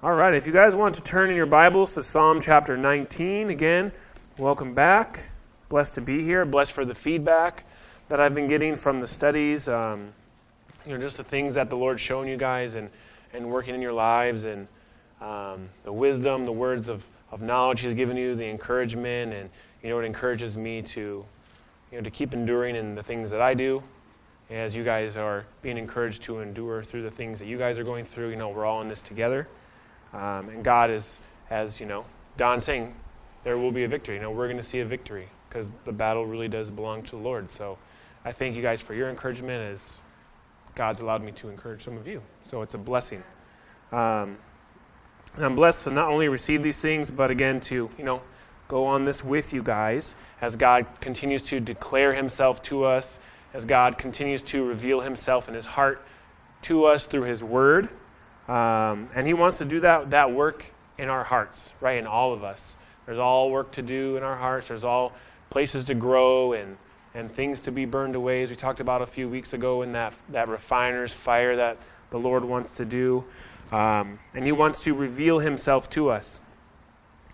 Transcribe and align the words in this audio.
All 0.00 0.14
right, 0.14 0.32
if 0.32 0.46
you 0.46 0.52
guys 0.52 0.76
want 0.76 0.94
to 0.94 1.00
turn 1.00 1.28
in 1.28 1.34
your 1.34 1.44
Bibles 1.44 1.94
to 1.94 2.04
Psalm 2.04 2.40
chapter 2.40 2.76
19, 2.76 3.50
again, 3.50 3.90
welcome 4.38 4.72
back. 4.72 5.24
Blessed 5.68 5.94
to 5.94 6.00
be 6.00 6.22
here. 6.22 6.44
Blessed 6.44 6.70
for 6.70 6.84
the 6.84 6.94
feedback 6.94 7.64
that 8.08 8.20
I've 8.20 8.32
been 8.32 8.46
getting 8.46 8.76
from 8.76 9.00
the 9.00 9.08
studies. 9.08 9.68
Um, 9.68 10.12
you 10.86 10.92
know, 10.92 11.00
just 11.00 11.16
the 11.16 11.24
things 11.24 11.54
that 11.54 11.68
the 11.68 11.74
Lord's 11.74 12.00
shown 12.00 12.28
you 12.28 12.36
guys 12.36 12.76
and, 12.76 12.90
and 13.32 13.50
working 13.50 13.74
in 13.74 13.82
your 13.82 13.92
lives 13.92 14.44
and 14.44 14.68
um, 15.20 15.68
the 15.82 15.92
wisdom, 15.92 16.44
the 16.44 16.52
words 16.52 16.88
of, 16.88 17.04
of 17.32 17.42
knowledge 17.42 17.80
He's 17.80 17.94
given 17.94 18.16
you, 18.16 18.36
the 18.36 18.46
encouragement, 18.46 19.32
and, 19.32 19.50
you 19.82 19.88
know, 19.88 19.98
it 19.98 20.04
encourages 20.04 20.56
me 20.56 20.80
to, 20.80 21.24
you 21.90 21.98
know, 21.98 22.02
to 22.02 22.10
keep 22.10 22.34
enduring 22.34 22.76
in 22.76 22.94
the 22.94 23.02
things 23.02 23.32
that 23.32 23.40
I 23.40 23.52
do 23.52 23.82
as 24.48 24.76
you 24.76 24.84
guys 24.84 25.16
are 25.16 25.44
being 25.60 25.76
encouraged 25.76 26.22
to 26.22 26.38
endure 26.38 26.84
through 26.84 27.02
the 27.02 27.10
things 27.10 27.40
that 27.40 27.46
you 27.46 27.58
guys 27.58 27.80
are 27.80 27.84
going 27.84 28.04
through. 28.04 28.30
You 28.30 28.36
know, 28.36 28.50
we're 28.50 28.64
all 28.64 28.80
in 28.80 28.88
this 28.88 29.02
together. 29.02 29.48
Um, 30.12 30.48
and 30.48 30.64
God 30.64 30.90
is, 30.90 31.18
as 31.50 31.80
you 31.80 31.86
know, 31.86 32.04
Don 32.36 32.60
saying, 32.60 32.94
there 33.44 33.58
will 33.58 33.72
be 33.72 33.84
a 33.84 33.88
victory. 33.88 34.16
You 34.16 34.22
know, 34.22 34.30
we're 34.30 34.46
going 34.46 34.58
to 34.58 34.68
see 34.68 34.80
a 34.80 34.84
victory 34.84 35.28
because 35.48 35.70
the 35.84 35.92
battle 35.92 36.26
really 36.26 36.48
does 36.48 36.70
belong 36.70 37.02
to 37.04 37.10
the 37.12 37.22
Lord. 37.22 37.50
So 37.50 37.78
I 38.24 38.32
thank 38.32 38.56
you 38.56 38.62
guys 38.62 38.80
for 38.80 38.94
your 38.94 39.10
encouragement 39.10 39.74
as 39.74 39.98
God's 40.74 41.00
allowed 41.00 41.22
me 41.22 41.32
to 41.32 41.48
encourage 41.48 41.82
some 41.82 41.96
of 41.96 42.06
you. 42.06 42.22
So 42.48 42.62
it's 42.62 42.74
a 42.74 42.78
blessing. 42.78 43.22
Um, 43.92 44.38
and 45.36 45.44
I'm 45.44 45.54
blessed 45.54 45.84
to 45.84 45.90
not 45.90 46.08
only 46.08 46.28
receive 46.28 46.62
these 46.62 46.78
things, 46.78 47.10
but 47.10 47.30
again 47.30 47.60
to, 47.62 47.90
you 47.96 48.04
know, 48.04 48.22
go 48.68 48.84
on 48.84 49.04
this 49.04 49.24
with 49.24 49.52
you 49.52 49.62
guys 49.62 50.14
as 50.42 50.56
God 50.56 50.86
continues 51.00 51.42
to 51.44 51.60
declare 51.60 52.14
himself 52.14 52.62
to 52.64 52.84
us, 52.84 53.18
as 53.54 53.64
God 53.64 53.98
continues 53.98 54.42
to 54.42 54.62
reveal 54.62 55.00
himself 55.00 55.48
in 55.48 55.54
his 55.54 55.66
heart 55.66 56.04
to 56.62 56.84
us 56.84 57.06
through 57.06 57.22
his 57.22 57.42
word. 57.42 57.88
Um, 58.48 59.10
and 59.14 59.26
He 59.26 59.34
wants 59.34 59.58
to 59.58 59.64
do 59.64 59.80
that, 59.80 60.10
that 60.10 60.32
work 60.32 60.64
in 60.96 61.08
our 61.08 61.24
hearts, 61.24 61.72
right? 61.80 61.98
In 61.98 62.06
all 62.06 62.32
of 62.32 62.42
us. 62.42 62.76
There's 63.06 63.18
all 63.18 63.50
work 63.50 63.72
to 63.72 63.82
do 63.82 64.16
in 64.16 64.22
our 64.22 64.36
hearts. 64.36 64.68
There's 64.68 64.84
all 64.84 65.12
places 65.50 65.84
to 65.86 65.94
grow 65.94 66.52
and, 66.52 66.76
and 67.14 67.30
things 67.30 67.62
to 67.62 67.72
be 67.72 67.84
burned 67.84 68.14
away, 68.14 68.42
as 68.42 68.50
we 68.50 68.56
talked 68.56 68.80
about 68.80 69.02
a 69.02 69.06
few 69.06 69.28
weeks 69.28 69.52
ago 69.52 69.82
in 69.82 69.92
that, 69.92 70.14
that 70.30 70.48
refiner's 70.48 71.12
fire 71.12 71.56
that 71.56 71.78
the 72.10 72.18
Lord 72.18 72.44
wants 72.44 72.70
to 72.72 72.84
do. 72.84 73.24
Um, 73.70 74.18
and 74.34 74.44
He 74.44 74.52
wants 74.52 74.82
to 74.84 74.94
reveal 74.94 75.38
Himself 75.38 75.88
to 75.90 76.10
us. 76.10 76.40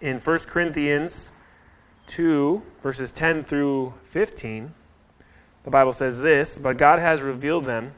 In 0.01 0.19
1 0.19 0.39
Corinthians 0.41 1.33
2, 2.09 2.62
verses 2.83 3.11
10 3.12 3.45
through 3.45 3.95
15, 4.11 4.75
the 5.65 5.70
Bible 5.70 5.92
says 5.92 6.19
this 6.19 6.59
But 6.59 6.77
God 6.77 6.98
has 6.98 7.23
revealed 7.23 7.65
them 7.65 7.95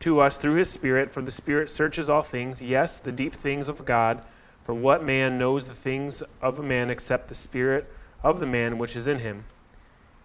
to 0.00 0.20
us 0.20 0.36
through 0.36 0.54
his 0.54 0.70
Spirit, 0.70 1.12
for 1.12 1.22
the 1.22 1.30
Spirit 1.30 1.70
searches 1.70 2.10
all 2.10 2.22
things, 2.22 2.60
yes, 2.60 2.98
the 2.98 3.12
deep 3.12 3.34
things 3.34 3.68
of 3.68 3.84
God. 3.84 4.22
For 4.64 4.74
what 4.74 5.04
man 5.04 5.38
knows 5.38 5.66
the 5.66 5.74
things 5.74 6.22
of 6.42 6.58
a 6.58 6.62
man 6.62 6.90
except 6.90 7.28
the 7.28 7.34
Spirit 7.34 7.90
of 8.22 8.40
the 8.40 8.46
man 8.46 8.78
which 8.78 8.96
is 8.96 9.06
in 9.06 9.20
him? 9.20 9.44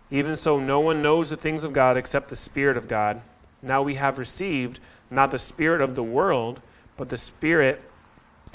Even 0.10 0.36
so, 0.36 0.60
no 0.60 0.80
one 0.80 1.02
knows 1.02 1.30
the 1.30 1.38
things 1.38 1.64
of 1.64 1.74
God 1.74 1.96
except 1.96 2.30
the 2.30 2.36
Spirit 2.36 2.76
of 2.76 2.88
God. 2.88 3.22
Now 3.62 3.82
we 3.82 3.96
have 3.96 4.18
received 4.18 4.80
not 5.10 5.32
the 5.32 5.40
Spirit 5.40 5.82
of 5.82 5.96
the 5.96 6.04
world, 6.04 6.62
but 6.98 7.10
the 7.10 7.18
Spirit 7.18 7.82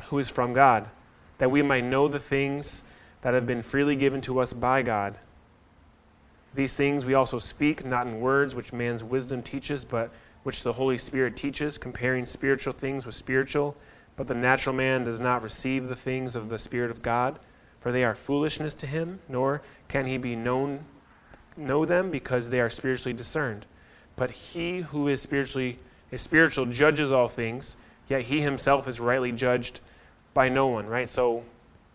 who 0.06 0.18
is 0.18 0.28
from 0.28 0.52
God, 0.52 0.88
that 1.38 1.50
we 1.50 1.62
might 1.62 1.84
know 1.84 2.08
the 2.08 2.18
things 2.18 2.82
that 3.22 3.34
have 3.34 3.46
been 3.46 3.62
freely 3.62 3.96
given 3.96 4.20
to 4.22 4.38
us 4.40 4.52
by 4.52 4.82
God. 4.82 5.18
These 6.54 6.74
things 6.74 7.04
we 7.04 7.14
also 7.14 7.38
speak, 7.38 7.84
not 7.84 8.06
in 8.06 8.20
words 8.20 8.54
which 8.54 8.72
man's 8.72 9.04
wisdom 9.04 9.42
teaches, 9.42 9.84
but 9.84 10.10
which 10.46 10.62
the 10.62 10.74
Holy 10.74 10.96
Spirit 10.96 11.36
teaches, 11.36 11.76
comparing 11.76 12.24
spiritual 12.24 12.72
things 12.72 13.04
with 13.04 13.16
spiritual. 13.16 13.76
But 14.14 14.28
the 14.28 14.34
natural 14.34 14.76
man 14.76 15.02
does 15.02 15.18
not 15.18 15.42
receive 15.42 15.88
the 15.88 15.96
things 15.96 16.36
of 16.36 16.50
the 16.50 16.58
Spirit 16.60 16.92
of 16.92 17.02
God, 17.02 17.40
for 17.80 17.90
they 17.90 18.04
are 18.04 18.14
foolishness 18.14 18.72
to 18.74 18.86
him, 18.86 19.18
nor 19.28 19.60
can 19.88 20.06
he 20.06 20.18
be 20.18 20.36
known 20.36 20.84
know 21.56 21.84
them 21.84 22.12
because 22.12 22.48
they 22.48 22.60
are 22.60 22.70
spiritually 22.70 23.12
discerned. 23.12 23.66
But 24.14 24.30
he 24.30 24.82
who 24.82 25.08
is 25.08 25.20
spiritually 25.20 25.80
is 26.12 26.22
spiritual 26.22 26.66
judges 26.66 27.10
all 27.10 27.26
things, 27.26 27.74
yet 28.06 28.22
he 28.22 28.40
himself 28.40 28.86
is 28.86 29.00
rightly 29.00 29.32
judged 29.32 29.80
by 30.32 30.48
no 30.48 30.68
one, 30.68 30.86
right? 30.86 31.08
So 31.08 31.42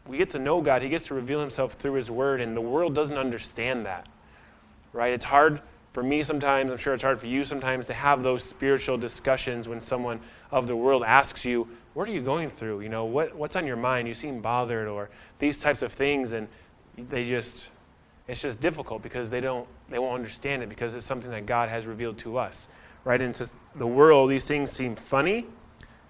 we 0.06 0.18
get 0.18 0.30
to 0.32 0.40
know 0.40 0.60
God, 0.60 0.82
he 0.82 0.90
gets 0.90 1.06
to 1.06 1.14
reveal 1.14 1.40
himself 1.40 1.76
through 1.76 1.94
his 1.94 2.12
word, 2.12 2.42
and 2.42 2.58
the 2.58 2.60
world 2.60 2.94
doesn't 2.94 3.18
understand 3.18 3.86
that. 3.86 4.08
Right? 4.92 5.14
It's 5.14 5.24
hard 5.24 5.62
for 5.94 6.04
me 6.04 6.24
sometimes, 6.24 6.72
I'm 6.72 6.78
sure 6.78 6.94
it's 6.94 7.04
hard 7.04 7.20
for 7.20 7.28
you 7.28 7.44
sometimes, 7.44 7.88
to 7.88 7.94
have 7.94 8.24
those 8.24 8.44
spiritual 8.44 8.98
discussions 8.98 9.68
when 9.68 9.82
someone 9.82 10.22
of 10.50 10.68
the 10.68 10.76
world 10.76 11.04
asks 11.06 11.44
you, 11.44 11.68
What 11.94 12.08
are 12.08 12.12
you 12.12 12.22
going 12.22 12.50
through? 12.50 12.82
You 12.82 12.90
know, 12.90 13.06
what, 13.06 13.36
what's 13.36 13.58
on 13.58 13.68
your 13.68 13.76
mind? 13.76 14.08
You 14.08 14.14
seem 14.14 14.42
bothered, 14.42 14.88
or 14.88 15.10
these 15.40 15.60
types 15.60 15.82
of 15.82 15.92
things. 15.92 16.32
And 16.32 16.48
they 16.98 17.28
just, 17.28 17.70
it's 18.28 18.42
just 18.42 18.62
difficult 18.62 19.02
because 19.02 19.30
they 19.30 19.42
don't, 19.42 19.68
they 19.90 20.00
won't 20.00 20.16
understand 20.16 20.64
it 20.64 20.70
because 20.70 20.94
it's 20.94 21.06
something 21.06 21.32
that 21.32 21.46
God 21.46 21.68
has 21.68 21.86
revealed 21.86 22.18
to 22.20 22.38
us. 22.38 22.68
Right? 23.04 23.20
into 23.20 23.50
the 23.76 23.88
world, 23.88 24.30
these 24.30 24.46
things 24.46 24.72
seem 24.72 24.96
funny. 24.96 25.48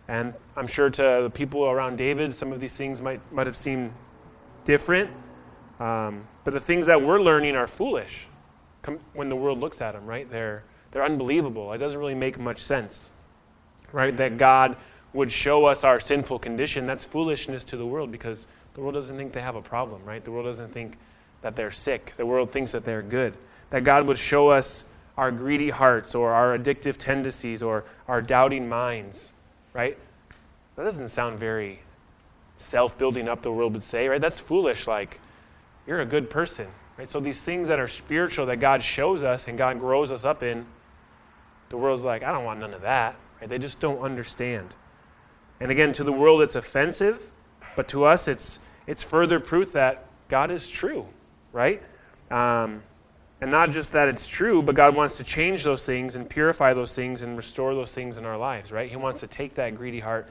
And 0.08 0.34
I'm 0.58 0.68
sure 0.68 0.90
to 0.90 1.20
the 1.24 1.32
people 1.34 1.64
around 1.66 1.96
David, 1.96 2.36
some 2.36 2.52
of 2.52 2.60
these 2.60 2.76
things 2.76 3.02
might, 3.02 3.22
might 3.32 3.48
have 3.48 3.56
seemed 3.56 3.94
different. 4.66 5.10
Um, 5.80 6.28
but 6.44 6.54
the 6.54 6.60
things 6.60 6.86
that 6.88 7.02
we're 7.02 7.22
learning 7.22 7.56
are 7.56 7.66
foolish 7.66 8.28
when 9.14 9.30
the 9.30 9.36
world 9.36 9.60
looks 9.60 9.82
at 9.82 9.94
them, 9.94 10.06
right? 10.06 10.30
They're, 10.30 10.64
they're 10.92 11.04
unbelievable. 11.04 11.72
It 11.74 11.78
doesn't 11.78 12.00
really 12.00 12.16
make 12.16 12.40
much 12.40 12.60
sense, 12.60 13.12
right? 13.92 14.16
That 14.16 14.38
God 14.38 14.78
would 15.14 15.32
show 15.32 15.66
us 15.66 15.84
our 15.84 16.00
sinful 16.00 16.40
condition. 16.40 16.88
That's 16.88 17.04
foolishness 17.04 17.64
to 17.66 17.78
the 17.78 17.86
world 17.86 18.12
because 18.12 18.48
the 18.74 18.82
world 18.82 18.96
doesn't 18.96 19.18
think 19.18 19.34
they 19.34 19.42
have 19.42 19.56
a 19.56 19.62
problem, 19.62 20.04
right? 20.06 20.24
The 20.24 20.32
world 20.32 20.46
doesn't 20.46 20.74
think 20.74 20.98
that 21.42 21.56
they're 21.56 21.72
sick. 21.72 22.14
The 22.18 22.26
world 22.26 22.52
thinks 22.52 22.72
that 22.72 22.86
they're 22.86 23.02
good. 23.02 23.36
That 23.72 23.84
God 23.84 24.08
would 24.08 24.18
show 24.18 24.50
us 24.50 24.86
our 25.18 25.32
greedy 25.32 25.70
hearts 25.70 26.16
or 26.16 26.32
our 26.32 26.58
addictive 26.58 26.98
tendencies 26.98 27.62
or 27.62 27.84
our 28.08 28.22
doubting 28.22 28.68
minds, 28.70 29.34
right? 29.74 29.98
That 30.76 30.84
doesn't 30.84 31.10
sound 31.10 31.40
very 31.40 31.82
self 32.58 32.98
building 32.98 33.28
up, 33.28 33.42
the 33.42 33.52
world 33.52 33.74
would 33.74 33.84
say, 33.84 34.08
right? 34.08 34.22
That's 34.22 34.40
foolish. 34.40 34.88
Like, 34.88 35.20
you're 35.86 36.02
a 36.02 36.06
good 36.06 36.30
person. 36.30 36.68
Right? 37.02 37.10
So 37.10 37.20
these 37.20 37.42
things 37.42 37.68
that 37.68 37.80
are 37.80 37.88
spiritual 37.88 38.46
that 38.46 38.58
God 38.58 38.84
shows 38.84 39.24
us 39.24 39.46
and 39.48 39.58
God 39.58 39.80
grows 39.80 40.12
us 40.12 40.24
up 40.24 40.44
in, 40.44 40.68
the 41.70 41.78
world's 41.78 42.04
like, 42.04 42.22
I 42.22 42.32
don't 42.32 42.46
want 42.46 42.60
none 42.60 42.76
of 42.76 42.84
that. 42.84 43.16
Right? 43.40 43.50
They 43.50 43.58
just 43.58 43.80
don't 43.80 44.02
understand. 44.02 44.76
And 45.60 45.72
again, 45.72 45.94
to 45.94 46.04
the 46.04 46.12
world 46.12 46.44
it's 46.44 46.56
offensive, 46.56 47.32
but 47.76 47.88
to 47.88 48.06
us 48.06 48.28
it's 48.28 48.60
it's 48.86 49.02
further 49.02 49.40
proof 49.40 49.72
that 49.72 50.06
God 50.30 50.52
is 50.52 50.70
true, 50.70 51.08
right? 51.52 51.82
Um, 52.30 52.84
and 53.42 53.50
not 53.50 53.72
just 53.72 53.94
that 53.94 54.08
it's 54.08 54.28
true, 54.28 54.62
but 54.62 54.76
God 54.76 54.96
wants 54.96 55.18
to 55.18 55.24
change 55.24 55.64
those 55.64 55.84
things 55.84 56.14
and 56.14 56.30
purify 56.30 56.76
those 56.76 56.94
things 56.94 57.24
and 57.24 57.36
restore 57.36 57.74
those 57.74 57.92
things 57.92 58.18
in 58.18 58.26
our 58.26 58.38
lives, 58.38 58.72
right? 58.72 58.88
He 58.88 58.96
wants 58.96 59.22
to 59.22 59.28
take 59.28 59.56
that 59.56 59.76
greedy 59.76 60.02
heart 60.02 60.30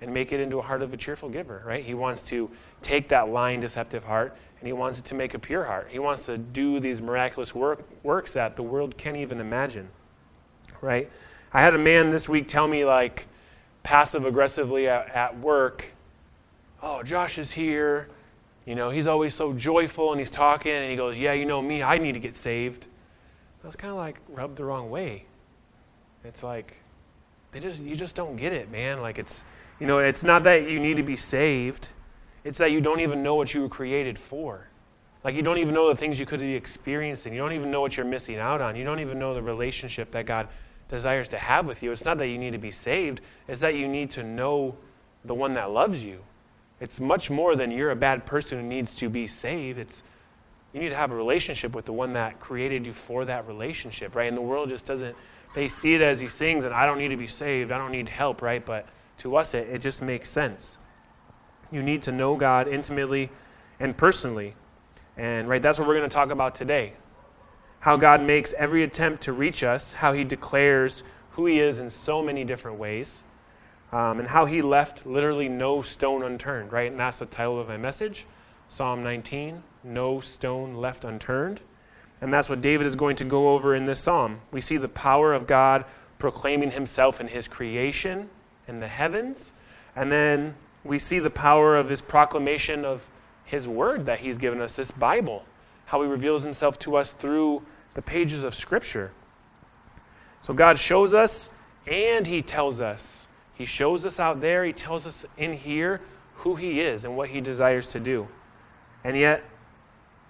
and 0.00 0.14
make 0.14 0.32
it 0.32 0.38
into 0.38 0.58
a 0.58 0.62
heart 0.62 0.82
of 0.82 0.94
a 0.94 0.96
cheerful 0.96 1.28
giver, 1.28 1.60
right? 1.66 1.84
He 1.84 1.94
wants 1.94 2.22
to 2.22 2.48
take 2.82 3.08
that 3.08 3.30
lying, 3.30 3.60
deceptive 3.60 4.04
heart 4.04 4.36
and 4.60 4.66
he 4.66 4.72
wants 4.72 4.98
it 4.98 5.04
to 5.06 5.14
make 5.14 5.34
a 5.34 5.38
pure 5.38 5.64
heart. 5.64 5.88
He 5.90 5.98
wants 5.98 6.22
to 6.26 6.36
do 6.38 6.80
these 6.80 7.00
miraculous 7.00 7.54
work, 7.54 7.88
works 8.02 8.32
that 8.32 8.56
the 8.56 8.62
world 8.62 8.96
can't 8.96 9.16
even 9.16 9.40
imagine. 9.40 9.88
Right? 10.80 11.10
I 11.52 11.62
had 11.62 11.74
a 11.74 11.78
man 11.78 12.10
this 12.10 12.28
week 12.28 12.48
tell 12.48 12.68
me, 12.68 12.84
like, 12.84 13.26
passive 13.82 14.24
aggressively 14.24 14.88
at, 14.88 15.08
at 15.14 15.38
work, 15.38 15.86
Oh, 16.82 17.02
Josh 17.02 17.38
is 17.38 17.52
here. 17.52 18.08
You 18.64 18.74
know, 18.74 18.90
he's 18.90 19.06
always 19.06 19.34
so 19.34 19.52
joyful 19.52 20.12
and 20.12 20.20
he's 20.20 20.30
talking, 20.30 20.72
and 20.72 20.90
he 20.90 20.96
goes, 20.96 21.16
Yeah, 21.16 21.32
you 21.32 21.44
know 21.44 21.60
me, 21.62 21.82
I 21.82 21.98
need 21.98 22.12
to 22.12 22.20
get 22.20 22.36
saved. 22.36 22.86
I 23.62 23.66
was 23.66 23.76
kind 23.76 23.90
of 23.90 23.96
like 23.96 24.18
rubbed 24.28 24.56
the 24.56 24.64
wrong 24.64 24.90
way. 24.90 25.24
It's 26.24 26.42
like, 26.42 26.76
they 27.52 27.60
just, 27.60 27.80
you 27.80 27.96
just 27.96 28.14
don't 28.14 28.36
get 28.36 28.52
it, 28.52 28.70
man. 28.70 29.00
Like, 29.00 29.18
it's, 29.18 29.44
you 29.80 29.86
know, 29.86 29.98
it's 29.98 30.22
not 30.22 30.44
that 30.44 30.70
you 30.70 30.78
need 30.78 30.98
to 30.98 31.02
be 31.02 31.16
saved 31.16 31.88
it's 32.44 32.58
that 32.58 32.70
you 32.70 32.80
don't 32.80 33.00
even 33.00 33.22
know 33.22 33.34
what 33.34 33.52
you 33.54 33.62
were 33.62 33.68
created 33.68 34.18
for. 34.18 34.68
Like 35.24 35.34
you 35.34 35.42
don't 35.42 35.58
even 35.58 35.74
know 35.74 35.88
the 35.88 35.96
things 35.96 36.18
you 36.18 36.26
could 36.26 36.40
be 36.40 36.54
experiencing. 36.54 37.32
You 37.32 37.40
don't 37.40 37.52
even 37.52 37.70
know 37.70 37.80
what 37.80 37.96
you're 37.96 38.06
missing 38.06 38.36
out 38.36 38.60
on. 38.60 38.76
You 38.76 38.84
don't 38.84 39.00
even 39.00 39.18
know 39.18 39.34
the 39.34 39.42
relationship 39.42 40.12
that 40.12 40.26
God 40.26 40.48
desires 40.88 41.28
to 41.28 41.38
have 41.38 41.66
with 41.66 41.82
you. 41.82 41.92
It's 41.92 42.04
not 42.04 42.18
that 42.18 42.28
you 42.28 42.38
need 42.38 42.52
to 42.52 42.58
be 42.58 42.70
saved, 42.70 43.20
it's 43.46 43.60
that 43.60 43.74
you 43.74 43.86
need 43.88 44.10
to 44.12 44.22
know 44.22 44.76
the 45.24 45.34
one 45.34 45.54
that 45.54 45.70
loves 45.70 46.02
you. 46.02 46.20
It's 46.80 47.00
much 47.00 47.28
more 47.28 47.56
than 47.56 47.70
you're 47.70 47.90
a 47.90 47.96
bad 47.96 48.24
person 48.24 48.58
who 48.58 48.64
needs 48.64 48.94
to 48.96 49.08
be 49.08 49.26
saved. 49.26 49.78
It's 49.78 50.02
you 50.72 50.80
need 50.80 50.90
to 50.90 50.96
have 50.96 51.10
a 51.10 51.14
relationship 51.14 51.74
with 51.74 51.86
the 51.86 51.92
one 51.92 52.12
that 52.12 52.40
created 52.40 52.86
you 52.86 52.92
for 52.92 53.24
that 53.24 53.48
relationship, 53.48 54.14
right? 54.14 54.28
And 54.28 54.36
the 54.36 54.42
world 54.42 54.68
just 54.68 54.84
doesn't 54.84 55.16
they 55.54 55.66
see 55.66 55.94
it 55.94 56.02
as 56.02 56.20
these 56.20 56.34
things 56.34 56.64
and 56.64 56.74
I 56.74 56.86
don't 56.86 56.98
need 56.98 57.08
to 57.08 57.16
be 57.16 57.26
saved, 57.26 57.72
I 57.72 57.78
don't 57.78 57.90
need 57.90 58.08
help, 58.08 58.42
right? 58.42 58.64
But 58.64 58.86
to 59.18 59.36
us 59.36 59.54
it, 59.54 59.68
it 59.68 59.78
just 59.78 60.02
makes 60.02 60.30
sense. 60.30 60.78
You 61.70 61.82
need 61.82 62.02
to 62.02 62.12
know 62.12 62.36
God 62.36 62.68
intimately 62.68 63.30
and 63.80 63.96
personally. 63.96 64.54
And 65.16 65.48
right, 65.48 65.60
that's 65.62 65.78
what 65.78 65.88
we're 65.88 65.96
going 65.96 66.08
to 66.08 66.14
talk 66.14 66.30
about 66.30 66.54
today. 66.54 66.94
How 67.80 67.96
God 67.96 68.22
makes 68.22 68.52
every 68.58 68.82
attempt 68.82 69.22
to 69.24 69.32
reach 69.32 69.62
us, 69.62 69.92
how 69.94 70.12
he 70.12 70.24
declares 70.24 71.02
who 71.32 71.46
he 71.46 71.60
is 71.60 71.78
in 71.78 71.90
so 71.90 72.22
many 72.22 72.44
different 72.44 72.78
ways. 72.78 73.24
um, 73.92 74.18
and 74.18 74.28
how 74.28 74.44
he 74.44 74.60
left 74.62 75.06
literally 75.06 75.48
no 75.48 75.82
stone 75.82 76.22
unturned, 76.22 76.72
right? 76.72 76.90
And 76.90 77.00
that's 77.00 77.18
the 77.18 77.26
title 77.26 77.60
of 77.60 77.68
my 77.68 77.76
message 77.76 78.26
Psalm 78.68 79.02
19 79.02 79.62
No 79.82 80.20
Stone 80.20 80.74
Left 80.74 81.04
Unturned. 81.04 81.60
And 82.20 82.32
that's 82.32 82.48
what 82.48 82.60
David 82.60 82.86
is 82.86 82.96
going 82.96 83.16
to 83.16 83.24
go 83.24 83.50
over 83.50 83.74
in 83.74 83.86
this 83.86 84.00
psalm. 84.00 84.40
We 84.50 84.60
see 84.60 84.76
the 84.76 84.88
power 84.88 85.32
of 85.32 85.46
God 85.46 85.84
proclaiming 86.18 86.72
himself 86.72 87.20
in 87.20 87.28
his 87.28 87.46
creation 87.48 88.28
in 88.66 88.80
the 88.80 88.88
heavens. 88.88 89.52
And 89.94 90.10
then 90.10 90.56
we 90.84 90.98
see 90.98 91.18
the 91.18 91.30
power 91.30 91.76
of 91.76 91.88
his 91.88 92.00
proclamation 92.00 92.84
of 92.84 93.08
his 93.44 93.66
word 93.66 94.06
that 94.06 94.20
he's 94.20 94.38
given 94.38 94.60
us, 94.60 94.76
this 94.76 94.90
Bible, 94.90 95.44
how 95.86 96.02
he 96.02 96.08
reveals 96.08 96.42
himself 96.42 96.78
to 96.80 96.96
us 96.96 97.12
through 97.12 97.62
the 97.94 98.02
pages 98.02 98.42
of 98.42 98.54
Scripture. 98.54 99.12
So 100.42 100.54
God 100.54 100.78
shows 100.78 101.14
us 101.14 101.50
and 101.86 102.26
he 102.26 102.42
tells 102.42 102.80
us. 102.80 103.26
He 103.54 103.64
shows 103.64 104.06
us 104.06 104.20
out 104.20 104.40
there, 104.40 104.64
he 104.64 104.72
tells 104.72 105.06
us 105.06 105.26
in 105.36 105.54
here 105.54 106.00
who 106.36 106.54
he 106.54 106.80
is 106.80 107.04
and 107.04 107.16
what 107.16 107.30
he 107.30 107.40
desires 107.40 107.88
to 107.88 108.00
do. 108.00 108.28
And 109.02 109.16
yet, 109.16 109.42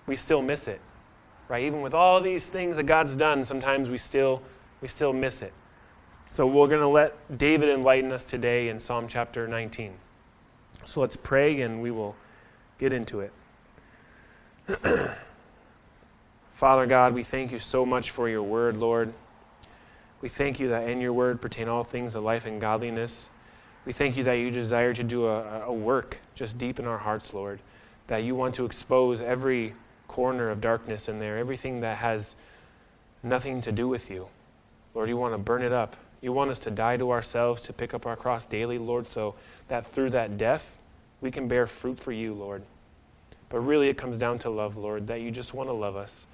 we 0.07 0.17
still 0.17 0.41
miss 0.41 0.67
it. 0.67 0.81
Right? 1.49 1.65
Even 1.65 1.83
with 1.83 1.95
all 1.95 2.21
these 2.21 2.47
things 2.47 2.77
that 2.77 2.85
God's 2.85 3.17
done, 3.17 3.45
sometimes 3.45 3.91
we 3.91 3.99
still 3.99 4.43
we 4.81 4.89
still 4.89 5.13
miss 5.13 5.43
it. 5.43 5.53
So 6.31 6.47
we're 6.47 6.69
going 6.69 6.81
to 6.81 6.89
let 6.89 7.37
David 7.37 7.69
enlighten 7.69 8.13
us 8.13 8.25
today 8.25 8.69
in 8.69 8.79
Psalm 8.79 9.09
chapter 9.09 9.49
19. 9.49 9.95
So 10.89 11.03
let's 11.03 11.17
pray 11.17 11.61
and 11.61 11.83
we 11.83 11.91
will 11.91 12.17
get 12.79 12.95
into 12.95 13.21
it. 13.21 13.31
Father 16.55 16.87
God, 16.87 17.13
we 17.13 17.23
thank 17.23 17.53
you 17.53 17.59
so 17.59 17.85
much 17.85 18.11
for 18.11 18.27
your 18.27 18.43
word, 18.43 18.79
Lord. 18.79 19.13
We 20.23 20.31
thank 20.31 20.59
you 20.59 20.71
that 20.71 20.89
in 20.89 21.03
your 21.03 21.13
word 21.13 21.43
pertain 21.43 21.69
all 21.69 21.85
things 21.85 22.15
of 22.15 22.25
life 22.25 22.47
and 22.47 22.59
godliness. 22.59 23.29
We 23.85 23.93
thank 23.93 24.17
you 24.17 24.25
that 24.25 24.33
you 24.33 24.51
desire 24.51 24.95
to 24.95 25.05
do 25.05 25.27
a, 25.27 25.65
a 25.67 25.73
work 25.73 26.21
just 26.35 26.57
deep 26.57 26.79
in 26.79 26.87
our 26.87 26.97
hearts, 26.97 27.35
Lord. 27.35 27.61
That 28.07 28.25
you 28.25 28.35
want 28.35 28.55
to 28.55 28.65
expose 28.65 29.21
every 29.21 29.75
corner 30.09 30.49
of 30.49 30.63
darkness 30.63 31.07
in 31.07 31.19
there, 31.19 31.37
everything 31.37 31.81
that 31.83 31.99
has 31.99 32.35
nothing 33.23 33.61
to 33.61 33.73
do 33.73 33.89
with 33.89 34.09
you. 34.09 34.29
Lord, 34.95 35.11
you 35.11 35.19
want 35.19 35.35
to 35.35 35.39
burn 35.39 35.63
it 35.63 35.73
up. 35.73 35.97
You 36.23 36.33
want 36.33 36.51
us 36.51 36.59
to 36.61 36.71
die 36.71 36.97
to 36.97 37.11
ourselves, 37.11 37.61
to 37.65 37.75
pick 37.75 37.93
up 37.93 38.07
our 38.07 38.17
cross 38.17 38.47
daily, 38.47 38.79
Lord, 38.79 39.07
so 39.07 39.35
that 39.69 39.93
through 39.93 40.11
that 40.11 40.39
death, 40.39 40.65
we 41.21 41.31
can 41.31 41.49
bear 41.49 41.67
fruit 41.67 41.99
for 41.99 42.13
you, 42.13 42.35
Lord. 42.35 42.63
But 43.49 43.61
really, 43.61 43.89
it 43.89 43.97
comes 43.97 44.17
down 44.17 44.39
to 44.41 44.51
love, 44.51 44.77
Lord, 44.77 45.07
that 45.07 45.21
you 45.21 45.31
just 45.31 45.55
want 45.55 45.69
to 45.69 45.73
love 45.73 45.97
us. 45.97 46.27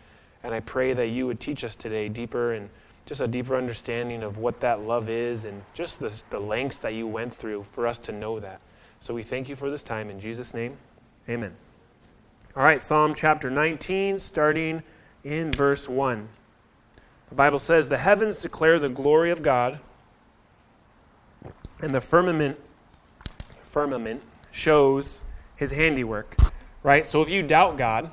And 0.43 0.53
I 0.53 0.61
pray 0.61 0.93
that 0.93 1.07
you 1.07 1.27
would 1.27 1.41
teach 1.41 1.65
us 1.65 1.75
today 1.75 2.09
deeper 2.09 2.53
and 2.53 2.69
just 3.07 3.21
a 3.21 3.29
deeper 3.29 3.57
understanding 3.57 4.23
of 4.23 4.39
what 4.39 4.61
that 4.61 4.81
love 4.81 5.09
is 5.09 5.45
and 5.45 5.63
just 5.75 5.99
the, 5.99 6.13
the 6.31 6.39
lengths 6.39 6.79
that 6.79 6.95
you 6.95 7.07
went 7.07 7.37
through 7.37 7.67
for 7.73 7.87
us 7.87 7.99
to 7.99 8.13
know 8.13 8.41
that. 8.41 8.61
So 9.01 9.15
we 9.15 9.23
thank 9.23 9.49
you 9.49 9.57
for 9.57 9.71
this 9.71 9.83
time. 9.83 10.11
In 10.11 10.21
Jesus' 10.21 10.55
name, 10.55 10.77
amen. 11.29 11.55
All 12.57 12.63
right, 12.63 12.81
Psalm 12.81 13.15
chapter 13.15 13.51
19, 13.51 14.19
starting 14.19 14.83
in 15.23 15.53
verse 15.53 15.89
1. 15.89 16.29
The 17.29 17.35
Bible 17.35 17.59
says, 17.59 17.89
The 17.89 17.99
heavens 17.99 18.39
declare 18.39 18.79
the 18.79 18.89
glory 18.89 19.31
of 19.31 19.43
God, 19.43 19.81
and 21.81 21.95
the 21.95 22.01
firmament, 22.01 22.59
firmament 23.65 24.23
shows 24.55 25.21
his 25.57 25.73
handiwork. 25.73 26.37
Right? 26.83 27.07
So 27.07 27.21
if 27.23 27.29
you 27.29 27.43
doubt 27.43 27.77
God, 27.77 28.11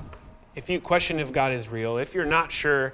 if 0.56 0.70
you 0.70 0.82
question 0.82 1.20
if 1.20 1.32
God 1.32 1.54
is 1.54 1.70
real, 1.70 1.98
if 1.98 2.14
you're 2.14 2.26
not 2.26 2.52
sure 2.52 2.94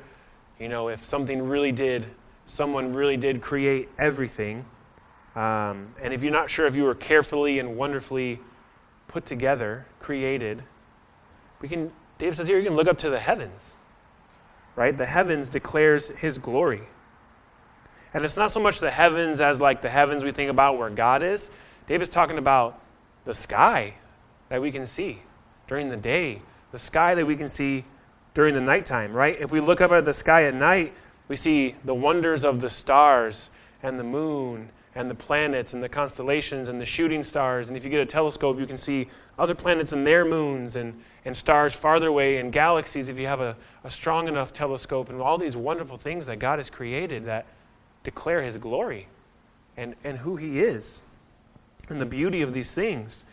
you 0.60 0.70
know, 0.70 0.88
if 0.88 1.04
something 1.04 1.48
really 1.48 1.72
did, 1.72 2.08
someone 2.48 2.94
really 2.94 3.18
did 3.18 3.42
create 3.42 3.90
everything, 4.00 4.66
um, 5.36 5.94
and 6.02 6.14
if 6.14 6.24
you're 6.24 6.32
not 6.32 6.50
sure 6.50 6.66
if 6.66 6.74
you 6.74 6.84
were 6.84 6.96
carefully 6.96 7.60
and 7.60 7.78
wonderfully 7.78 8.40
put 9.08 9.26
together, 9.26 9.86
created, 10.00 10.64
we 11.62 11.70
can, 11.70 11.92
David 12.18 12.36
says 12.36 12.48
here, 12.48 12.58
you 12.58 12.66
can 12.66 12.76
look 12.76 12.88
up 12.88 12.98
to 13.00 13.10
the 13.10 13.20
heavens, 13.20 13.62
right? 14.76 14.98
The 14.98 15.06
heavens 15.06 15.50
declares 15.50 16.10
his 16.10 16.40
glory. 16.40 16.84
And 18.14 18.26
it's 18.26 18.38
not 18.38 18.52
so 18.52 18.60
much 18.60 18.80
the 18.80 18.90
heavens 18.90 19.40
as 19.40 19.62
like 19.62 19.84
the 19.84 19.90
heavens 19.90 20.24
we 20.24 20.32
think 20.32 20.50
about 20.50 20.80
where 20.80 20.90
God 20.90 21.22
is. 21.22 21.52
David's 21.88 22.10
talking 22.10 22.40
about 22.40 22.82
the 23.28 23.34
sky 23.34 23.94
that 24.48 24.62
we 24.62 24.72
can 24.72 24.88
see 24.88 25.22
during 25.68 25.90
the 25.90 25.98
day, 25.98 26.42
the 26.72 26.80
sky 26.80 27.14
that 27.14 27.28
we 27.28 27.36
can 27.36 27.50
see 27.50 27.84
during 28.34 28.56
the 28.56 28.62
nighttime, 28.62 29.12
right? 29.12 29.38
If 29.40 29.52
we 29.52 29.60
look 29.60 29.82
up 29.82 29.92
at 29.92 30.06
the 30.06 30.14
sky 30.14 30.46
at 30.46 30.54
night, 30.54 30.94
we 31.28 31.36
see 31.36 31.76
the 31.84 31.94
wonders 31.94 32.46
of 32.46 32.62
the 32.62 32.70
stars 32.70 33.50
and 33.84 34.00
the 34.00 34.04
moon 34.04 34.70
and 34.96 35.10
the 35.12 35.16
planets 35.16 35.74
and 35.74 35.84
the 35.84 35.90
constellations 35.90 36.70
and 36.70 36.80
the 36.80 36.86
shooting 36.86 37.22
stars. 37.22 37.68
And 37.68 37.76
if 37.76 37.84
you 37.84 37.90
get 37.90 38.00
a 38.00 38.06
telescope, 38.06 38.58
you 38.60 38.66
can 38.66 38.78
see 38.78 39.10
other 39.38 39.54
planets 39.54 39.92
and 39.92 40.08
their 40.08 40.24
moons 40.24 40.78
and, 40.78 40.98
and 41.26 41.36
stars 41.36 41.74
farther 41.74 42.08
away 42.08 42.38
and 42.38 42.54
galaxies 42.54 43.10
if 43.10 43.18
you 43.18 43.28
have 43.28 43.42
a, 43.42 43.58
a 43.84 43.92
strong 43.92 44.30
enough 44.30 44.54
telescope 44.54 45.10
and 45.10 45.22
all 45.22 45.38
these 45.38 45.58
wonderful 45.58 45.98
things 45.98 46.28
that 46.28 46.40
God 46.40 46.60
has 46.60 46.70
created 46.70 47.26
that 47.26 47.46
declare 48.06 48.42
His 48.42 48.56
glory 48.56 49.10
and, 49.76 49.96
and 50.06 50.20
who 50.20 50.38
He 50.38 50.62
is 50.62 51.02
and 51.90 52.02
the 52.02 52.06
beauty 52.06 52.42
of 52.42 52.54
these 52.54 52.74
things. 52.74 53.26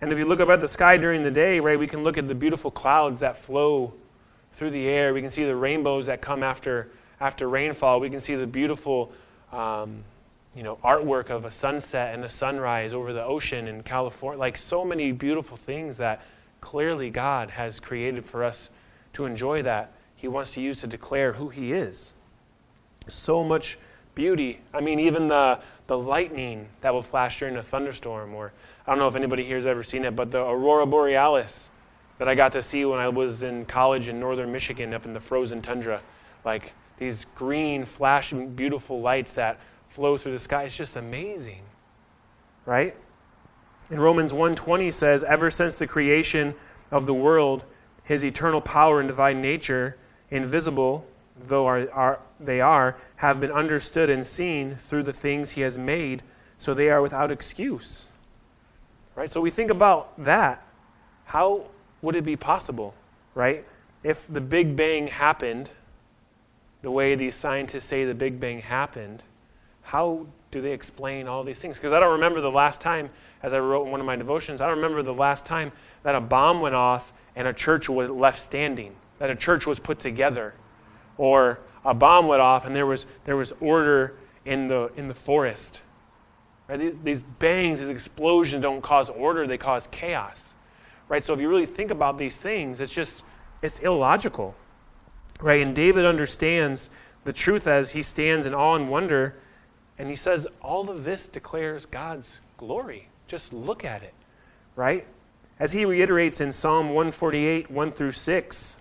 And 0.00 0.12
if 0.12 0.18
you 0.18 0.26
look 0.26 0.40
up 0.40 0.48
at 0.50 0.60
the 0.60 0.68
sky 0.68 0.96
during 0.98 1.22
the 1.22 1.30
day, 1.30 1.58
right, 1.60 1.78
we 1.78 1.86
can 1.86 2.02
look 2.02 2.18
at 2.18 2.28
the 2.28 2.34
beautiful 2.34 2.70
clouds 2.70 3.20
that 3.20 3.38
flow 3.38 3.94
through 4.54 4.70
the 4.70 4.86
air. 4.86 5.14
We 5.14 5.22
can 5.22 5.30
see 5.30 5.44
the 5.44 5.56
rainbows 5.56 6.06
that 6.06 6.20
come 6.20 6.42
after, 6.42 6.90
after 7.20 7.48
rainfall. 7.48 8.00
We 8.00 8.10
can 8.10 8.20
see 8.20 8.34
the 8.34 8.46
beautiful 8.46 9.12
um, 9.52 10.04
you 10.54 10.62
know, 10.62 10.76
artwork 10.82 11.30
of 11.30 11.44
a 11.44 11.50
sunset 11.50 12.14
and 12.14 12.24
a 12.24 12.28
sunrise 12.28 12.94
over 12.94 13.12
the 13.12 13.22
ocean 13.22 13.68
in 13.68 13.82
California. 13.82 14.38
Like 14.38 14.56
so 14.56 14.84
many 14.84 15.12
beautiful 15.12 15.56
things 15.56 15.98
that 15.98 16.22
clearly 16.60 17.10
God 17.10 17.50
has 17.50 17.78
created 17.78 18.24
for 18.24 18.42
us 18.42 18.70
to 19.12 19.26
enjoy 19.26 19.62
that 19.62 19.92
He 20.14 20.28
wants 20.28 20.52
to 20.54 20.60
use 20.60 20.80
to 20.80 20.86
declare 20.86 21.34
who 21.34 21.50
He 21.50 21.72
is. 21.72 22.14
So 23.08 23.44
much 23.44 23.78
beauty. 24.14 24.60
I 24.72 24.80
mean, 24.80 24.98
even 24.98 25.28
the, 25.28 25.60
the 25.86 25.96
lightning 25.96 26.68
that 26.80 26.92
will 26.92 27.02
flash 27.02 27.38
during 27.38 27.56
a 27.56 27.62
thunderstorm 27.62 28.34
or 28.34 28.52
I 28.86 28.90
don't 28.90 28.98
know 28.98 29.08
if 29.08 29.14
anybody 29.14 29.44
here 29.44 29.56
has 29.56 29.66
ever 29.66 29.82
seen 29.82 30.04
it, 30.04 30.14
but 30.14 30.30
the 30.30 30.38
aurora 30.38 30.86
borealis 30.86 31.70
that 32.18 32.28
I 32.28 32.34
got 32.34 32.52
to 32.52 32.62
see 32.62 32.84
when 32.84 32.98
I 32.98 33.08
was 33.08 33.42
in 33.42 33.66
college 33.66 34.08
in 34.08 34.18
northern 34.18 34.52
Michigan 34.52 34.94
up 34.94 35.04
in 35.04 35.12
the 35.12 35.20
frozen 35.20 35.62
tundra. 35.62 36.00
Like 36.44 36.72
these 36.98 37.26
green, 37.34 37.84
flashing, 37.84 38.54
beautiful 38.54 39.00
lights 39.00 39.32
that 39.32 39.60
flow 39.88 40.16
through 40.16 40.32
the 40.32 40.38
sky. 40.38 40.64
It's 40.64 40.76
just 40.76 40.96
amazing. 40.96 41.62
Right? 42.64 42.96
In 43.90 44.00
Romans 44.00 44.32
1:20 44.32 44.90
says, 44.90 45.22
"Ever 45.24 45.50
since 45.50 45.76
the 45.76 45.86
creation 45.86 46.54
of 46.90 47.06
the 47.06 47.14
world, 47.14 47.64
his 48.02 48.24
eternal 48.24 48.60
power 48.60 48.98
and 48.98 49.08
divine 49.08 49.40
nature, 49.40 49.96
invisible 50.30 51.06
though 51.38 51.66
are, 51.66 51.90
are, 51.90 52.20
they 52.40 52.60
are, 52.60 52.96
have 53.16 53.40
been 53.40 53.52
understood 53.52 54.10
and 54.10 54.26
seen 54.26 54.76
through 54.76 55.02
the 55.02 55.12
things 55.12 55.52
he 55.52 55.62
has 55.62 55.76
made, 55.76 56.22
so 56.58 56.74
they 56.74 56.90
are 56.90 57.02
without 57.02 57.30
excuse." 57.30 58.06
Right? 59.14 59.30
So 59.30 59.40
we 59.40 59.50
think 59.50 59.70
about 59.70 60.22
that. 60.24 60.62
How 61.24 61.66
would 62.02 62.14
it 62.14 62.24
be 62.24 62.36
possible, 62.36 62.94
right? 63.34 63.64
If 64.02 64.26
the 64.26 64.40
Big 64.40 64.76
Bang 64.76 65.08
happened 65.08 65.70
the 66.82 66.90
way 66.90 67.14
these 67.16 67.34
scientists 67.34 67.86
say 67.86 68.04
the 68.04 68.14
Big 68.14 68.38
Bang 68.38 68.60
happened, 68.60 69.22
how 69.82 70.26
do 70.50 70.60
they 70.60 70.72
explain 70.72 71.26
all 71.26 71.42
these 71.42 71.58
things? 71.58 71.76
Because 71.76 71.92
I 71.92 72.00
don't 72.00 72.12
remember 72.12 72.40
the 72.40 72.50
last 72.50 72.80
time, 72.80 73.10
as 73.42 73.52
I 73.52 73.58
wrote 73.58 73.86
in 73.86 73.90
one 73.90 74.00
of 74.00 74.06
my 74.06 74.16
devotions, 74.16 74.60
I 74.60 74.66
don't 74.66 74.76
remember 74.76 75.02
the 75.02 75.12
last 75.12 75.44
time 75.44 75.72
that 76.02 76.14
a 76.14 76.20
bomb 76.20 76.60
went 76.60 76.74
off 76.74 77.12
and 77.34 77.48
a 77.48 77.52
church 77.52 77.88
was 77.88 78.08
left 78.08 78.40
standing, 78.40 78.94
that 79.18 79.30
a 79.30 79.34
church 79.34 79.66
was 79.66 79.80
put 79.80 79.98
together, 79.98 80.54
or 81.18 81.60
a 81.84 81.94
bomb 81.94 82.26
went 82.26 82.42
off 82.42 82.64
and 82.64 82.74
there 82.74 82.86
was, 82.86 83.06
there 83.24 83.36
was 83.36 83.52
order 83.60 84.16
in 84.44 84.68
the, 84.68 84.90
in 84.96 85.08
the 85.08 85.14
forest 85.14 85.80
Right? 86.68 87.04
These 87.04 87.22
bangs, 87.22 87.78
these 87.78 87.88
explosions 87.88 88.62
don't 88.62 88.82
cause 88.82 89.08
order, 89.08 89.46
they 89.46 89.58
cause 89.58 89.88
chaos. 89.90 90.54
Right? 91.08 91.24
So 91.24 91.32
if 91.34 91.40
you 91.40 91.48
really 91.48 91.66
think 91.66 91.90
about 91.90 92.18
these 92.18 92.36
things, 92.36 92.80
it's 92.80 92.92
just 92.92 93.24
it's 93.62 93.78
illogical. 93.78 94.54
Right? 95.40 95.62
And 95.62 95.74
David 95.74 96.04
understands 96.04 96.90
the 97.24 97.32
truth 97.32 97.66
as 97.66 97.92
he 97.92 98.02
stands 98.02 98.46
in 98.46 98.54
awe 98.54 98.74
and 98.74 98.88
wonder, 98.88 99.36
and 99.98 100.08
he 100.08 100.16
says, 100.16 100.46
All 100.60 100.90
of 100.90 101.04
this 101.04 101.28
declares 101.28 101.86
God's 101.86 102.40
glory. 102.56 103.08
Just 103.28 103.52
look 103.52 103.84
at 103.84 104.02
it. 104.02 104.14
Right? 104.74 105.06
As 105.58 105.72
he 105.72 105.84
reiterates 105.84 106.40
in 106.40 106.52
Psalm 106.52 106.88
148, 106.88 107.70
1 107.70 107.92
through 107.92 108.12
6, 108.12 108.76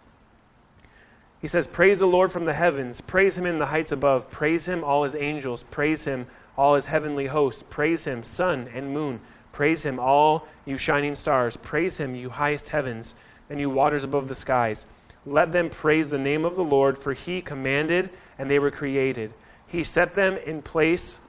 he 1.46 1.48
says, 1.48 1.68
Praise 1.68 2.00
the 2.00 2.08
Lord 2.08 2.32
from 2.32 2.46
the 2.46 2.56
heavens, 2.56 3.02
praise 3.02 3.38
him 3.38 3.46
in 3.46 3.60
the 3.60 3.68
heights 3.68 3.92
above, 3.92 4.32
praise 4.32 4.66
him, 4.66 4.84
all 4.84 5.04
his 5.04 5.14
angels, 5.16 5.64
praise 5.70 6.06
him 6.06 6.26
all 6.58 6.76
his 6.76 6.86
heavenly 6.86 7.28
hosts. 7.28 7.64
Praise 7.70 8.06
him, 8.06 8.24
sun 8.24 8.70
and 8.74 8.94
moon. 8.94 9.20
Praise 9.52 9.86
him, 9.86 10.00
all 10.00 10.48
you 10.66 10.78
shining 10.78 11.16
stars. 11.16 11.58
Praise 11.58 11.98
him, 11.98 12.16
you 12.16 12.30
highest 12.30 12.70
heavens, 12.70 13.16
and 13.50 13.60
you 13.60 13.70
waters 13.70 14.04
above 14.04 14.28
the 14.28 14.36
skies. 14.36 14.86
Let 15.26 15.52
them 15.52 15.70
praise 15.70 16.10
the 16.10 16.18
name 16.18 16.46
of 16.46 16.56
the 16.56 16.64
Lord, 16.64 16.98
for 16.98 17.14
he 17.14 17.42
commanded, 17.42 18.10
and 18.38 18.50
they 18.50 18.60
were 18.60 18.72
created. 18.72 19.34
He 19.68 19.84
set 19.84 20.14
them 20.14 20.38
in 20.38 20.62
place 20.62 21.20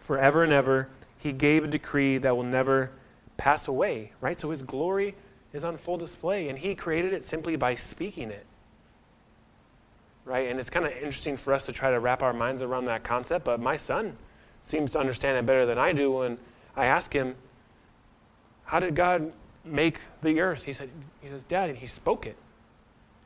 forever 0.00 0.44
and 0.44 0.52
ever. 0.52 0.88
He 1.18 1.32
gave 1.32 1.64
a 1.64 1.68
decree 1.68 2.18
that 2.18 2.36
will 2.36 2.44
never 2.44 2.92
pass 3.36 3.68
away, 3.68 4.12
right? 4.20 4.40
So 4.40 4.50
his 4.50 4.62
glory 4.62 5.14
is 5.52 5.64
on 5.64 5.76
full 5.76 5.96
display, 5.96 6.48
and 6.48 6.58
he 6.58 6.74
created 6.74 7.12
it 7.12 7.26
simply 7.26 7.56
by 7.56 7.74
speaking 7.74 8.30
it. 8.30 8.46
Right? 10.26 10.50
And 10.50 10.60
it's 10.60 10.68
kind 10.68 10.84
of 10.84 10.92
interesting 10.92 11.36
for 11.36 11.54
us 11.54 11.62
to 11.64 11.72
try 11.72 11.90
to 11.90 12.00
wrap 12.00 12.22
our 12.22 12.34
minds 12.34 12.60
around 12.60 12.84
that 12.86 13.04
concept, 13.04 13.44
but 13.44 13.60
my 13.60 13.76
son 13.76 14.18
seems 14.66 14.92
to 14.92 14.98
understand 14.98 15.38
it 15.38 15.46
better 15.46 15.64
than 15.64 15.78
I 15.78 15.92
do 15.92 16.10
when 16.10 16.36
I 16.76 16.86
ask 16.86 17.12
him, 17.12 17.36
How 18.64 18.80
did 18.80 18.94
God 18.96 19.32
make 19.64 20.00
the 20.22 20.40
earth? 20.40 20.64
He 20.64 20.72
said, 20.72 20.90
He 21.22 21.28
says, 21.28 21.44
Dad, 21.44 21.70
and 21.70 21.78
he 21.78 21.86
spoke 21.86 22.26
it. 22.26 22.36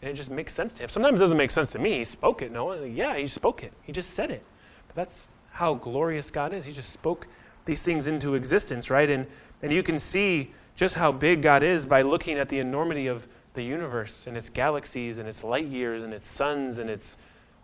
And 0.02 0.10
it 0.10 0.14
just 0.14 0.30
makes 0.30 0.54
sense 0.54 0.74
to 0.74 0.84
him. 0.84 0.90
Sometimes 0.90 1.20
it 1.20 1.24
doesn't 1.24 1.36
make 1.36 1.50
sense 1.50 1.70
to 1.70 1.78
me. 1.78 1.98
He 1.98 2.04
spoke 2.04 2.42
it. 2.42 2.52
No, 2.52 2.72
yeah, 2.84 3.16
he 3.16 3.26
spoke 3.26 3.62
it. 3.62 3.72
He 3.82 3.92
just 3.92 4.10
said 4.10 4.30
it. 4.30 4.42
But 4.86 4.96
that's 4.96 5.28
how 5.52 5.74
glorious 5.74 6.30
God 6.30 6.52
is. 6.52 6.64
He 6.64 6.72
just 6.72 6.90
spoke 6.92 7.26
these 7.64 7.82
things 7.82 8.06
into 8.06 8.34
existence, 8.34 8.90
right? 8.90 9.08
And, 9.08 9.26
and 9.62 9.72
you 9.72 9.82
can 9.82 9.98
see 9.98 10.52
just 10.74 10.94
how 10.94 11.12
big 11.12 11.42
God 11.42 11.62
is 11.62 11.84
by 11.84 12.02
looking 12.02 12.38
at 12.38 12.48
the 12.48 12.58
enormity 12.58 13.06
of 13.06 13.26
the 13.54 13.62
universe 13.62 14.26
and 14.26 14.36
its 14.36 14.48
galaxies 14.48 15.18
and 15.18 15.28
its 15.28 15.42
light 15.42 15.66
years 15.66 16.02
and 16.02 16.12
its 16.12 16.30
suns 16.30 16.78
and 16.78 16.88
its 16.88 17.16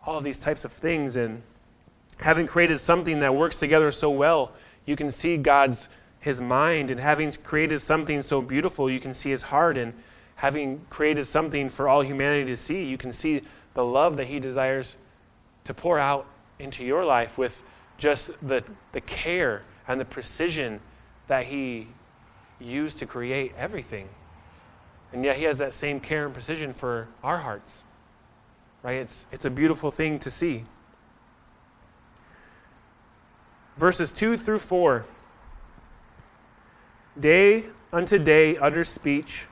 all 0.05 0.21
these 0.21 0.39
types 0.39 0.65
of 0.65 0.73
things. 0.73 1.17
And 1.17 1.43
having 2.19 2.47
created 2.47 2.81
something 2.81 3.21
that 3.21 3.35
works 3.35 3.59
together 3.59 3.91
so 3.91 4.11
well, 4.11 4.53
you 4.85 4.97
can 4.97 5.11
see 5.11 5.37
God's 5.37 5.89
his 6.21 6.41
mind 6.41 6.91
and 6.91 6.99
having 6.99 7.31
created 7.31 7.81
something 7.81 8.21
so 8.21 8.41
beautiful, 8.41 8.91
you 8.91 8.99
can 8.99 9.15
see 9.15 9.31
his 9.31 9.43
heart 9.43 9.79
and 9.79 9.95
having 10.37 10.85
created 10.91 11.25
something 11.27 11.69
for 11.69 11.89
all 11.89 12.03
humanity 12.03 12.45
to 12.45 12.57
see, 12.57 12.85
you 12.85 12.99
can 12.99 13.13
see 13.13 13.43
the 13.75 13.85
love 13.85 14.17
that 14.17 14.27
he 14.27 14.41
desires 14.41 14.97
to 15.65 15.73
pour 15.73 15.99
out 15.99 16.27
into 16.59 16.85
your 16.85 17.05
life 17.05 17.39
with 17.39 17.63
just 17.99 18.31
the, 18.43 18.63
the 18.93 19.01
care 19.01 19.63
and 19.87 20.01
the 20.01 20.05
precision 20.05 20.81
that 21.29 21.47
he 21.47 21.87
used 22.59 22.99
to 22.99 23.07
create 23.07 23.53
everything. 23.57 24.09
And 25.17 25.25
yet 25.25 25.39
he 25.39 25.45
has 25.45 25.57
that 25.57 25.73
same 25.73 25.99
care 25.99 26.27
and 26.27 26.35
precision 26.35 26.75
for 26.75 27.09
our 27.25 27.39
hearts. 27.39 27.85
Right? 28.83 28.97
It's, 28.97 29.27
it's 29.33 29.47
a 29.47 29.51
beautiful 29.51 29.91
thing 29.91 30.19
to 30.19 30.31
see. 30.31 30.65
Verses 33.79 34.13
2 34.13 34.37
through 34.37 34.59
4. 34.59 35.07
Day 37.19 37.65
unto 37.95 38.19
day 38.19 38.59
utters 38.59 38.91
speech, 38.91 39.47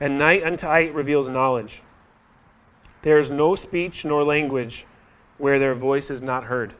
and 0.00 0.18
night 0.18 0.42
unto 0.42 0.66
night 0.66 0.94
reveals 0.94 1.28
knowledge. 1.28 1.82
There 3.02 3.18
is 3.18 3.30
no 3.30 3.54
speech 3.54 4.06
nor 4.06 4.24
language 4.24 4.86
where 5.36 5.58
their 5.58 5.74
voice 5.74 6.10
is 6.10 6.22
not 6.22 6.44
heard. 6.44 6.72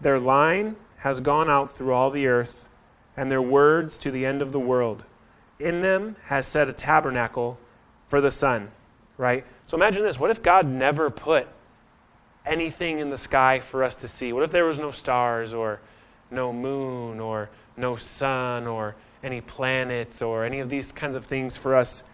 Their 0.00 0.20
line 0.20 0.76
has 0.98 1.18
gone 1.18 1.50
out 1.50 1.72
through 1.72 1.92
all 1.92 2.12
the 2.12 2.28
earth, 2.28 2.68
and 3.16 3.32
their 3.32 3.42
words 3.42 3.98
to 3.98 4.12
the 4.12 4.24
end 4.24 4.42
of 4.42 4.52
the 4.52 4.60
world. 4.60 5.02
In 5.58 5.80
them 5.80 6.16
has 6.26 6.46
set 6.46 6.68
a 6.68 6.72
tabernacle 6.72 7.58
for 8.08 8.20
the 8.20 8.30
sun. 8.30 8.70
Right? 9.16 9.44
So 9.66 9.76
imagine 9.76 10.02
this. 10.02 10.18
What 10.18 10.30
if 10.30 10.42
God 10.42 10.66
never 10.66 11.08
put 11.10 11.48
anything 12.44 12.98
in 12.98 13.10
the 13.10 13.18
sky 13.18 13.60
for 13.60 13.82
us 13.82 13.94
to 13.96 14.08
see? 14.08 14.32
What 14.32 14.42
if 14.42 14.52
there 14.52 14.64
was 14.64 14.78
no 14.78 14.90
stars 14.90 15.54
or 15.54 15.80
no 16.30 16.52
moon 16.52 17.18
or 17.20 17.48
no 17.76 17.96
sun 17.96 18.66
or 18.66 18.94
any 19.22 19.40
planets 19.40 20.20
or 20.20 20.44
any 20.44 20.60
of 20.60 20.68
these 20.68 20.92
kinds 20.92 21.16
of 21.16 21.24
things 21.24 21.56
for 21.56 21.74
us 21.74 22.04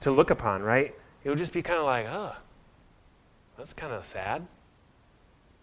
to 0.00 0.10
look 0.10 0.30
upon, 0.30 0.62
right? 0.62 0.94
It 1.24 1.28
would 1.28 1.38
just 1.38 1.52
be 1.52 1.62
kind 1.62 1.78
of 1.78 1.86
like, 1.86 2.06
oh, 2.06 2.36
that's 3.56 3.72
kind 3.72 3.92
of 3.92 4.04
sad 4.04 4.46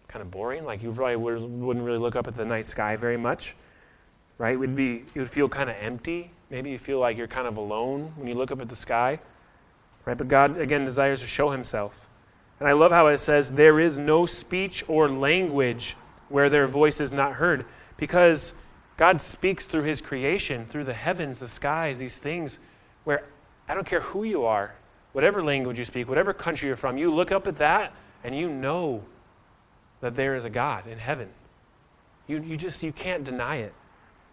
kind 0.08 0.22
of 0.22 0.30
boring. 0.30 0.64
Like 0.64 0.82
you 0.82 0.92
probably 0.92 1.16
would, 1.16 1.40
wouldn't 1.40 1.84
really 1.84 1.98
look 1.98 2.16
up 2.16 2.26
at 2.26 2.36
the 2.36 2.44
night 2.44 2.66
sky 2.66 2.96
very 2.96 3.16
much, 3.16 3.54
right? 4.38 4.54
It 4.54 4.56
would 4.56 4.74
be 4.74 5.04
you 5.14 5.20
would 5.20 5.30
feel 5.30 5.48
kind 5.48 5.70
of 5.70 5.76
empty. 5.80 6.32
Maybe 6.50 6.70
you 6.70 6.78
feel 6.78 6.98
like 6.98 7.16
you're 7.16 7.28
kind 7.28 7.46
of 7.46 7.56
alone 7.56 8.12
when 8.16 8.28
you 8.28 8.34
look 8.34 8.50
up 8.50 8.60
at 8.60 8.68
the 8.68 8.76
sky, 8.76 9.20
right? 10.04 10.16
But 10.16 10.28
God 10.28 10.58
again 10.58 10.84
desires 10.84 11.20
to 11.20 11.26
show 11.26 11.50
Himself, 11.50 12.08
and 12.58 12.68
I 12.68 12.72
love 12.72 12.90
how 12.90 13.08
it 13.08 13.18
says 13.18 13.50
there 13.50 13.78
is 13.78 13.98
no 13.98 14.26
speech 14.26 14.84
or 14.88 15.08
language 15.08 15.96
where 16.28 16.48
their 16.48 16.66
voice 16.66 17.00
is 17.00 17.12
not 17.12 17.34
heard, 17.34 17.66
because 17.96 18.54
God 18.96 19.20
speaks 19.20 19.64
through 19.64 19.84
His 19.84 20.00
creation, 20.00 20.66
through 20.66 20.84
the 20.84 20.94
heavens, 20.94 21.38
the 21.38 21.48
skies, 21.48 21.98
these 21.98 22.16
things, 22.16 22.58
where 23.04 23.24
I 23.68 23.74
don't 23.74 23.86
care 23.86 24.00
who 24.00 24.24
you 24.24 24.44
are, 24.44 24.74
whatever 25.12 25.42
language 25.42 25.78
you 25.78 25.84
speak, 25.84 26.08
whatever 26.08 26.32
country 26.32 26.68
you're 26.68 26.76
from, 26.76 26.96
you 26.98 27.14
look 27.14 27.30
up 27.30 27.46
at 27.46 27.56
that 27.58 27.92
and 28.24 28.36
you 28.36 28.48
know 28.48 29.02
that 30.00 30.16
there 30.16 30.34
is 30.34 30.44
a 30.44 30.50
God 30.50 30.86
in 30.86 30.98
heaven. 30.98 31.28
You, 32.26 32.42
you 32.42 32.56
just 32.56 32.82
you 32.82 32.92
can't 32.92 33.24
deny 33.24 33.56
it. 33.56 33.72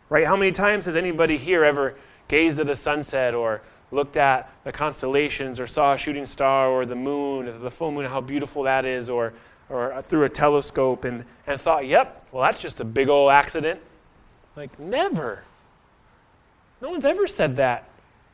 Right? 0.09 0.25
How 0.25 0.35
many 0.35 0.51
times 0.51 0.85
has 0.85 0.95
anybody 0.95 1.37
here 1.37 1.63
ever 1.63 1.95
gazed 2.27 2.59
at 2.59 2.69
a 2.69 2.75
sunset 2.75 3.33
or 3.33 3.61
looked 3.91 4.17
at 4.17 4.51
the 4.63 4.71
constellations 4.71 5.59
or 5.59 5.67
saw 5.67 5.93
a 5.93 5.97
shooting 5.97 6.25
star 6.25 6.69
or 6.69 6.85
the 6.85 6.95
moon, 6.95 7.61
the 7.61 7.71
full 7.71 7.91
moon, 7.91 8.05
how 8.05 8.21
beautiful 8.21 8.63
that 8.63 8.85
is, 8.85 9.09
or, 9.09 9.33
or 9.69 10.01
through 10.03 10.23
a 10.23 10.29
telescope 10.29 11.05
and, 11.05 11.25
and 11.47 11.59
thought, 11.59 11.87
yep, 11.87 12.25
well, 12.31 12.43
that's 12.43 12.59
just 12.59 12.79
a 12.79 12.85
big 12.85 13.09
old 13.09 13.31
accident? 13.31 13.79
Like, 14.55 14.79
never. 14.79 15.43
No 16.81 16.89
one's 16.89 17.05
ever 17.05 17.27
said 17.27 17.57
that. 17.57 17.89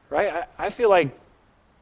Right? 0.10 0.46
I, 0.58 0.66
I 0.66 0.70
feel 0.70 0.90
like 0.90 1.18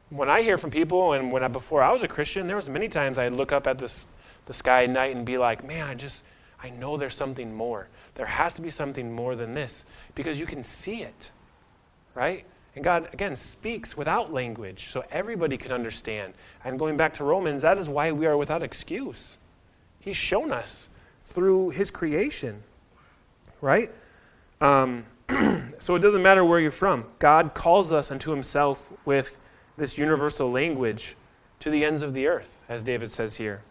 when 0.10 0.30
I 0.30 0.42
hear 0.42 0.58
from 0.58 0.72
people 0.72 1.14
and 1.14 1.32
when 1.32 1.44
I, 1.44 1.48
before 1.48 1.82
I 1.82 1.92
was 1.92 2.04
a 2.04 2.08
Christian, 2.08 2.48
there 2.48 2.56
was 2.56 2.70
many 2.70 2.90
times 2.90 3.18
I'd 3.18 3.34
look 3.34 3.52
up 3.52 3.68
at 3.68 3.80
this 3.80 4.06
the 4.50 4.54
sky 4.56 4.84
at 4.86 4.90
night 4.90 5.16
and 5.16 5.28
be 5.28 5.38
like, 5.38 5.64
man, 5.64 5.88
I 5.88 5.94
just, 5.94 6.24
I 6.62 6.72
know 6.72 6.98
there's 6.98 7.16
something 7.16 7.54
more. 7.54 7.88
There 8.20 8.26
has 8.26 8.54
to 8.56 8.62
be 8.62 8.70
something 8.70 9.14
more 9.14 9.38
than 9.38 9.54
this 9.54 9.86
because 10.14 10.38
you 10.38 10.46
can 10.46 10.62
see 10.62 11.04
it, 11.04 11.32
right? 12.14 12.44
And 12.76 12.84
God, 12.84 13.08
again, 13.14 13.38
speaks 13.38 13.96
without 13.96 14.34
language 14.34 14.90
so 14.92 15.06
everybody 15.10 15.56
can 15.56 15.72
understand. 15.72 16.34
And 16.66 16.78
going 16.78 16.98
back 16.98 17.14
to 17.14 17.24
Romans, 17.24 17.62
that 17.62 17.78
is 17.78 17.88
why 17.88 18.12
we 18.12 18.26
are 18.26 18.36
without 18.36 18.62
excuse. 18.62 19.38
He's 20.02 20.18
shown 20.18 20.52
us 20.52 20.90
through 21.24 21.70
His 21.70 21.90
creation, 21.92 22.62
right? 23.62 23.90
Um, 24.60 25.06
so 25.80 25.96
it 25.96 26.00
doesn't 26.00 26.22
matter 26.22 26.44
where 26.44 26.60
you're 26.60 26.72
from. 26.72 27.06
God 27.20 27.54
calls 27.54 27.94
us 27.94 28.12
unto 28.12 28.32
Himself 28.32 28.92
with 29.06 29.40
this 29.78 29.98
universal 29.98 30.52
language 30.52 31.16
to 31.62 31.70
the 31.70 31.86
ends 31.86 32.02
of 32.02 32.14
the 32.14 32.28
earth, 32.28 32.58
as 32.68 32.84
David 32.84 33.14
says 33.14 33.38
here. 33.38 33.62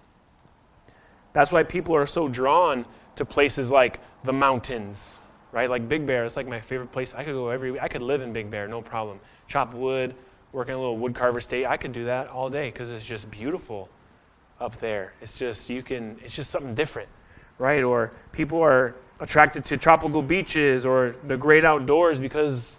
That's 1.34 1.52
why 1.52 1.64
people 1.64 1.94
are 1.94 2.06
so 2.06 2.28
drawn 2.28 2.86
to 3.16 3.26
places 3.26 3.68
like 3.68 4.00
the 4.24 4.32
mountains, 4.32 5.18
right? 5.52 5.68
Like 5.70 5.88
Big 5.88 6.06
Bear, 6.06 6.24
it's 6.24 6.36
like 6.36 6.46
my 6.46 6.60
favorite 6.60 6.92
place. 6.92 7.14
I 7.14 7.24
could 7.24 7.34
go 7.34 7.48
every. 7.48 7.78
I 7.78 7.88
could 7.88 8.02
live 8.02 8.20
in 8.20 8.32
Big 8.32 8.50
Bear, 8.50 8.68
no 8.68 8.82
problem. 8.82 9.20
Chop 9.46 9.74
wood, 9.74 10.14
work 10.52 10.68
in 10.68 10.74
a 10.74 10.78
little 10.78 10.98
wood 10.98 11.14
carver 11.14 11.40
state. 11.40 11.66
I 11.66 11.76
could 11.76 11.92
do 11.92 12.04
that 12.06 12.28
all 12.28 12.50
day 12.50 12.70
because 12.70 12.90
it's 12.90 13.04
just 13.04 13.30
beautiful 13.30 13.88
up 14.60 14.80
there. 14.80 15.14
It's 15.20 15.38
just, 15.38 15.70
you 15.70 15.82
can, 15.82 16.18
it's 16.24 16.34
just 16.34 16.50
something 16.50 16.74
different, 16.74 17.08
right? 17.58 17.82
Or 17.82 18.12
people 18.32 18.60
are 18.60 18.94
attracted 19.20 19.64
to 19.66 19.76
tropical 19.76 20.22
beaches 20.22 20.86
or 20.86 21.14
the 21.26 21.36
great 21.36 21.64
outdoors 21.64 22.20
because, 22.20 22.78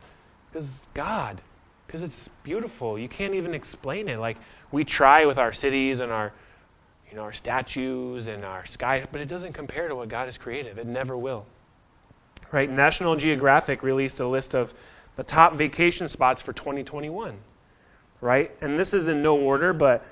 because 0.52 0.82
God, 0.94 1.42
because 1.88 2.02
it's 2.04 2.30
beautiful. 2.44 2.98
You 3.00 3.10
can't 3.10 3.34
even 3.34 3.54
explain 3.54 4.08
it. 4.08 4.18
Like 4.20 4.38
we 4.72 4.84
try 4.84 5.26
with 5.26 5.38
our 5.38 5.54
cities 5.54 6.00
and 6.00 6.12
our 6.12 6.34
you 7.10 7.16
know, 7.16 7.24
our 7.24 7.34
statues 7.34 8.28
and 8.28 8.46
our 8.46 8.66
sky, 8.66 9.06
but 9.12 9.20
it 9.22 9.26
doesn't 9.26 9.54
compare 9.54 9.88
to 9.88 9.96
what 9.96 10.10
God 10.10 10.26
has 10.26 10.38
created. 10.38 10.78
It 10.78 10.86
never 10.86 11.18
will. 11.18 11.46
Right? 12.52 12.70
National 12.70 13.16
Geographic 13.16 13.84
released 13.84 14.20
a 14.20 14.28
list 14.28 14.54
of 14.54 14.74
the 15.16 15.24
top 15.24 15.56
vacation 15.56 16.08
spots 16.08 16.42
for 16.42 16.54
2021. 16.54 17.38
Right? 18.22 18.52
And 18.62 18.78
this 18.78 18.94
is 18.94 19.08
in 19.08 19.24
no 19.24 19.38
order, 19.38 19.74
but 19.74 20.06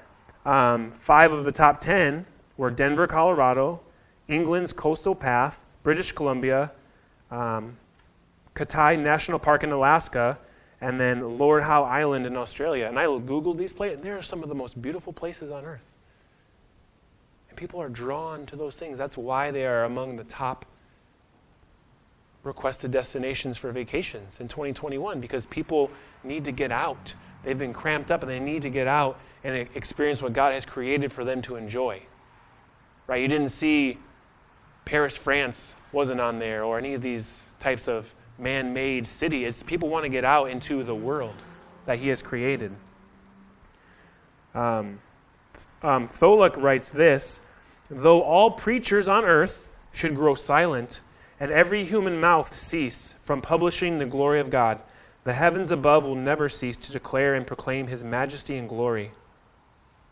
um, 0.46 0.94
five 1.00 1.32
of 1.32 1.46
the 1.46 1.52
top 1.52 1.82
10 1.82 2.26
were 2.56 2.72
Denver, 2.72 3.06
Colorado, 3.06 3.82
England's 4.28 4.74
Coastal 4.74 5.14
Path, 5.14 5.64
British 5.84 6.12
Columbia, 6.12 6.72
um, 7.30 7.78
Katmai 8.56 8.96
National 8.96 9.40
Park 9.40 9.64
in 9.64 9.72
Alaska, 9.72 10.40
and 10.82 11.00
then 11.00 11.38
Lord 11.38 11.64
Howe 11.64 11.84
Island 11.84 12.26
in 12.26 12.36
Australia. 12.38 12.86
And 12.86 12.98
I 12.98 13.06
Googled 13.06 13.58
these 13.58 13.74
places, 13.74 13.98
and 13.98 14.04
they 14.04 14.10
are 14.10 14.22
some 14.22 14.42
of 14.42 14.50
the 14.50 14.56
most 14.56 14.82
beautiful 14.82 15.14
places 15.14 15.52
on 15.52 15.64
earth 15.66 15.82
people 17.58 17.82
are 17.82 17.90
drawn 17.90 18.46
to 18.46 18.56
those 18.56 18.76
things. 18.76 18.98
That's 18.98 19.18
why 19.18 19.52
they 19.52 19.66
are 19.66 19.84
among 19.84 20.16
the 20.16 20.24
top 20.24 20.66
requested 22.44 22.92
destinations 22.92 23.58
for 23.58 23.72
vacations 23.74 24.40
in 24.40 24.48
2021 24.48 25.20
because 25.20 25.46
people 25.48 25.92
need 26.24 26.46
to 26.46 26.52
get 26.54 26.72
out. 26.72 27.14
They've 27.44 27.58
been 27.58 27.74
cramped 27.74 28.10
up 28.10 28.24
and 28.24 28.32
they 28.32 28.40
need 28.40 28.62
to 28.62 28.70
get 28.70 28.88
out 28.88 29.20
and 29.44 29.68
experience 29.76 30.22
what 30.22 30.34
God 30.34 30.54
has 30.54 30.66
created 30.66 31.12
for 31.12 31.26
them 31.26 31.42
to 31.44 31.56
enjoy. 31.56 32.02
Right? 33.06 33.22
You 33.22 33.28
didn't 33.28 33.50
see 33.50 33.98
Paris, 34.86 35.18
France 35.18 35.76
wasn't 35.92 36.22
on 36.22 36.40
there 36.40 36.64
or 36.64 36.78
any 36.78 36.94
of 36.94 37.02
these 37.02 37.42
types 37.60 37.88
of 37.88 38.14
man 38.38 38.74
made 38.74 39.06
city. 39.08 39.52
People 39.66 39.90
want 39.90 40.04
to 40.04 40.10
get 40.10 40.24
out 40.24 40.50
into 40.50 40.84
the 40.84 40.96
world 40.96 41.36
that 41.86 42.00
He 42.00 42.08
has 42.10 42.22
created. 42.22 42.72
Um, 44.54 45.00
um, 45.82 46.08
Tholuck 46.08 46.56
writes 46.58 46.90
this 46.90 47.42
Though 47.90 48.22
all 48.22 48.52
preachers 48.52 49.08
on 49.08 49.26
earth 49.26 49.72
should 49.92 50.16
grow 50.16 50.36
silent 50.36 51.02
and 51.40 51.52
every 51.52 51.86
human 51.86 52.20
mouth 52.20 52.58
cease 52.58 53.16
from 53.22 53.42
publishing 53.42 54.00
the 54.00 54.06
glory 54.06 54.40
of 54.40 54.50
God, 54.50 54.82
the 55.24 55.34
heavens 55.34 55.72
above 55.72 56.06
will 56.06 56.16
never 56.16 56.50
cease 56.50 56.78
to 56.78 56.92
declare 56.92 57.36
and 57.36 57.46
proclaim 57.46 57.88
his 57.88 58.04
majesty 58.04 58.58
and 58.58 58.68
glory. 58.68 59.12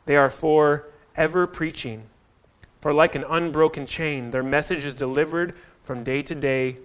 They 0.06 0.16
are 0.16 0.30
for 0.30 0.88
ever 1.16 1.48
preaching. 1.48 2.04
For 2.82 2.94
like 2.94 3.16
an 3.16 3.26
unbroken 3.28 3.86
chain, 3.86 4.30
their 4.32 4.44
message 4.44 4.86
is 4.86 4.94
delivered 4.94 5.56
from 5.84 6.04
day 6.04 6.22
to 6.22 6.36
day 6.36 6.78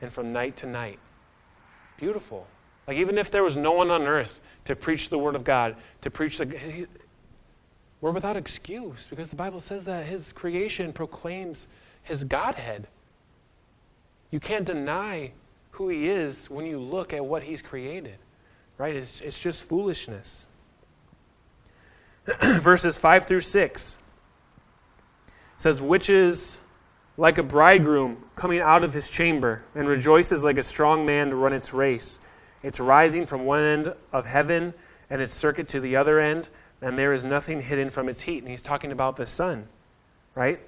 and 0.00 0.12
from 0.12 0.32
night 0.32 0.56
to 0.58 0.66
night. 0.66 0.98
Beautiful. 1.96 2.46
Like, 2.88 2.96
even 2.96 3.18
if 3.18 3.30
there 3.30 3.44
was 3.44 3.56
no 3.56 3.72
one 3.72 3.90
on 3.90 4.02
earth 4.02 4.40
to 4.64 4.74
preach 4.74 5.08
the 5.08 5.18
Word 5.18 5.36
of 5.36 5.44
God, 5.44 5.76
to 6.02 6.10
preach 6.10 6.38
the. 6.38 6.86
We're 8.04 8.10
without 8.10 8.36
excuse 8.36 9.06
because 9.08 9.30
the 9.30 9.36
Bible 9.36 9.60
says 9.60 9.84
that 9.84 10.04
His 10.04 10.30
creation 10.30 10.92
proclaims 10.92 11.68
His 12.02 12.22
Godhead. 12.22 12.86
You 14.30 14.40
can't 14.40 14.66
deny 14.66 15.32
who 15.70 15.88
He 15.88 16.10
is 16.10 16.50
when 16.50 16.66
you 16.66 16.78
look 16.78 17.14
at 17.14 17.24
what 17.24 17.42
He's 17.42 17.62
created, 17.62 18.18
right? 18.76 18.94
It's, 18.94 19.22
it's 19.22 19.38
just 19.38 19.64
foolishness. 19.64 20.46
Verses 22.42 22.98
5 22.98 23.24
through 23.24 23.40
6 23.40 23.98
says, 25.56 25.80
Which 25.80 26.10
is 26.10 26.60
like 27.16 27.38
a 27.38 27.42
bridegroom 27.42 28.22
coming 28.36 28.60
out 28.60 28.84
of 28.84 28.92
his 28.92 29.08
chamber 29.08 29.62
and 29.74 29.88
rejoices 29.88 30.44
like 30.44 30.58
a 30.58 30.62
strong 30.62 31.06
man 31.06 31.30
to 31.30 31.36
run 31.36 31.54
its 31.54 31.72
race. 31.72 32.20
It's 32.62 32.80
rising 32.80 33.24
from 33.24 33.46
one 33.46 33.60
end 33.60 33.94
of 34.12 34.26
heaven 34.26 34.74
and 35.08 35.22
its 35.22 35.32
circuit 35.32 35.68
to 35.68 35.80
the 35.80 35.96
other 35.96 36.20
end, 36.20 36.50
and 36.84 36.98
there 36.98 37.14
is 37.14 37.24
nothing 37.24 37.62
hidden 37.62 37.88
from 37.88 38.10
its 38.10 38.20
heat. 38.20 38.42
And 38.42 38.50
he's 38.50 38.60
talking 38.60 38.92
about 38.92 39.16
the 39.16 39.24
sun, 39.24 39.66
right? 40.34 40.60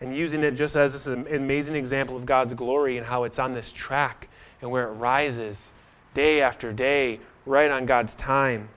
And 0.00 0.14
using 0.14 0.42
it 0.42 0.50
just 0.52 0.74
as 0.74 0.92
this 0.92 1.06
amazing 1.06 1.76
example 1.76 2.16
of 2.16 2.26
God's 2.26 2.52
glory 2.52 2.98
and 2.98 3.06
how 3.06 3.22
it's 3.22 3.38
on 3.38 3.54
this 3.54 3.70
track 3.70 4.28
and 4.60 4.72
where 4.72 4.88
it 4.88 4.92
rises 4.94 5.70
day 6.14 6.42
after 6.42 6.72
day, 6.72 7.20
right 7.46 7.70
on 7.70 7.86
God's 7.86 8.16
time. 8.16 8.70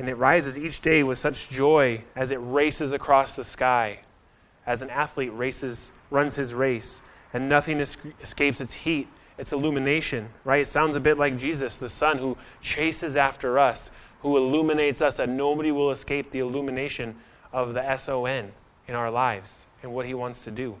And 0.00 0.08
it 0.08 0.16
rises 0.16 0.58
each 0.58 0.80
day 0.80 1.04
with 1.04 1.16
such 1.16 1.48
joy 1.48 2.02
as 2.16 2.32
it 2.32 2.38
races 2.38 2.92
across 2.92 3.36
the 3.36 3.44
sky 3.44 4.00
as 4.66 4.82
an 4.82 4.90
athlete 4.90 5.32
races, 5.32 5.92
runs 6.10 6.34
his 6.34 6.54
race, 6.54 7.02
and 7.32 7.48
nothing 7.48 7.78
escapes 7.78 8.60
its 8.60 8.74
heat, 8.74 9.06
its 9.38 9.52
illumination, 9.52 10.30
right? 10.44 10.62
It 10.62 10.68
sounds 10.68 10.96
a 10.96 11.00
bit 11.00 11.18
like 11.18 11.36
Jesus, 11.36 11.76
the 11.76 11.88
sun 11.88 12.18
who 12.18 12.36
chases 12.60 13.14
after 13.14 13.60
us, 13.60 13.90
who 14.24 14.38
illuminates 14.38 15.02
us, 15.02 15.16
that 15.16 15.28
nobody 15.28 15.70
will 15.70 15.90
escape 15.90 16.30
the 16.30 16.38
illumination 16.38 17.14
of 17.52 17.74
the 17.74 17.96
SON 17.96 18.52
in 18.88 18.94
our 18.94 19.10
lives 19.10 19.66
and 19.82 19.92
what 19.92 20.06
he 20.06 20.14
wants 20.14 20.40
to 20.40 20.50
do. 20.50 20.76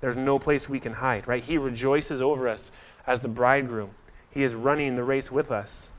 There's 0.00 0.16
no 0.16 0.40
place 0.40 0.68
we 0.68 0.80
can 0.80 0.94
hide, 0.94 1.28
right? 1.28 1.42
He 1.42 1.56
rejoices 1.56 2.20
over 2.20 2.48
us 2.48 2.72
as 3.06 3.20
the 3.20 3.28
bridegroom. 3.28 3.90
He 4.28 4.42
is 4.42 4.56
running 4.56 4.96
the 4.96 5.04
race 5.04 5.30
with 5.30 5.52
us. 5.52 5.92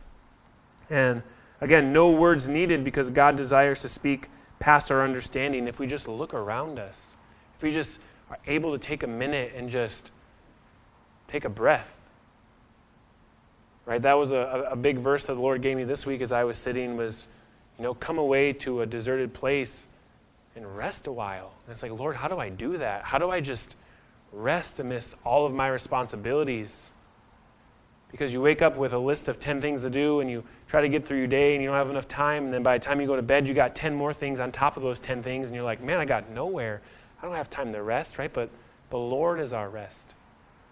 And 0.89 1.23
again, 1.61 1.93
no 1.93 2.11
words 2.11 2.49
needed 2.49 2.83
because 2.83 3.09
God 3.09 3.37
desires 3.37 3.81
to 3.83 3.87
speak 3.87 4.27
past 4.59 4.91
our 4.91 5.01
understanding 5.01 5.69
if 5.69 5.79
we 5.79 5.87
just 5.87 6.09
look 6.09 6.33
around 6.33 6.77
us. 6.77 7.15
If 7.55 7.63
we 7.63 7.71
just 7.71 7.99
are 8.29 8.39
able 8.47 8.77
to 8.77 8.77
take 8.77 9.01
a 9.01 9.07
minute 9.07 9.53
and 9.55 9.69
just 9.69 10.11
take 11.29 11.45
a 11.45 11.49
breath. 11.49 11.94
Right? 13.85 14.01
That 14.01 14.13
was 14.13 14.31
a, 14.31 14.69
a 14.71 14.75
big 14.75 14.97
verse 14.97 15.25
that 15.25 15.35
the 15.35 15.41
Lord 15.41 15.61
gave 15.61 15.77
me 15.77 15.83
this 15.83 16.05
week 16.05 16.21
as 16.21 16.31
I 16.31 16.43
was 16.43 16.57
sitting 16.57 16.97
was, 16.97 17.27
you 17.77 17.83
know, 17.83 17.93
come 17.93 18.17
away 18.17 18.53
to 18.53 18.81
a 18.81 18.85
deserted 18.85 19.33
place 19.33 19.87
and 20.55 20.75
rest 20.75 21.07
a 21.07 21.11
while. 21.11 21.51
And 21.65 21.73
it's 21.73 21.83
like, 21.83 21.91
Lord, 21.91 22.15
how 22.15 22.27
do 22.27 22.37
I 22.37 22.49
do 22.49 22.77
that? 22.77 23.03
How 23.03 23.17
do 23.17 23.29
I 23.29 23.41
just 23.41 23.75
rest 24.31 24.79
amidst 24.79 25.13
all 25.23 25.45
of 25.45 25.53
my 25.53 25.67
responsibilities? 25.67 26.89
Because 28.11 28.31
you 28.33 28.41
wake 28.41 28.61
up 28.61 28.77
with 28.77 28.93
a 28.93 28.97
list 28.97 29.27
of 29.27 29.39
10 29.39 29.61
things 29.61 29.81
to 29.81 29.89
do 29.89 30.19
and 30.21 30.31
you 30.31 30.43
try 30.67 30.81
to 30.81 30.89
get 30.89 31.05
through 31.05 31.17
your 31.17 31.27
day 31.27 31.53
and 31.53 31.61
you 31.61 31.69
don't 31.69 31.77
have 31.77 31.89
enough 31.89 32.07
time. 32.07 32.45
And 32.45 32.53
then 32.53 32.63
by 32.63 32.77
the 32.77 32.83
time 32.83 33.01
you 33.01 33.07
go 33.07 33.15
to 33.15 33.21
bed, 33.21 33.47
you 33.47 33.53
got 33.53 33.75
10 33.75 33.93
more 33.93 34.13
things 34.13 34.39
on 34.39 34.51
top 34.51 34.77
of 34.77 34.83
those 34.83 34.99
10 34.99 35.21
things. 35.21 35.47
And 35.47 35.55
you're 35.55 35.65
like, 35.65 35.83
man, 35.83 35.99
I 35.99 36.05
got 36.05 36.29
nowhere. 36.31 36.81
I 37.21 37.25
don't 37.25 37.35
have 37.35 37.49
time 37.49 37.73
to 37.73 37.83
rest, 37.83 38.17
right? 38.17 38.31
But 38.31 38.49
the 38.89 38.97
Lord 38.97 39.39
is 39.39 39.51
our 39.51 39.69
rest, 39.69 40.07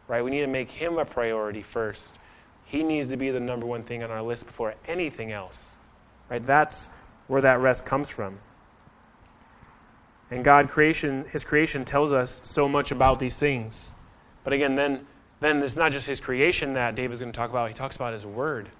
right? 0.07 0.23
We 0.23 0.31
need 0.31 0.41
to 0.41 0.47
make 0.47 0.71
Him 0.71 0.97
a 0.97 1.05
priority 1.05 1.61
first. 1.61 2.13
He 2.73 2.81
needs 2.81 3.07
to 3.09 3.17
be 3.17 3.29
the 3.29 3.39
number 3.39 3.67
one 3.67 3.83
thing 3.83 4.01
on 4.01 4.09
our 4.09 4.23
list 4.23 4.47
before 4.47 4.73
anything 4.87 5.31
else, 5.31 5.63
right? 6.27 6.43
That's 6.43 6.89
where 7.27 7.39
that 7.39 7.59
rest 7.59 7.85
comes 7.85 8.09
from. 8.09 8.39
And 10.31 10.43
God 10.43 10.69
creation, 10.69 11.25
His 11.31 11.43
creation 11.43 11.85
tells 11.85 12.11
us 12.11 12.41
so 12.43 12.67
much 12.67 12.91
about 12.91 13.19
these 13.19 13.37
things. 13.37 13.91
But 14.43 14.53
again, 14.53 14.73
then, 14.73 15.05
then 15.39 15.61
it's 15.61 15.75
not 15.75 15.91
just 15.91 16.07
His 16.07 16.19
creation 16.19 16.73
that 16.73 16.95
David's 16.95 17.21
going 17.21 17.31
to 17.31 17.37
talk 17.37 17.51
about. 17.51 17.67
He 17.67 17.75
talks 17.75 17.95
about 17.95 18.11
His 18.11 18.25
Word. 18.25 18.71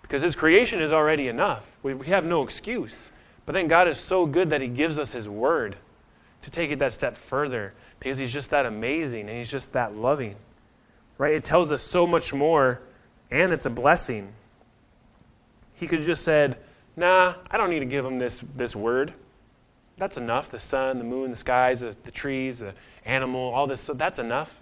Because 0.00 0.22
his 0.22 0.34
creation 0.34 0.80
is 0.80 0.90
already 0.90 1.28
enough. 1.28 1.78
We, 1.82 1.92
we 1.92 2.06
have 2.06 2.24
no 2.24 2.42
excuse. 2.42 3.10
But 3.44 3.52
then 3.52 3.68
God 3.68 3.86
is 3.86 3.98
so 3.98 4.24
good 4.24 4.48
that 4.48 4.62
he 4.62 4.68
gives 4.68 4.98
us 4.98 5.12
his 5.12 5.28
word 5.28 5.76
to 6.40 6.50
take 6.50 6.70
it 6.70 6.78
that 6.78 6.94
step 6.94 7.18
further 7.18 7.74
because 7.98 8.16
he's 8.16 8.32
just 8.32 8.48
that 8.48 8.64
amazing 8.64 9.28
and 9.28 9.36
he's 9.36 9.50
just 9.50 9.72
that 9.72 9.94
loving. 9.94 10.36
Right? 11.18 11.34
It 11.34 11.44
tells 11.44 11.70
us 11.70 11.82
so 11.82 12.06
much 12.06 12.32
more 12.32 12.80
and 13.30 13.52
it's 13.52 13.66
a 13.66 13.70
blessing. 13.70 14.32
He 15.74 15.86
could 15.86 16.00
have 16.00 16.06
just 16.06 16.24
said, 16.24 16.58
Nah, 16.96 17.34
I 17.50 17.56
don't 17.58 17.68
need 17.68 17.80
to 17.80 17.86
give 17.86 18.04
him 18.04 18.18
this, 18.18 18.42
this 18.54 18.74
word. 18.74 19.12
That's 19.98 20.16
enough. 20.16 20.50
The 20.50 20.58
sun, 20.58 20.98
the 20.98 21.04
moon, 21.04 21.30
the 21.30 21.36
skies, 21.36 21.80
the, 21.80 21.94
the 22.04 22.10
trees, 22.10 22.58
the 22.58 22.74
animal, 23.04 23.40
all 23.40 23.66
this, 23.66 23.90
that's 23.94 24.18
enough. 24.18 24.54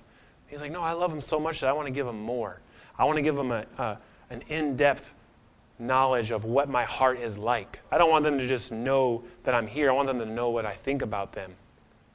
He's 0.49 0.61
like, 0.61 0.73
No, 0.73 0.83
I 0.83 0.93
love 0.93 1.11
them 1.11 1.23
so 1.23 1.39
much 1.39 1.61
that 1.61 1.69
I 1.69 1.73
want 1.73 1.87
to 1.87 1.93
give 1.93 2.07
them 2.07 2.21
more. 2.21 2.61
I 2.99 3.05
want 3.05 3.17
to 3.17 3.23
give 3.23 3.37
them 3.37 3.51
a, 3.51 3.65
a 3.79 3.99
an 4.31 4.43
in 4.49 4.77
depth 4.77 5.13
knowledge 5.79 6.31
of 6.31 6.45
what 6.45 6.69
my 6.69 6.85
heart 6.85 7.21
is 7.21 7.37
like. 7.37 7.81
I 7.91 7.99
don't 7.99 8.11
want 8.11 8.25
them 8.25 8.39
to 8.39 8.47
just 8.47 8.71
know 8.71 9.25
that 9.45 9.55
I'm 9.55 9.67
here. 9.67 9.91
I 9.91 9.93
want 9.93 10.07
them 10.07 10.19
to 10.21 10.27
know 10.27 10.51
what 10.51 10.67
I 10.67 10.75
think 10.75 11.03
about 11.03 11.33
them, 11.33 11.55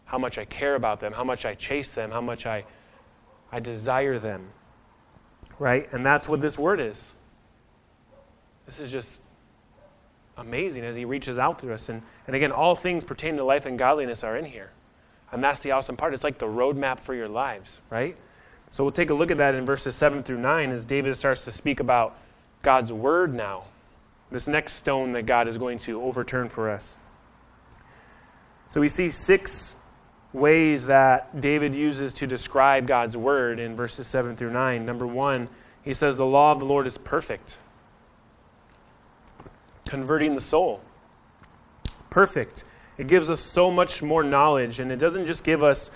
how 0.05 0.17
much 0.17 0.38
I 0.38 0.45
care 0.45 0.75
about 0.75 0.99
them, 0.99 1.13
how 1.13 1.23
much 1.23 1.45
I 1.45 1.55
chase 1.55 1.89
them, 1.89 2.12
how 2.12 2.21
much 2.21 2.45
I, 2.45 2.65
I 3.51 3.59
desire 3.59 4.19
them. 4.19 4.49
Right? 5.60 5.91
And 5.91 6.06
that's 6.06 6.28
what 6.28 6.39
this 6.39 6.58
word 6.58 6.80
is. 6.80 7.13
This 8.65 8.80
is 8.80 8.91
just 8.91 9.22
amazing 10.38 10.84
as 10.86 10.95
he 10.95 11.06
reaches 11.06 11.38
out 11.38 11.60
through 11.60 11.74
us. 11.74 11.89
And, 11.89 12.02
and 12.26 12.36
again, 12.36 12.52
all 12.52 12.76
things 12.76 13.04
pertaining 13.04 13.38
to 13.38 13.43
life 13.43 13.65
and 13.65 13.78
godliness 13.78 14.24
are 14.24 14.38
in 14.38 14.45
here. 14.45 14.72
And 15.32 15.43
that's 15.43 15.60
the 15.60 15.72
awesome 15.72 15.98
part. 15.98 16.13
It's 16.13 16.24
like 16.24 16.39
the 16.39 16.48
roadmap 16.48 17.00
for 17.00 17.13
your 17.13 17.28
lives, 17.28 17.82
right? 17.89 18.15
So 18.72 18.84
we'll 18.84 18.91
take 18.91 19.10
a 19.10 19.13
look 19.13 19.32
at 19.32 19.38
that 19.38 19.56
in 19.56 19.65
verses 19.65 19.95
7 19.95 20.24
through 20.24 20.39
9 20.39 20.72
as 20.72 20.86
David 20.86 21.15
starts 21.17 21.43
to 21.45 21.52
speak 21.52 21.80
about 21.80 22.17
God's 22.62 22.91
word 22.91 23.34
now. 23.34 23.65
This 24.32 24.48
next 24.48 24.74
stone 24.74 25.13
that 25.13 25.26
God 25.26 25.48
is 25.48 25.58
going 25.58 25.80
to 25.80 26.02
overturn 26.02 26.50
for 26.50 26.69
us. 26.69 26.98
So 28.69 28.80
we 28.80 28.89
see 28.89 29.10
six 29.10 29.76
ways 30.32 30.86
that 30.86 31.42
David 31.42 31.76
uses 31.76 32.13
to 32.15 32.28
describe 32.28 32.88
God's 32.88 33.18
word 33.18 33.60
in 33.60 33.76
verses 33.76 34.08
7 34.08 34.36
through 34.36 34.52
9. 34.52 34.86
Number 34.86 35.08
one, 35.08 35.50
he 35.82 35.94
says, 35.94 36.18
The 36.18 36.26
law 36.26 36.52
of 36.52 36.60
the 36.60 36.65
Lord 36.65 36.86
is 36.88 36.98
perfect, 36.98 37.58
converting 39.88 40.36
the 40.36 40.42
soul. 40.42 40.82
Perfect. 42.10 42.63
It 42.98 43.08
gives 43.08 43.30
us 43.30 43.39
so 43.39 43.72
much 43.72 44.04
more 44.04 44.24
knowledge, 44.24 44.80
and 44.80 44.92
it 44.92 44.98
doesn't 44.98 45.26
just 45.26 45.44
give 45.44 45.63
us. 45.63 45.89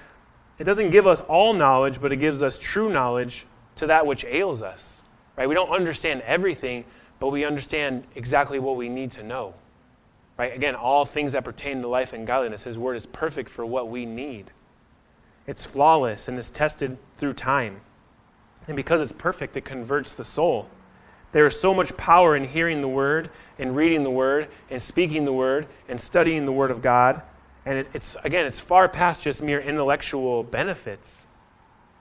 It 0.60 0.64
doesn't 0.64 0.92
give 0.92 1.08
us 1.08 1.20
all 1.22 1.54
knowledge, 1.54 2.00
but 2.00 2.12
it 2.12 2.18
gives 2.18 2.42
us 2.42 2.60
true 2.60 2.92
knowledge 2.92 3.46
to 3.78 3.88
that 3.88 4.06
which 4.06 4.24
ails 4.24 4.62
us. 4.62 5.02
Right? 5.36 5.50
We 5.50 5.56
don't 5.56 5.72
understand 5.72 6.22
everything, 6.22 6.86
but 7.20 7.30
we 7.30 7.44
understand 7.44 8.06
exactly 8.16 8.60
what 8.60 8.78
we 8.78 8.88
need 8.88 9.12
to 9.14 9.24
know. 9.24 9.56
Right? 10.38 10.54
Again, 10.54 10.76
all 10.76 11.06
things 11.06 11.34
that 11.34 11.44
pertain 11.44 11.82
to 11.82 11.88
life 11.88 12.14
and 12.14 12.26
godliness, 12.26 12.64
His 12.64 12.78
Word 12.78 12.98
is 12.98 13.06
perfect 13.06 13.50
for 13.50 13.66
what 13.66 13.90
we 13.90 14.06
need. 14.06 14.52
It's 15.46 15.66
flawless 15.66 16.28
and 16.28 16.40
is 16.40 16.50
tested 16.50 16.98
through 17.18 17.34
time. 17.34 17.82
And 18.68 18.76
because 18.76 19.02
it's 19.02 19.12
perfect, 19.12 19.58
it 19.58 19.66
converts 19.66 20.12
the 20.14 20.24
soul. 20.24 20.70
There 21.34 21.46
is 21.46 21.60
so 21.60 21.74
much 21.74 21.98
power 21.98 22.36
in 22.36 22.46
hearing 22.46 22.82
the 22.82 22.88
Word, 22.88 23.30
in 23.58 23.74
reading 23.76 24.04
the 24.04 24.12
Word, 24.12 24.48
in 24.70 24.80
speaking 24.80 25.26
the 25.26 25.34
Word, 25.34 25.68
and 25.90 26.00
studying 26.00 26.46
the 26.46 26.52
Word 26.52 26.72
of 26.72 26.82
God. 26.82 27.22
And 27.66 27.80
it, 27.80 27.88
it's, 27.94 28.16
again, 28.24 28.46
it's 28.46 28.60
far 28.60 28.88
past 28.88 29.22
just 29.22 29.42
mere 29.42 29.60
intellectual 29.60 30.44
benefits. 30.44 31.28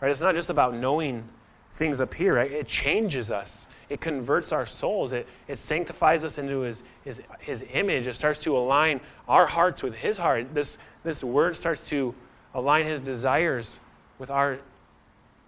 Right? 0.00 0.10
It's 0.10 0.20
not 0.20 0.34
just 0.34 0.50
about 0.50 0.74
knowing 0.74 1.28
things 1.72 2.00
up 2.00 2.14
here. 2.14 2.34
Right? 2.34 2.52
It 2.52 2.68
changes 2.68 3.30
us. 3.30 3.66
It 3.92 4.00
converts 4.00 4.52
our 4.52 4.64
souls. 4.64 5.12
It, 5.12 5.28
it 5.46 5.58
sanctifies 5.58 6.24
us 6.24 6.38
into 6.38 6.60
his, 6.60 6.82
his, 7.04 7.20
his 7.40 7.62
image. 7.74 8.06
It 8.06 8.14
starts 8.14 8.38
to 8.40 8.56
align 8.56 9.02
our 9.28 9.46
hearts 9.46 9.82
with 9.82 9.94
his 9.94 10.16
heart. 10.16 10.54
This, 10.54 10.78
this 11.04 11.22
word 11.22 11.56
starts 11.56 11.86
to 11.90 12.14
align 12.54 12.86
his 12.86 13.02
desires 13.02 13.80
with 14.18 14.30
our, 14.30 14.60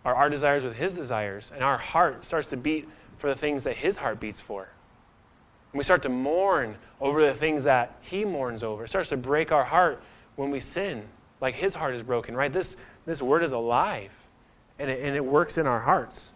our, 0.04 0.14
our 0.14 0.28
desires 0.28 0.62
with 0.62 0.76
his 0.76 0.92
desires. 0.92 1.50
And 1.54 1.64
our 1.64 1.78
heart 1.78 2.26
starts 2.26 2.46
to 2.48 2.58
beat 2.58 2.86
for 3.16 3.30
the 3.30 3.34
things 3.34 3.64
that 3.64 3.76
his 3.76 3.96
heart 3.96 4.20
beats 4.20 4.42
for. 4.42 4.68
And 5.72 5.78
we 5.78 5.84
start 5.84 6.02
to 6.02 6.10
mourn 6.10 6.76
over 7.00 7.26
the 7.26 7.32
things 7.32 7.64
that 7.64 7.96
he 8.02 8.26
mourns 8.26 8.62
over. 8.62 8.84
It 8.84 8.88
starts 8.88 9.08
to 9.08 9.16
break 9.16 9.52
our 9.52 9.64
heart 9.64 10.02
when 10.36 10.50
we 10.50 10.60
sin, 10.60 11.04
like 11.40 11.54
his 11.54 11.74
heart 11.74 11.94
is 11.94 12.02
broken, 12.02 12.36
right? 12.36 12.52
This, 12.52 12.76
this 13.06 13.22
word 13.22 13.42
is 13.42 13.52
alive 13.52 14.10
and 14.78 14.90
it, 14.90 15.02
and 15.02 15.16
it 15.16 15.24
works 15.24 15.56
in 15.56 15.66
our 15.66 15.80
hearts. 15.80 16.34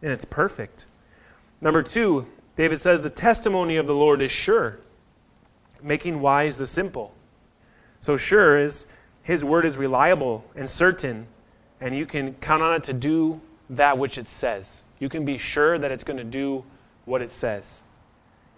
And 0.00 0.10
it's 0.10 0.24
perfect. 0.24 0.86
Number 1.64 1.82
two, 1.82 2.26
David 2.56 2.78
says, 2.78 3.00
The 3.00 3.10
testimony 3.10 3.76
of 3.76 3.86
the 3.86 3.94
Lord 3.94 4.20
is 4.20 4.30
sure, 4.30 4.78
making 5.82 6.20
wise 6.20 6.58
the 6.58 6.66
simple. 6.66 7.14
So, 8.02 8.18
sure 8.18 8.58
is 8.58 8.86
his 9.22 9.42
word 9.42 9.64
is 9.64 9.78
reliable 9.78 10.44
and 10.54 10.68
certain, 10.68 11.26
and 11.80 11.96
you 11.96 12.04
can 12.04 12.34
count 12.34 12.62
on 12.62 12.74
it 12.74 12.84
to 12.84 12.92
do 12.92 13.40
that 13.70 13.96
which 13.96 14.18
it 14.18 14.28
says. 14.28 14.84
You 14.98 15.08
can 15.08 15.24
be 15.24 15.38
sure 15.38 15.78
that 15.78 15.90
it's 15.90 16.04
going 16.04 16.18
to 16.18 16.24
do 16.24 16.64
what 17.06 17.22
it 17.22 17.32
says. 17.32 17.82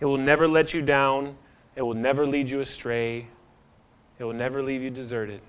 It 0.00 0.06
will 0.06 0.18
never 0.18 0.48
let 0.48 0.74
you 0.74 0.82
down, 0.82 1.36
it 1.76 1.82
will 1.82 1.94
never 1.94 2.26
lead 2.26 2.50
you 2.50 2.58
astray, 2.58 3.28
it 4.18 4.24
will 4.24 4.32
never 4.32 4.64
leave 4.64 4.82
you 4.82 4.90
deserted. 4.90 5.40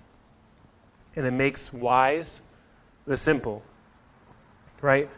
And 1.15 1.25
it 1.25 1.31
makes 1.31 1.73
wise 1.73 2.41
the 3.07 3.17
simple. 3.17 3.63
Right? 4.79 5.09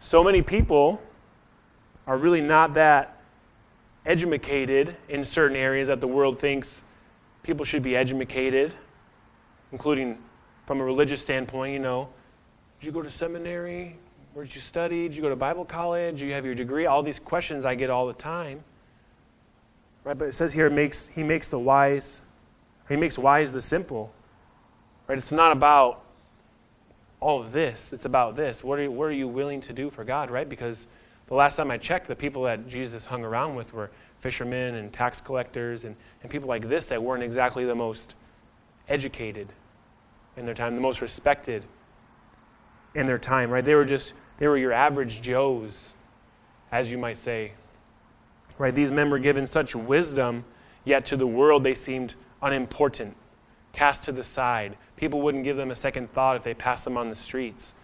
So 0.00 0.24
many 0.24 0.42
people 0.42 1.00
are 2.06 2.16
really 2.16 2.40
not 2.40 2.74
that 2.74 3.20
educated 4.06 4.96
in 5.08 5.24
certain 5.24 5.56
areas 5.56 5.88
that 5.88 6.00
the 6.00 6.06
world 6.06 6.38
thinks 6.38 6.82
people 7.42 7.64
should 7.64 7.82
be 7.82 7.96
educated, 7.96 8.72
including 9.72 10.18
from 10.66 10.80
a 10.80 10.84
religious 10.84 11.20
standpoint, 11.20 11.72
you 11.72 11.78
know. 11.78 12.08
Did 12.80 12.86
you 12.86 12.92
go 12.92 13.02
to 13.02 13.10
seminary? 13.10 13.96
Where 14.34 14.44
did 14.44 14.54
you 14.54 14.60
study? 14.60 15.08
Did 15.08 15.16
you 15.16 15.22
go 15.22 15.28
to 15.28 15.36
Bible 15.36 15.64
college? 15.64 16.18
Do 16.18 16.26
you 16.26 16.32
have 16.32 16.44
your 16.44 16.54
degree? 16.54 16.86
All 16.86 17.02
these 17.02 17.18
questions 17.18 17.64
I 17.64 17.74
get 17.74 17.88
all 17.88 18.06
the 18.06 18.14
time. 18.14 18.64
Right? 20.02 20.18
But 20.18 20.28
it 20.28 20.34
says 20.34 20.52
here 20.52 20.68
makes, 20.68 21.08
he 21.08 21.22
makes 21.22 21.48
the 21.48 21.58
wise, 21.58 22.22
he 22.88 22.96
makes 22.96 23.16
wise 23.16 23.52
the 23.52 23.62
simple. 23.62 24.12
Right? 25.06 25.16
It's 25.16 25.32
not 25.32 25.52
about 25.52 26.02
all 27.20 27.40
of 27.40 27.52
this. 27.52 27.92
It's 27.92 28.04
about 28.04 28.36
this. 28.36 28.62
What 28.62 28.78
are 28.78 28.82
you, 28.82 28.90
what 28.90 29.04
are 29.04 29.12
you 29.12 29.28
willing 29.28 29.60
to 29.62 29.72
do 29.72 29.88
for 29.88 30.04
God, 30.04 30.30
right? 30.30 30.48
Because 30.48 30.88
the 31.26 31.34
last 31.34 31.56
time 31.56 31.70
I 31.70 31.78
checked, 31.78 32.06
the 32.06 32.14
people 32.14 32.42
that 32.44 32.68
Jesus 32.68 33.06
hung 33.06 33.24
around 33.24 33.54
with 33.54 33.72
were 33.72 33.90
fishermen 34.20 34.74
and 34.74 34.92
tax 34.92 35.20
collectors 35.20 35.84
and, 35.84 35.96
and 36.22 36.30
people 36.30 36.48
like 36.48 36.68
this 36.68 36.86
that 36.86 37.02
weren't 37.02 37.22
exactly 37.22 37.64
the 37.64 37.74
most 37.74 38.14
educated 38.88 39.48
in 40.36 40.46
their 40.46 40.54
time, 40.54 40.74
the 40.74 40.80
most 40.80 41.00
respected 41.00 41.64
in 42.94 43.06
their 43.06 43.18
time, 43.18 43.50
right? 43.50 43.64
They 43.64 43.74
were 43.74 43.84
just, 43.84 44.14
they 44.38 44.46
were 44.46 44.56
your 44.56 44.72
average 44.72 45.22
Joes, 45.22 45.92
as 46.70 46.90
you 46.90 46.98
might 46.98 47.18
say. 47.18 47.52
Right? 48.58 48.74
These 48.74 48.92
men 48.92 49.10
were 49.10 49.18
given 49.18 49.46
such 49.46 49.74
wisdom, 49.74 50.44
yet 50.84 51.06
to 51.06 51.16
the 51.16 51.26
world 51.26 51.64
they 51.64 51.74
seemed 51.74 52.14
unimportant, 52.42 53.16
cast 53.72 54.04
to 54.04 54.12
the 54.12 54.24
side. 54.24 54.76
People 54.96 55.22
wouldn't 55.22 55.44
give 55.44 55.56
them 55.56 55.70
a 55.70 55.76
second 55.76 56.12
thought 56.12 56.36
if 56.36 56.44
they 56.44 56.54
passed 56.54 56.84
them 56.84 56.96
on 56.96 57.08
the 57.08 57.16
streets. 57.16 57.74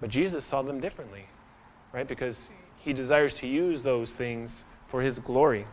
But 0.00 0.10
Jesus 0.10 0.44
saw 0.44 0.62
them 0.62 0.80
differently, 0.80 1.26
right? 1.92 2.06
Because 2.06 2.50
he 2.84 2.92
desires 2.92 3.34
to 3.34 3.46
use 3.46 3.82
those 3.82 4.12
things 4.12 4.64
for 4.86 5.00
his 5.00 5.18
glory. 5.18 5.66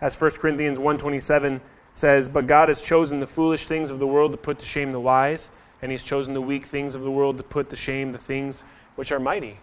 As 0.00 0.16
1 0.16 0.38
Corinthians 0.40 0.78
1:27 0.78 1.60
says, 1.92 2.28
"But 2.28 2.46
God 2.46 2.68
has 2.68 2.80
chosen 2.80 3.20
the 3.20 3.26
foolish 3.26 3.66
things 3.66 3.90
of 3.90 3.98
the 3.98 4.06
world 4.06 4.32
to 4.32 4.38
put 4.38 4.58
to 4.60 4.66
shame 4.66 4.92
the 4.92 5.00
wise, 5.00 5.50
and 5.82 5.92
he's 5.92 6.02
chosen 6.02 6.34
the 6.34 6.40
weak 6.40 6.66
things 6.66 6.94
of 6.94 7.02
the 7.02 7.10
world 7.10 7.36
to 7.36 7.42
put 7.42 7.70
to 7.70 7.76
shame 7.76 8.12
the 8.12 8.18
things 8.18 8.64
which 8.96 9.12
are 9.12 9.20
mighty." 9.20 9.58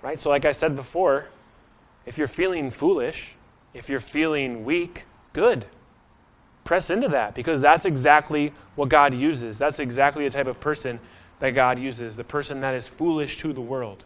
Right? 0.00 0.20
So 0.20 0.30
like 0.30 0.44
I 0.44 0.52
said 0.52 0.76
before, 0.76 1.26
if 2.06 2.18
you're 2.18 2.28
feeling 2.28 2.70
foolish, 2.70 3.34
if 3.74 3.88
you're 3.88 4.00
feeling 4.00 4.64
weak, 4.64 5.04
good. 5.32 5.66
Press 6.64 6.90
into 6.90 7.08
that 7.08 7.34
because 7.34 7.60
that's 7.60 7.84
exactly 7.84 8.52
what 8.76 8.88
God 8.88 9.14
uses. 9.14 9.58
That's 9.58 9.78
exactly 9.80 10.24
the 10.24 10.30
type 10.30 10.46
of 10.46 10.60
person 10.60 11.00
that 11.40 11.50
God 11.50 11.78
uses 11.78 12.16
the 12.16 12.24
person 12.24 12.60
that 12.60 12.74
is 12.74 12.86
foolish 12.86 13.38
to 13.38 13.52
the 13.52 13.60
world. 13.60 14.04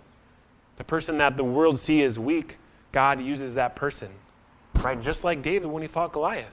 The 0.83 0.87
person 0.87 1.19
that 1.19 1.37
the 1.37 1.45
world 1.45 1.79
see 1.79 2.03
as 2.03 2.19
weak, 2.19 2.59
God 2.91 3.21
uses 3.21 3.55
that 3.55 3.77
person. 3.77 4.09
Right? 4.83 5.01
Just 5.01 5.23
like 5.23 5.41
David 5.41 5.71
when 5.71 5.81
he 5.81 5.87
fought 5.87 6.13
Goliath. 6.13 6.51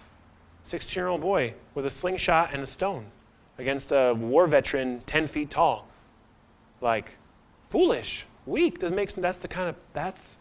16 0.65 1.01
year 1.01 1.07
old 1.07 1.21
boy 1.21 1.55
with 1.73 1.83
a 1.83 1.89
slingshot 1.89 2.51
and 2.53 2.61
a 2.61 2.67
stone 2.67 3.07
against 3.57 3.91
a 3.91 4.13
war 4.13 4.45
veteran 4.45 5.01
10 5.07 5.25
feet 5.25 5.49
tall. 5.49 5.87
Like, 6.79 7.13
foolish, 7.71 8.27
weak. 8.45 8.79
Doesn't 8.79 8.95
make 8.95 9.09
sense. 9.09 9.23
That's 9.23 9.39
the 9.39 9.47
kind 9.47 9.67
of, 9.67 9.75
that's 9.93 10.37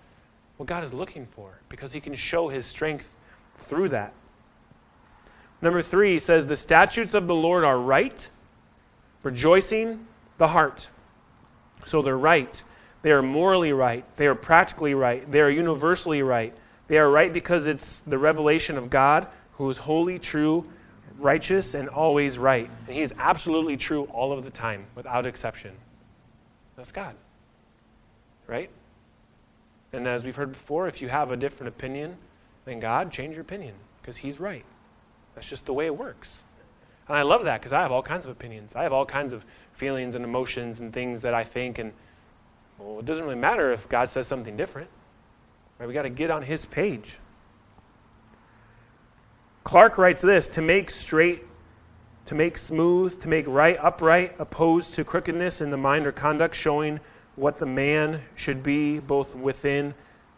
what 0.58 0.66
God 0.66 0.84
is 0.84 0.92
looking 0.92 1.26
for 1.26 1.60
because 1.70 1.94
he 1.94 2.00
can 2.00 2.14
show 2.14 2.48
his 2.48 2.66
strength 2.66 3.14
through 3.56 3.88
that. 3.88 4.12
Number 5.62 5.80
three 5.80 6.12
he 6.12 6.18
says, 6.18 6.44
The 6.44 6.56
statutes 6.56 7.14
of 7.14 7.26
the 7.26 7.34
Lord 7.34 7.64
are 7.64 7.78
right, 7.78 8.28
rejoicing 9.22 10.06
the 10.36 10.48
heart. 10.48 10.90
So 11.86 12.02
they're 12.02 12.18
right. 12.18 12.62
They 13.02 13.12
are 13.12 13.22
morally 13.22 13.72
right. 13.72 14.04
They 14.16 14.26
are 14.26 14.34
practically 14.34 14.94
right. 14.94 15.30
They 15.30 15.40
are 15.40 15.50
universally 15.50 16.22
right. 16.22 16.54
They 16.88 16.98
are 16.98 17.08
right 17.08 17.32
because 17.32 17.66
it's 17.66 18.00
the 18.06 18.18
revelation 18.18 18.76
of 18.76 18.90
God 18.90 19.28
who 19.52 19.68
is 19.70 19.78
holy, 19.78 20.18
true, 20.18 20.66
righteous, 21.18 21.74
and 21.74 21.88
always 21.88 22.38
right. 22.38 22.70
And 22.86 22.96
He 22.96 23.02
is 23.02 23.12
absolutely 23.18 23.76
true 23.76 24.04
all 24.04 24.32
of 24.32 24.44
the 24.44 24.50
time, 24.50 24.86
without 24.94 25.26
exception. 25.26 25.72
That's 26.76 26.92
God. 26.92 27.14
Right? 28.46 28.70
And 29.92 30.06
as 30.06 30.24
we've 30.24 30.36
heard 30.36 30.52
before, 30.52 30.88
if 30.88 31.02
you 31.02 31.08
have 31.08 31.30
a 31.30 31.36
different 31.36 31.68
opinion 31.68 32.16
than 32.64 32.80
God, 32.80 33.12
change 33.12 33.34
your 33.34 33.42
opinion 33.42 33.74
because 34.00 34.18
He's 34.18 34.40
right. 34.40 34.64
That's 35.34 35.48
just 35.48 35.66
the 35.66 35.72
way 35.72 35.86
it 35.86 35.96
works. 35.96 36.38
And 37.08 37.16
I 37.16 37.22
love 37.22 37.44
that 37.44 37.60
because 37.60 37.72
I 37.72 37.82
have 37.82 37.92
all 37.92 38.02
kinds 38.02 38.26
of 38.26 38.32
opinions. 38.32 38.72
I 38.74 38.82
have 38.82 38.92
all 38.92 39.06
kinds 39.06 39.32
of 39.32 39.44
feelings 39.72 40.14
and 40.14 40.24
emotions 40.24 40.80
and 40.80 40.92
things 40.92 41.22
that 41.22 41.34
I 41.34 41.44
think, 41.44 41.78
and 41.78 41.92
well, 42.78 42.98
it 42.98 43.04
doesn't 43.04 43.24
really 43.24 43.36
matter 43.36 43.72
if 43.72 43.88
God 43.88 44.08
says 44.08 44.26
something 44.26 44.56
different. 44.56 44.88
Right? 45.78 45.86
We 45.86 45.94
got 45.94 46.02
to 46.02 46.10
get 46.10 46.30
on 46.30 46.42
His 46.42 46.64
page. 46.64 47.18
Clark 49.64 49.98
writes 49.98 50.22
this 50.22 50.48
to 50.48 50.62
make 50.62 50.90
straight, 50.90 51.44
to 52.26 52.34
make 52.34 52.56
smooth, 52.56 53.20
to 53.20 53.28
make 53.28 53.46
right, 53.46 53.78
upright, 53.80 54.34
opposed 54.38 54.94
to 54.94 55.04
crookedness 55.04 55.60
in 55.60 55.70
the 55.70 55.76
mind 55.76 56.06
or 56.06 56.12
conduct, 56.12 56.54
showing 56.54 57.00
what 57.36 57.58
the 57.58 57.66
man 57.66 58.22
should 58.34 58.62
be 58.62 58.98
both 58.98 59.34
within 59.34 59.94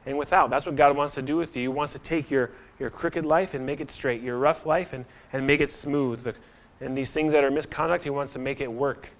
and 0.06 0.18
without. 0.18 0.50
That's 0.50 0.66
what 0.66 0.76
God 0.76 0.96
wants 0.96 1.14
to 1.14 1.22
do 1.22 1.36
with 1.36 1.54
you. 1.56 1.62
He 1.62 1.68
wants 1.68 1.92
to 1.92 1.98
take 1.98 2.30
your, 2.30 2.50
your 2.78 2.90
crooked 2.90 3.24
life 3.24 3.54
and 3.54 3.64
make 3.64 3.80
it 3.80 3.90
straight, 3.90 4.22
your 4.22 4.38
rough 4.38 4.66
life 4.66 4.92
and, 4.92 5.04
and 5.32 5.46
make 5.46 5.60
it 5.60 5.72
smooth. 5.72 6.34
And 6.80 6.96
these 6.96 7.10
things 7.10 7.32
that 7.32 7.44
are 7.44 7.50
misconduct, 7.50 8.04
He 8.04 8.10
wants 8.10 8.32
to 8.32 8.38
make 8.38 8.60
it 8.60 8.70
work 8.70 9.10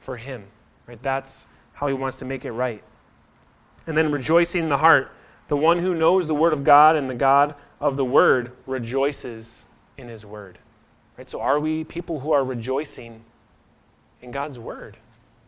for 0.00 0.16
Him. 0.16 0.44
Right? 0.86 1.02
That's 1.02 1.46
how 1.76 1.86
He 1.86 1.94
wants 1.94 2.16
to 2.18 2.24
make 2.24 2.44
it 2.44 2.52
right. 2.52 2.82
And 3.86 3.96
then 3.96 4.10
rejoicing 4.10 4.64
in 4.64 4.68
the 4.68 4.78
heart. 4.78 5.12
The 5.48 5.56
one 5.56 5.78
who 5.78 5.94
knows 5.94 6.26
the 6.26 6.34
Word 6.34 6.52
of 6.52 6.64
God 6.64 6.96
and 6.96 7.08
the 7.08 7.14
God 7.14 7.54
of 7.80 7.96
the 7.96 8.04
Word 8.04 8.52
rejoices 8.66 9.66
in 9.96 10.08
His 10.08 10.24
Word. 10.26 10.58
Right? 11.16 11.28
So 11.28 11.40
are 11.40 11.60
we 11.60 11.84
people 11.84 12.20
who 12.20 12.32
are 12.32 12.44
rejoicing 12.44 13.24
in 14.22 14.30
God's 14.30 14.58
Word? 14.58 14.96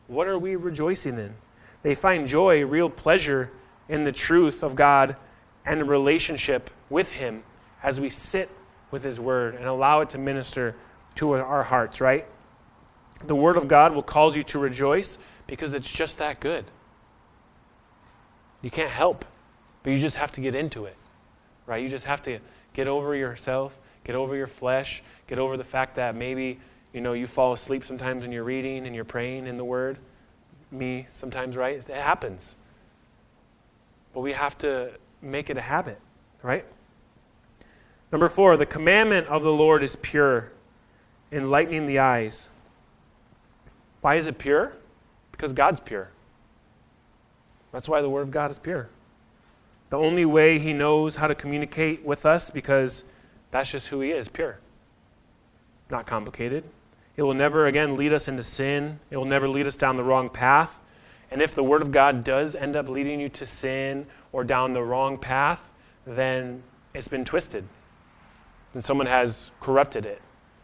What 0.07 0.29
are 0.29 0.39
we 0.39 0.55
rejoicing 0.55 1.19
in? 1.19 1.35
They 1.83 1.95
find 1.95 2.27
joy, 2.27 2.65
real 2.65 2.91
pleasure 2.91 3.51
in 3.89 4.05
the 4.05 4.13
truth 4.13 4.63
of 4.63 4.77
God 4.77 5.17
and 5.65 5.81
a 5.81 5.85
relationship 5.85 6.71
with 6.91 7.11
Him 7.11 7.43
as 7.83 8.01
we 8.01 8.11
sit 8.11 8.51
with 8.91 9.03
His 9.03 9.19
Word 9.19 9.55
and 9.55 9.65
allow 9.65 10.01
it 10.01 10.11
to 10.11 10.19
minister 10.19 10.77
to 11.17 11.33
our 11.33 11.63
hearts, 11.63 12.01
right? 12.03 12.27
The 13.25 13.35
Word 13.35 13.57
of 13.57 13.67
God 13.67 13.95
will 13.95 14.03
cause 14.03 14.37
you 14.37 14.43
to 14.45 14.59
rejoice 14.59 15.17
because 15.49 15.73
it's 15.73 15.91
just 15.91 16.19
that 16.19 16.39
good. 16.39 16.65
You 18.63 18.71
can't 18.71 18.91
help, 18.91 19.25
but 19.83 19.91
you 19.91 19.99
just 19.99 20.17
have 20.17 20.31
to 20.33 20.41
get 20.41 20.55
into 20.55 20.85
it, 20.85 20.97
right? 21.67 21.83
You 21.83 21.89
just 21.89 22.05
have 22.05 22.23
to 22.23 22.39
get 22.75 22.87
over 22.87 23.17
yourself, 23.17 23.81
get 24.05 24.15
over 24.15 24.37
your 24.37 24.47
flesh, 24.47 25.03
get 25.27 25.41
over 25.41 25.57
the 25.57 25.65
fact 25.65 25.97
that 25.97 26.15
maybe 26.15 26.61
you 26.93 27.01
know, 27.01 27.13
you 27.13 27.27
fall 27.27 27.53
asleep 27.53 27.85
sometimes 27.85 28.23
when 28.23 28.33
you're 28.33 28.45
reading 28.45 28.87
and 28.87 28.95
you're 28.95 29.05
praying 29.05 29.47
in 29.47 29.57
the 29.57 29.65
Word. 29.65 29.99
Me 30.71 31.07
sometimes, 31.13 31.57
right? 31.57 31.77
It 31.77 31.89
happens. 31.89 32.57
But 34.13 34.21
we 34.21 34.33
have 34.33 34.57
to 34.59 34.93
make 35.21 35.51
it 35.51 35.57
a 35.57 35.61
habit, 35.61 36.01
right? 36.43 36.65
Number 38.11 38.29
four, 38.29 38.57
the 38.57 38.67
commandment 38.67 39.27
of 39.29 39.43
the 39.43 39.53
Lord 39.53 39.83
is 39.83 39.97
pure, 39.97 40.51
enlightening 41.31 41.87
the 41.87 41.99
eyes. 41.99 42.49
Why 44.01 44.15
is 44.17 44.27
it 44.27 44.39
pure? 44.39 44.73
Because 45.39 45.53
God's 45.53 45.79
pure. 45.81 46.11
That's 47.73 47.89
why 47.89 48.03
the 48.03 48.11
Word 48.11 48.23
of 48.23 48.33
God 48.33 48.51
is 48.51 48.59
pure. 48.59 48.89
The 49.91 49.97
only 49.97 50.25
way 50.25 50.59
He 50.59 50.73
knows 50.73 51.17
how 51.17 51.29
to 51.29 51.35
communicate 51.35 52.05
with 52.05 52.27
us, 52.27 52.51
because 52.51 53.05
that's 53.53 53.71
just 53.71 53.87
who 53.87 54.01
He 54.01 54.11
is, 54.11 54.29
pure. 54.29 54.59
Not 55.91 56.07
complicated. 56.07 56.65
It 57.17 57.23
will 57.23 57.35
never 57.35 57.67
again 57.67 57.97
lead 57.97 58.13
us 58.13 58.27
into 58.27 58.43
sin. 58.43 58.99
It 59.11 59.17
will 59.17 59.25
never 59.25 59.49
lead 59.49 59.67
us 59.67 59.77
down 59.77 59.97
the 59.97 60.05
wrong 60.05 60.29
path. 60.29 60.75
And 61.31 61.41
if 61.41 61.55
the 61.55 61.63
Word 61.63 61.83
of 61.83 61.93
God 61.93 62.25
does 62.25 62.57
end 62.57 62.75
up 62.75 62.89
leading 62.89 63.21
you 63.21 63.29
to 63.31 63.47
sin 63.47 64.07
or 64.33 64.43
down 64.43 64.73
the 64.73 64.83
wrong 64.83 65.19
path, 65.19 65.71
then 66.05 66.65
it's 66.95 67.09
been 67.09 67.25
twisted. 67.25 67.65
And 68.75 68.85
someone 68.85 69.07
has 69.07 69.53
corrupted 69.61 70.05
it. 70.05 70.21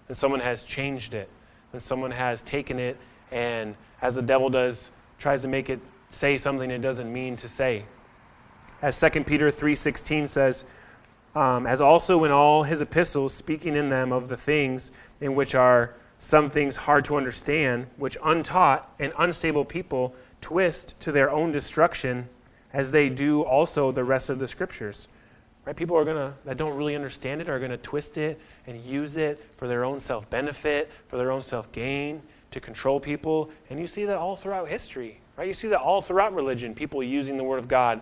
And 0.09 0.17
someone 0.17 0.41
has 0.41 0.65
changed 0.65 1.15
it. 1.15 1.29
And 1.73 1.81
someone 1.81 2.11
has 2.11 2.43
taken 2.43 2.81
it 2.81 2.97
and 3.31 3.75
as 4.05 4.15
the 4.15 4.23
devil 4.23 4.51
does, 4.51 4.91
tries 5.19 5.41
to 5.41 5.49
make 5.49 5.71
it 5.71 5.81
say 6.11 6.37
something 6.37 6.71
it 6.71 6.83
doesn't 6.83 7.11
mean 7.11 7.37
to 7.39 7.49
say. 7.49 7.87
As 8.83 9.01
2 9.01 9.25
Peter 9.25 9.51
3:16 9.51 10.29
says, 10.29 10.67
um, 11.35 11.67
as 11.67 11.81
also 11.81 12.23
in 12.25 12.31
all 12.31 12.65
his 12.65 12.83
epistles, 12.83 13.33
speaking 13.33 13.75
in 13.75 13.89
them 13.89 14.13
of 14.13 14.29
the 14.29 14.37
things 14.37 14.91
in 15.23 15.35
which 15.35 15.55
are 15.55 15.95
some 16.19 16.51
things 16.51 16.77
hard 16.77 17.07
to 17.07 17.17
understand, 17.17 17.87
which 17.97 18.19
untaught 18.23 18.95
and 19.01 19.13
unstable 19.19 19.65
people 19.65 20.15
twist 20.43 20.95
to 21.01 21.11
their 21.11 21.31
own 21.31 21.51
destruction, 21.51 22.29
as 22.75 22.91
they 22.91 23.09
do 23.09 23.41
also 23.41 23.91
the 23.91 24.05
rest 24.05 24.29
of 24.29 24.39
the 24.39 24.47
scriptures. 24.47 25.09
Right? 25.65 25.75
People 25.75 25.97
are 25.97 26.05
gonna 26.05 26.35
that 26.45 26.59
don't 26.59 26.77
really 26.77 26.95
understand 26.95 27.41
it 27.41 27.49
are 27.49 27.59
gonna 27.59 27.79
twist 27.79 28.19
it 28.19 28.39
and 28.67 28.85
use 28.85 29.17
it 29.17 29.47
for 29.57 29.67
their 29.67 29.83
own 29.83 29.99
self 29.99 30.29
benefit, 30.29 30.91
for 31.09 31.17
their 31.17 31.33
own 31.33 31.43
self 31.43 31.73
gain, 31.73 32.21
to 32.55 32.61
control 32.61 32.99
people. 33.01 33.51
And 33.69 33.79
you 33.79 33.87
see 33.87 34.05
that 34.07 34.17
all 34.17 34.37
throughout 34.37 34.69
history. 34.69 35.21
Right? 35.37 35.47
You 35.49 35.55
see 35.55 35.69
that 35.69 35.81
all 35.81 36.01
throughout 36.01 36.35
religion, 36.35 36.75
people 36.75 37.03
using 37.03 37.37
the 37.37 37.45
word 37.45 37.59
of 37.59 37.69
God 37.69 38.01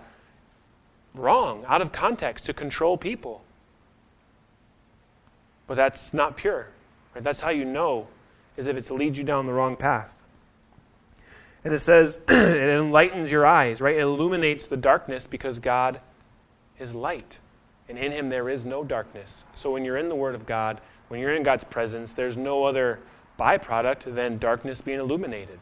wrong, 1.15 1.65
out 1.67 1.83
of 1.83 1.93
context, 1.93 2.47
to 2.47 2.55
control 2.55 2.97
people. 2.97 3.43
But 5.67 5.75
that's 5.75 6.13
not 6.15 6.37
pure. 6.37 6.69
Right? 7.15 7.25
That's 7.25 7.41
how 7.41 7.51
you 7.51 7.65
know, 7.65 8.09
is 8.57 8.67
if 8.67 8.77
it 8.77 8.91
leads 8.91 9.19
you 9.19 9.25
down 9.25 9.47
the 9.47 9.53
wrong 9.53 9.77
path. 9.77 10.15
And 11.65 11.73
it 11.73 11.79
says 11.79 12.19
it 12.29 12.79
enlightens 12.79 13.31
your 13.31 13.47
eyes, 13.47 13.81
right? 13.81 13.97
It 13.97 14.01
illuminates 14.01 14.67
the 14.67 14.77
darkness 14.77 15.27
because 15.27 15.59
God 15.59 16.01
is 16.79 16.95
light. 16.95 17.39
And 17.89 17.99
in 17.99 18.13
him 18.13 18.29
there 18.29 18.51
is 18.51 18.65
no 18.65 18.85
darkness. 18.85 19.45
So 19.55 19.71
when 19.71 19.85
you're 19.85 19.97
in 19.97 20.09
the 20.09 20.15
Word 20.15 20.35
of 20.35 20.45
God, 20.45 20.81
when 21.09 21.21
you're 21.21 21.35
in 21.35 21.43
God's 21.43 21.65
presence, 21.65 22.13
there's 22.13 22.37
no 22.37 22.65
other 22.65 23.01
byproduct 23.39 24.15
than 24.15 24.39
darkness 24.39 24.81
being 24.81 25.01
illuminated. 25.01 25.59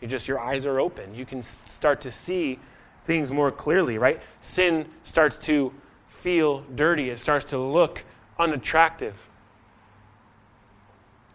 You 0.00 0.08
just 0.08 0.28
your 0.28 0.38
eyes 0.38 0.66
are 0.66 0.80
open. 0.80 1.14
You 1.14 1.26
can 1.26 1.42
start 1.42 2.00
to 2.02 2.10
see 2.10 2.58
things 3.04 3.30
more 3.30 3.50
clearly, 3.50 3.98
right? 3.98 4.20
Sin 4.40 4.86
starts 5.02 5.38
to 5.38 5.72
feel 6.08 6.60
dirty. 6.74 7.10
It 7.10 7.18
starts 7.18 7.44
to 7.46 7.58
look 7.58 8.04
unattractive. 8.38 9.14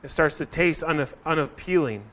It 0.04 0.12
starts 0.12 0.36
to 0.36 0.46
taste 0.46 0.84
unappealing. 0.84 2.04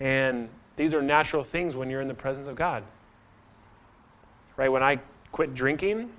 And 0.00 0.48
these 0.76 0.94
are 0.94 1.02
natural 1.02 1.44
things 1.44 1.76
when 1.76 1.90
you're 1.90 2.00
in 2.00 2.08
the 2.08 2.14
presence 2.14 2.46
of 2.46 2.56
God. 2.56 2.84
Right? 4.56 4.70
When 4.70 4.82
I 4.82 5.00
quit 5.32 5.54
drinking, 5.54 6.10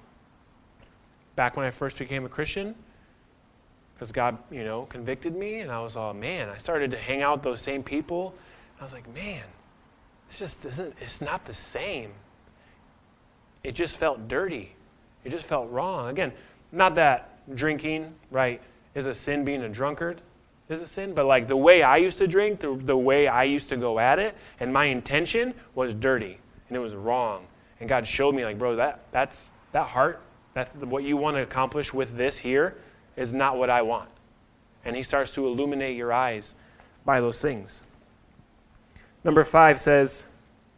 back 1.36 1.56
when 1.56 1.66
I 1.66 1.72
first 1.72 1.98
became 1.98 2.26
a 2.26 2.30
Christian, 2.30 2.76
because 4.04 4.12
God, 4.12 4.38
you 4.52 4.66
know, 4.66 4.86
convicted 4.90 5.34
me, 5.34 5.60
and 5.60 5.72
I 5.72 5.80
was 5.80 5.96
all, 5.96 6.14
man, 6.14 6.50
I 6.50 6.58
started 6.58 6.92
to 6.92 6.98
hang 6.98 7.22
out 7.22 7.38
with 7.38 7.44
those 7.44 7.62
same 7.62 7.84
people. 7.84 8.34
I 8.78 8.84
was 8.84 8.92
like, 8.92 9.08
man, 9.16 9.44
it's 10.28 10.38
just 10.38 10.66
isn't, 10.66 10.94
it's 11.00 11.22
not 11.22 11.46
the 11.46 11.54
same. 11.54 12.12
It 13.64 13.76
just 13.76 13.96
felt 13.96 14.28
dirty. 14.28 14.76
It 15.24 15.30
just 15.30 15.46
felt 15.46 15.72
wrong. 15.72 16.10
Again, 16.10 16.34
not 16.74 16.96
that 16.96 17.56
drinking, 17.56 18.14
right, 18.30 18.60
is 18.94 19.06
a 19.06 19.16
sin 19.16 19.46
being 19.46 19.62
a 19.62 19.70
drunkard 19.70 20.20
is 20.68 20.82
a 20.82 20.88
sin, 20.88 21.14
but 21.14 21.26
like 21.26 21.48
the 21.48 21.56
way 21.56 21.82
I 21.82 21.96
used 21.96 22.18
to 22.18 22.28
drink, 22.28 22.60
the, 22.60 22.76
the 22.76 22.98
way 22.98 23.30
I 23.30 23.44
used 23.44 23.70
to 23.70 23.78
go 23.78 24.00
at 24.00 24.20
it, 24.20 24.36
and 24.60 24.74
my 24.74 24.86
intention 24.86 25.54
was 25.76 25.94
dirty 25.94 26.40
and 26.68 26.76
it 26.76 26.82
was 26.82 26.94
wrong. 26.94 27.46
And 27.80 27.88
God 27.88 28.06
showed 28.06 28.36
me, 28.36 28.44
like, 28.44 28.58
bro, 28.58 28.76
that 28.78 29.06
that's 29.12 29.50
that 29.72 29.88
heart, 29.88 30.22
that 30.56 30.76
what 30.76 31.04
you 31.04 31.16
want 31.16 31.38
to 31.38 31.42
accomplish 31.42 31.94
with 31.94 32.18
this 32.18 32.40
here 32.40 32.76
is 33.16 33.34
not 33.34 33.58
what 33.58 33.70
I 33.70 33.82
want. 33.82 34.10
And 34.86 34.96
He 34.96 35.04
starts 35.04 35.32
to 35.34 35.46
illuminate 35.48 35.96
your 35.96 36.12
eyes 36.12 36.56
by 37.06 37.22
those 37.22 37.42
things. 37.42 37.82
Number 39.24 39.44
five 39.44 39.80
says, 39.80 40.26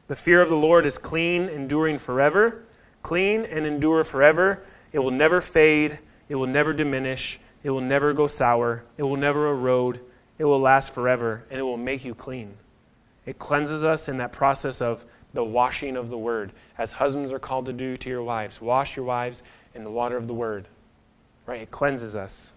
The 0.07 0.15
fear 0.15 0.41
of 0.41 0.49
the 0.49 0.55
Lord 0.55 0.85
is 0.85 0.97
clean, 0.97 1.49
enduring 1.49 1.97
forever 1.97 2.65
clean 3.05 3.45
and 3.45 3.67
endure 3.67 4.03
forever. 4.03 4.63
It 4.91 4.97
will 4.97 5.11
never 5.11 5.39
fade, 5.39 5.99
it 6.27 6.35
will 6.35 6.47
never 6.47 6.73
diminish, 6.73 7.39
it 7.63 7.69
will 7.69 7.81
never 7.81 8.13
go 8.13 8.25
sour, 8.25 8.83
it 8.97 9.03
will 9.03 9.15
never 9.15 9.51
erode, 9.51 9.99
it 10.39 10.45
will 10.45 10.59
last 10.59 10.91
forever, 10.91 11.43
and 11.51 11.59
it 11.59 11.63
will 11.63 11.77
make 11.77 12.03
you 12.03 12.15
clean. 12.15 12.57
It 13.27 13.37
cleanses 13.37 13.83
us 13.83 14.09
in 14.09 14.17
that 14.17 14.31
process 14.31 14.81
of 14.81 15.05
the 15.35 15.43
washing 15.43 15.95
of 15.95 16.09
the 16.09 16.17
word, 16.17 16.51
as 16.79 16.93
husbands 16.93 17.31
are 17.31 17.37
called 17.37 17.67
to 17.67 17.73
do 17.73 17.95
to 17.95 18.09
your 18.09 18.23
wives. 18.23 18.59
Wash 18.59 18.95
your 18.95 19.05
wives 19.05 19.43
in 19.75 19.83
the 19.83 19.91
water 19.91 20.17
of 20.17 20.25
the 20.25 20.33
word. 20.33 20.67
Right? 21.45 21.61
It 21.61 21.71
cleanses 21.71 22.15
us. 22.15 22.53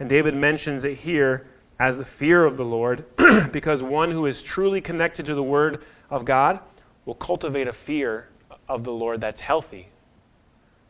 And 0.00 0.08
David 0.08 0.34
mentions 0.34 0.84
it 0.84 0.98
here 0.98 1.46
as 1.78 1.96
the 1.96 2.04
fear 2.04 2.44
of 2.44 2.56
the 2.56 2.64
Lord, 2.64 3.04
because 3.52 3.82
one 3.82 4.10
who 4.10 4.26
is 4.26 4.42
truly 4.42 4.80
connected 4.80 5.26
to 5.26 5.34
the 5.34 5.42
word 5.42 5.84
of 6.10 6.24
God 6.24 6.60
will 7.04 7.14
cultivate 7.14 7.68
a 7.68 7.72
fear 7.72 8.28
of 8.68 8.84
the 8.84 8.90
Lord 8.90 9.20
that's 9.20 9.40
healthy, 9.40 9.88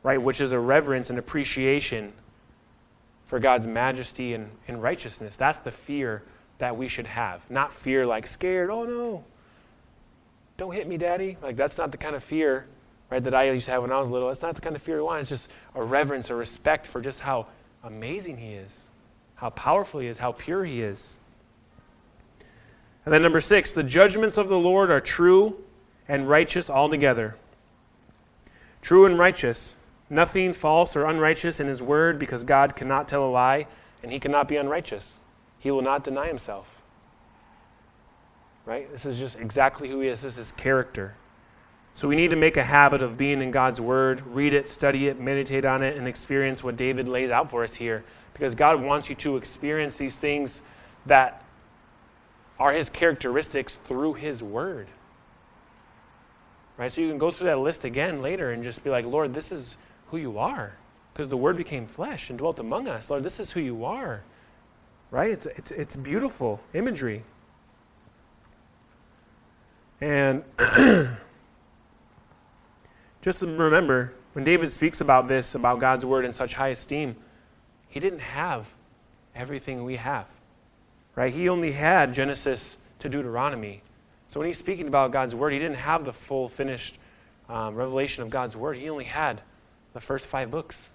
right? 0.03 0.21
Which 0.21 0.40
is 0.40 0.53
a 0.53 0.59
reverence 0.59 1.11
and 1.11 1.18
appreciation 1.18 2.12
for 3.27 3.38
God's 3.38 3.66
majesty 3.66 4.33
and, 4.33 4.51
and 4.66 4.83
righteousness. 4.83 5.37
That's 5.37 5.59
the 5.59 5.71
fear 5.71 6.23
that 6.59 6.77
we 6.77 6.88
should 6.88 7.07
have. 7.07 7.49
Not 7.51 7.73
fear 7.73 8.07
like 8.07 8.27
scared, 8.27 8.71
oh 8.71 8.85
no, 8.85 9.25
don't 10.57 10.73
hit 10.73 10.88
me, 10.88 10.97
daddy. 10.97 11.37
Like 11.42 11.57
that's 11.57 11.79
not 11.79 11.92
the 11.92 11.99
kind 11.99 12.16
of 12.16 12.25
fear, 12.25 12.66
right, 13.11 13.23
that 13.23 13.35
I 13.35 13.51
used 13.51 13.66
to 13.66 13.73
have 13.73 13.83
when 13.83 13.92
I 13.92 14.01
was 14.01 14.09
little. 14.09 14.29
That's 14.29 14.42
not 14.42 14.55
the 14.55 14.61
kind 14.61 14.77
of 14.77 14.83
fear 14.83 14.97
we 14.97 15.03
want. 15.03 15.21
It's 15.21 15.31
just 15.31 15.49
a 15.75 15.83
reverence, 15.83 16.31
a 16.31 16.35
respect 16.35 16.87
for 16.87 17.01
just 17.01 17.21
how 17.21 17.47
amazing 17.83 18.38
he 18.38 18.55
is, 18.55 18.73
how 19.37 19.51
powerful 19.51 20.01
he 20.01 20.09
is, 20.09 20.18
how 20.18 20.33
pure 20.33 20.64
he 20.64 20.83
is. 20.83 21.18
And 23.05 23.14
then 23.14 23.23
number 23.23 23.40
six, 23.40 23.73
the 23.73 23.83
judgments 23.83 24.37
of 24.37 24.49
the 24.49 24.59
Lord 24.59 24.90
are 24.90 25.01
true 25.01 25.57
and 26.07 26.29
righteous 26.29 26.68
altogether 26.68 27.37
true 28.83 29.07
and 29.07 29.18
righteous, 29.18 29.77
nothing 30.11 30.53
false 30.53 30.97
or 30.97 31.05
unrighteous 31.05 31.61
in 31.61 31.66
his 31.66 31.83
word, 31.83 32.18
because 32.18 32.44
God 32.44 32.77
cannot 32.77 33.09
tell 33.09 33.25
a 33.25 33.31
lie 33.31 33.66
and 34.03 34.12
he 34.12 34.21
cannot 34.21 34.49
be 34.49 34.57
unrighteous. 34.57 35.18
He 35.59 35.71
will 35.71 35.83
not 35.83 36.05
deny 36.05 36.29
himself. 36.29 36.66
Right? 38.64 38.90
This 38.92 39.05
is 39.07 39.18
just 39.18 39.37
exactly 39.37 39.88
who 39.88 40.01
he 40.01 40.09
is. 40.09 40.21
This 40.21 40.38
is 40.38 40.53
character. 40.53 41.14
So 41.99 42.07
we 42.07 42.15
need 42.15 42.31
to 42.31 42.37
make 42.37 42.57
a 42.57 42.63
habit 42.63 43.03
of 43.03 43.19
being 43.19 43.43
in 43.43 43.51
God's 43.51 43.81
word, 43.81 44.23
read 44.25 44.55
it, 44.55 44.69
study 44.69 45.09
it, 45.09 45.19
meditate 45.19 45.65
on 45.65 45.83
it, 45.83 45.97
and 45.97 46.07
experience 46.07 46.63
what 46.63 46.77
David 46.77 47.09
lays 47.09 47.29
out 47.29 47.51
for 47.51 47.65
us 47.65 47.75
here. 47.75 48.05
Because 48.35 48.55
God 48.55 48.81
wants 48.81 49.09
you 49.09 49.17
to 49.17 49.37
experience 49.37 49.97
these 49.97 50.15
things 50.15 50.61
that 51.07 51.43
are 52.57 52.73
his 52.73 52.89
characteristics 52.89 53.79
through 53.89 54.15
his 54.15 54.45
word. 54.45 54.87
Right? 56.77 56.93
So 56.93 57.01
you 57.01 57.09
can 57.09 57.19
go 57.19 57.33
through 57.33 57.49
that 57.49 57.59
list 57.59 57.83
again 57.83 58.23
later 58.23 58.53
and 58.53 58.63
just 58.63 58.85
be 58.85 58.91
like, 58.91 59.05
Lord, 59.05 59.35
this 59.35 59.51
is 59.51 59.77
who 60.13 60.19
you 60.19 60.39
are. 60.39 60.75
Because 61.13 61.29
the 61.29 61.37
Word 61.37 61.57
became 61.57 61.89
flesh 61.89 62.31
and 62.31 62.39
dwelt 62.39 62.61
among 62.61 62.87
us. 62.87 63.11
Lord, 63.11 63.25
this 63.25 63.41
is 63.41 63.51
who 63.51 63.59
you 63.59 63.85
are. 63.85 64.23
Right? 65.11 65.33
It's, 65.33 65.47
it's, 65.47 65.73
it's 65.73 65.97
beautiful 65.97 66.61
imagery. 66.75 67.25
And 70.01 70.45
just 73.20 73.42
remember, 73.42 74.12
when 74.33 74.44
David 74.44 74.70
speaks 74.72 75.00
about 75.00 75.28
this, 75.28 75.54
about 75.54 75.81
God's 75.81 76.04
Word 76.04 76.24
in 76.24 76.33
such 76.33 76.54
high 76.54 76.68
esteem, 76.68 77.16
he 77.88 78.00
didn't 78.00 78.20
have 78.20 78.66
everything 79.35 79.85
we 79.85 79.96
have. 79.96 80.26
Right? 81.16 81.33
He 81.33 81.48
only 81.48 81.72
had 81.72 82.14
Genesis 82.14 82.76
to 83.00 83.09
Deuteronomy. 83.09 83.83
So 84.28 84.40
when 84.40 84.46
he's 84.46 84.59
speaking 84.59 84.87
about 84.87 85.11
God's 85.11 85.35
Word, 85.35 85.52
he 85.52 85.59
didn't 85.59 85.78
have 85.78 86.04
the 86.04 86.12
full 86.12 86.48
finished 86.48 86.96
um, 87.48 87.74
revelation 87.74 88.22
of 88.22 88.31
God's 88.31 88.57
Word. 88.57 88.76
He 88.76 88.88
only 88.88 89.04
had 89.04 89.40
the 89.94 90.00
first 90.00 90.26
five 90.26 90.50
books. 90.50 90.90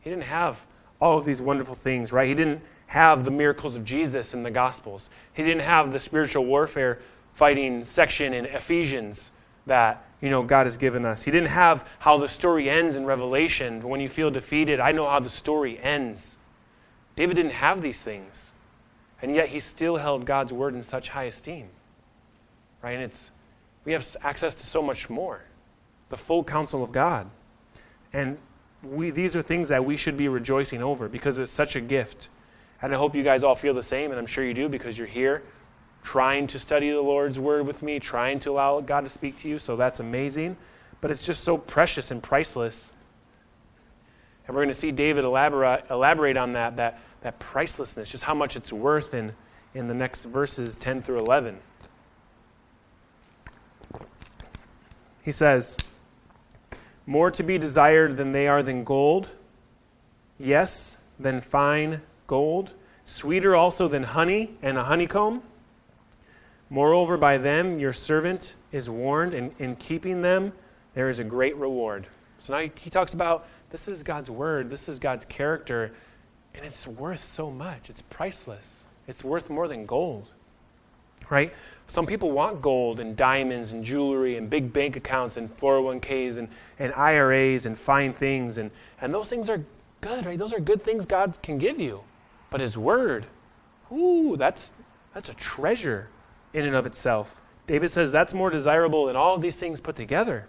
He 0.00 0.10
didn't 0.10 0.24
have 0.24 0.58
all 1.00 1.18
of 1.18 1.24
these 1.24 1.42
wonderful 1.42 1.74
things, 1.74 2.12
right? 2.12 2.28
He 2.28 2.34
didn't 2.34 2.60
have 2.86 3.24
the 3.24 3.30
miracles 3.30 3.74
of 3.74 3.84
Jesus 3.84 4.34
in 4.34 4.42
the 4.42 4.50
Gospels. 4.50 5.08
He 5.32 5.42
didn't 5.42 5.62
have 5.62 5.92
the 5.92 5.98
spiritual 5.98 6.44
warfare 6.44 7.00
fighting 7.32 7.84
section 7.84 8.32
in 8.32 8.44
Ephesians 8.44 9.32
that 9.66 10.06
you 10.24 10.30
know 10.30 10.42
God 10.42 10.66
has 10.66 10.76
given 10.76 11.04
us. 11.04 11.22
He 11.22 11.30
didn't 11.30 11.50
have 11.50 11.86
how 12.00 12.18
the 12.18 12.28
story 12.28 12.68
ends 12.68 12.96
in 12.96 13.04
Revelation. 13.04 13.88
When 13.88 14.00
you 14.00 14.08
feel 14.08 14.30
defeated, 14.30 14.80
I 14.80 14.90
know 14.90 15.08
how 15.08 15.20
the 15.20 15.30
story 15.30 15.78
ends. 15.80 16.36
David 17.14 17.34
didn't 17.34 17.52
have 17.52 17.82
these 17.82 18.00
things. 18.00 18.50
And 19.22 19.34
yet 19.34 19.50
he 19.50 19.60
still 19.60 19.98
held 19.98 20.26
God's 20.26 20.52
word 20.52 20.74
in 20.74 20.82
such 20.82 21.10
high 21.10 21.24
esteem 21.24 21.68
right? 22.84 22.92
And 22.92 23.04
it's, 23.04 23.30
we 23.86 23.92
have 23.92 24.16
access 24.22 24.54
to 24.56 24.66
so 24.66 24.82
much 24.82 25.08
more 25.08 25.42
the 26.10 26.16
full 26.18 26.44
counsel 26.44 26.84
of 26.84 26.92
God. 26.92 27.28
And 28.12 28.36
we, 28.82 29.10
these 29.10 29.34
are 29.34 29.42
things 29.42 29.68
that 29.68 29.84
we 29.84 29.96
should 29.96 30.18
be 30.18 30.28
rejoicing 30.28 30.82
over 30.82 31.08
because 31.08 31.38
it's 31.38 31.50
such 31.50 31.74
a 31.74 31.80
gift. 31.80 32.28
And 32.82 32.94
I 32.94 32.98
hope 32.98 33.16
you 33.16 33.22
guys 33.22 33.42
all 33.42 33.54
feel 33.54 33.72
the 33.72 33.82
same, 33.82 34.10
and 34.10 34.20
I'm 34.20 34.26
sure 34.26 34.44
you 34.44 34.52
do 34.52 34.68
because 34.68 34.98
you're 34.98 35.06
here 35.06 35.42
trying 36.04 36.46
to 36.46 36.58
study 36.58 36.90
the 36.90 37.00
Lord's 37.00 37.38
Word 37.38 37.66
with 37.66 37.82
me, 37.82 37.98
trying 37.98 38.38
to 38.40 38.50
allow 38.50 38.80
God 38.80 39.00
to 39.00 39.10
speak 39.10 39.40
to 39.40 39.48
you, 39.48 39.58
so 39.58 39.74
that's 39.74 39.98
amazing. 39.98 40.56
But 41.00 41.10
it's 41.10 41.26
just 41.26 41.42
so 41.42 41.56
precious 41.56 42.10
and 42.10 42.22
priceless. 42.22 42.92
And 44.46 44.54
we're 44.54 44.62
going 44.62 44.74
to 44.74 44.80
see 44.80 44.92
David 44.92 45.24
elaborate, 45.24 45.86
elaborate 45.90 46.36
on 46.36 46.52
that, 46.52 46.76
that, 46.76 47.00
that 47.22 47.38
pricelessness, 47.38 48.08
just 48.10 48.24
how 48.24 48.34
much 48.34 48.54
it's 48.54 48.72
worth 48.72 49.14
in, 49.14 49.32
in 49.74 49.88
the 49.88 49.94
next 49.94 50.26
verses 50.26 50.76
10 50.76 51.02
through 51.02 51.18
11. 51.18 51.58
He 55.22 55.32
says, 55.32 55.78
More 57.06 57.30
to 57.30 57.42
be 57.42 57.56
desired 57.56 58.18
than 58.18 58.32
they 58.32 58.46
are 58.46 58.62
than 58.62 58.84
gold, 58.84 59.28
yes, 60.38 60.98
than 61.18 61.40
fine 61.40 62.02
gold, 62.26 62.72
sweeter 63.06 63.56
also 63.56 63.88
than 63.88 64.02
honey 64.02 64.50
and 64.60 64.76
a 64.76 64.84
honeycomb. 64.84 65.42
Moreover, 66.74 67.16
by 67.16 67.38
them 67.38 67.78
your 67.78 67.92
servant 67.92 68.56
is 68.72 68.90
warned, 68.90 69.32
and 69.32 69.52
in 69.60 69.76
keeping 69.76 70.22
them 70.22 70.52
there 70.94 71.08
is 71.08 71.20
a 71.20 71.24
great 71.24 71.54
reward. 71.56 72.08
So 72.40 72.52
now 72.52 72.68
he 72.74 72.90
talks 72.90 73.14
about 73.14 73.46
this 73.70 73.86
is 73.86 74.02
God's 74.02 74.28
word, 74.28 74.70
this 74.70 74.88
is 74.88 74.98
God's 74.98 75.24
character, 75.24 75.94
and 76.52 76.66
it's 76.66 76.84
worth 76.84 77.22
so 77.22 77.48
much. 77.48 77.90
It's 77.90 78.02
priceless. 78.02 78.86
It's 79.06 79.22
worth 79.22 79.48
more 79.48 79.68
than 79.68 79.86
gold. 79.86 80.26
Right? 81.30 81.54
Some 81.86 82.06
people 82.06 82.32
want 82.32 82.60
gold 82.60 82.98
and 82.98 83.14
diamonds 83.14 83.70
and 83.70 83.84
jewelry 83.84 84.36
and 84.36 84.50
big 84.50 84.72
bank 84.72 84.96
accounts 84.96 85.36
and 85.36 85.56
401ks 85.56 86.38
and, 86.38 86.48
and 86.80 86.92
IRAs 86.94 87.66
and 87.66 87.78
fine 87.78 88.12
things. 88.12 88.58
And, 88.58 88.72
and 89.00 89.14
those 89.14 89.28
things 89.28 89.48
are 89.48 89.64
good, 90.00 90.26
right? 90.26 90.40
Those 90.40 90.52
are 90.52 90.58
good 90.58 90.82
things 90.82 91.06
God 91.06 91.38
can 91.40 91.56
give 91.56 91.78
you. 91.78 92.00
But 92.50 92.60
His 92.60 92.76
Word, 92.76 93.26
ooh, 93.92 94.34
that's, 94.36 94.72
that's 95.12 95.28
a 95.28 95.34
treasure 95.34 96.08
in 96.54 96.64
and 96.64 96.74
of 96.74 96.86
itself. 96.86 97.42
David 97.66 97.90
says 97.90 98.10
that's 98.10 98.32
more 98.32 98.48
desirable 98.48 99.06
than 99.06 99.16
all 99.16 99.34
of 99.34 99.42
these 99.42 99.56
things 99.56 99.80
put 99.80 99.96
together. 99.96 100.46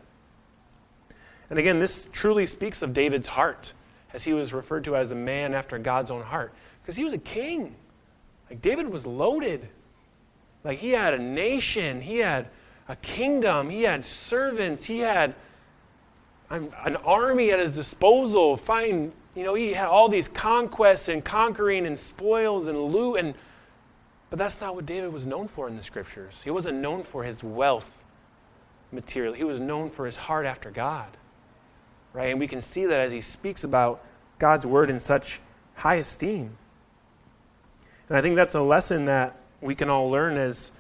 And 1.50 1.60
again, 1.60 1.80
this 1.80 2.08
truly 2.12 2.46
speaks 2.46 2.82
of 2.82 2.94
David's 2.94 3.28
heart, 3.28 3.74
as 4.14 4.24
he 4.24 4.34
was 4.34 4.54
referred 4.54 4.84
to 4.86 4.96
as 4.96 5.12
a 5.12 5.16
man 5.16 5.54
after 5.54 5.78
God's 5.78 6.12
own 6.12 6.24
heart, 6.24 6.54
because 6.82 6.96
he 6.96 7.04
was 7.04 7.14
a 7.14 7.18
king. 7.18 7.76
Like 8.50 8.62
David 8.62 8.90
was 8.90 9.06
loaded. 9.06 9.68
Like 10.64 10.80
he 10.80 10.92
had 10.92 11.14
a 11.14 11.20
nation, 11.20 12.02
he 12.02 12.18
had 12.18 12.48
a 12.88 12.96
kingdom, 12.96 13.70
he 13.70 13.84
had 13.84 14.06
servants, 14.06 14.86
he 14.86 15.00
had 15.00 15.36
an 16.50 16.96
army 17.04 17.52
at 17.52 17.60
his 17.60 17.72
disposal. 17.72 18.58
Fine, 18.58 19.12
you 19.36 19.44
know, 19.44 19.54
he 19.54 19.74
had 19.74 19.88
all 19.88 20.10
these 20.10 20.28
conquests 20.28 21.08
and 21.08 21.24
conquering 21.24 21.86
and 21.86 21.98
spoils 21.98 22.68
and 22.68 22.80
loot 22.80 23.18
and 23.18 23.36
but 24.36 24.44
that's 24.44 24.60
not 24.60 24.76
what 24.76 24.86
David 24.86 25.14
was 25.14 25.26
known 25.26 25.48
for 25.48 25.70
in 25.70 25.78
the 25.78 25.82
scriptures. 25.82 26.42
He 26.44 26.50
wasn't 26.50 26.80
known 26.80 27.06
for 27.06 27.24
his 27.24 27.42
wealth 27.42 28.04
material. 28.92 29.34
He 29.34 29.46
was 29.46 29.62
known 29.62 29.90
for 29.90 30.06
his 30.06 30.18
heart 30.18 30.46
after 30.46 30.70
God. 30.70 31.08
Right? 32.12 32.32
And 32.32 32.38
we 32.38 32.46
can 32.46 32.60
see 32.60 32.86
that 32.86 33.00
as 33.00 33.14
he 33.14 33.22
speaks 33.22 33.64
about 33.64 34.04
God's 34.38 34.66
word 34.66 34.90
in 34.90 35.00
such 35.00 35.40
high 35.76 35.96
esteem. 35.96 36.58
And 38.10 38.18
I 38.18 38.22
think 38.22 38.36
that's 38.36 38.56
a 38.56 38.62
lesson 38.62 39.06
that 39.06 39.40
we 39.62 39.74
can 39.74 39.90
all 39.90 40.10
learn 40.12 40.36
as 40.36 40.74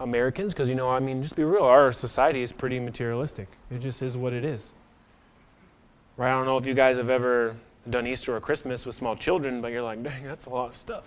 Americans 0.00 0.54
because, 0.54 0.70
you 0.70 0.74
know, 0.74 0.88
I 0.88 0.98
mean, 0.98 1.22
just 1.22 1.36
be 1.36 1.44
real, 1.44 1.64
our 1.64 1.92
society 1.92 2.42
is 2.42 2.50
pretty 2.50 2.80
materialistic. 2.80 3.48
It 3.70 3.80
just 3.80 4.00
is 4.00 4.16
what 4.16 4.32
it 4.32 4.42
is. 4.42 4.72
Right? 6.16 6.32
I 6.32 6.34
don't 6.34 6.46
know 6.46 6.56
if 6.56 6.64
you 6.64 6.72
guys 6.72 6.96
have 6.96 7.10
ever 7.10 7.56
done 7.90 8.06
Easter 8.06 8.34
or 8.34 8.40
Christmas 8.40 8.86
with 8.86 8.96
small 8.96 9.16
children, 9.16 9.60
but 9.60 9.70
you're 9.70 9.82
like, 9.82 10.02
dang, 10.02 10.24
that's 10.24 10.46
a 10.46 10.50
lot 10.50 10.70
of 10.70 10.76
stuff. 10.76 11.04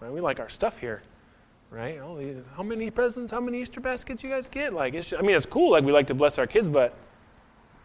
Right? 0.00 0.10
We 0.10 0.20
like 0.20 0.40
our 0.40 0.48
stuff 0.48 0.78
here. 0.78 1.00
Right? 1.70 1.98
how 2.56 2.62
many 2.62 2.90
presents, 2.90 3.30
how 3.30 3.40
many 3.40 3.60
Easter 3.60 3.80
baskets 3.80 4.22
you 4.22 4.30
guys 4.30 4.48
get? 4.48 4.72
Like, 4.72 4.94
it's 4.94 5.08
just, 5.08 5.22
I 5.22 5.26
mean, 5.26 5.36
it's 5.36 5.46
cool. 5.46 5.72
Like, 5.72 5.84
we 5.84 5.92
like 5.92 6.06
to 6.06 6.14
bless 6.14 6.38
our 6.38 6.46
kids, 6.46 6.68
but 6.68 6.94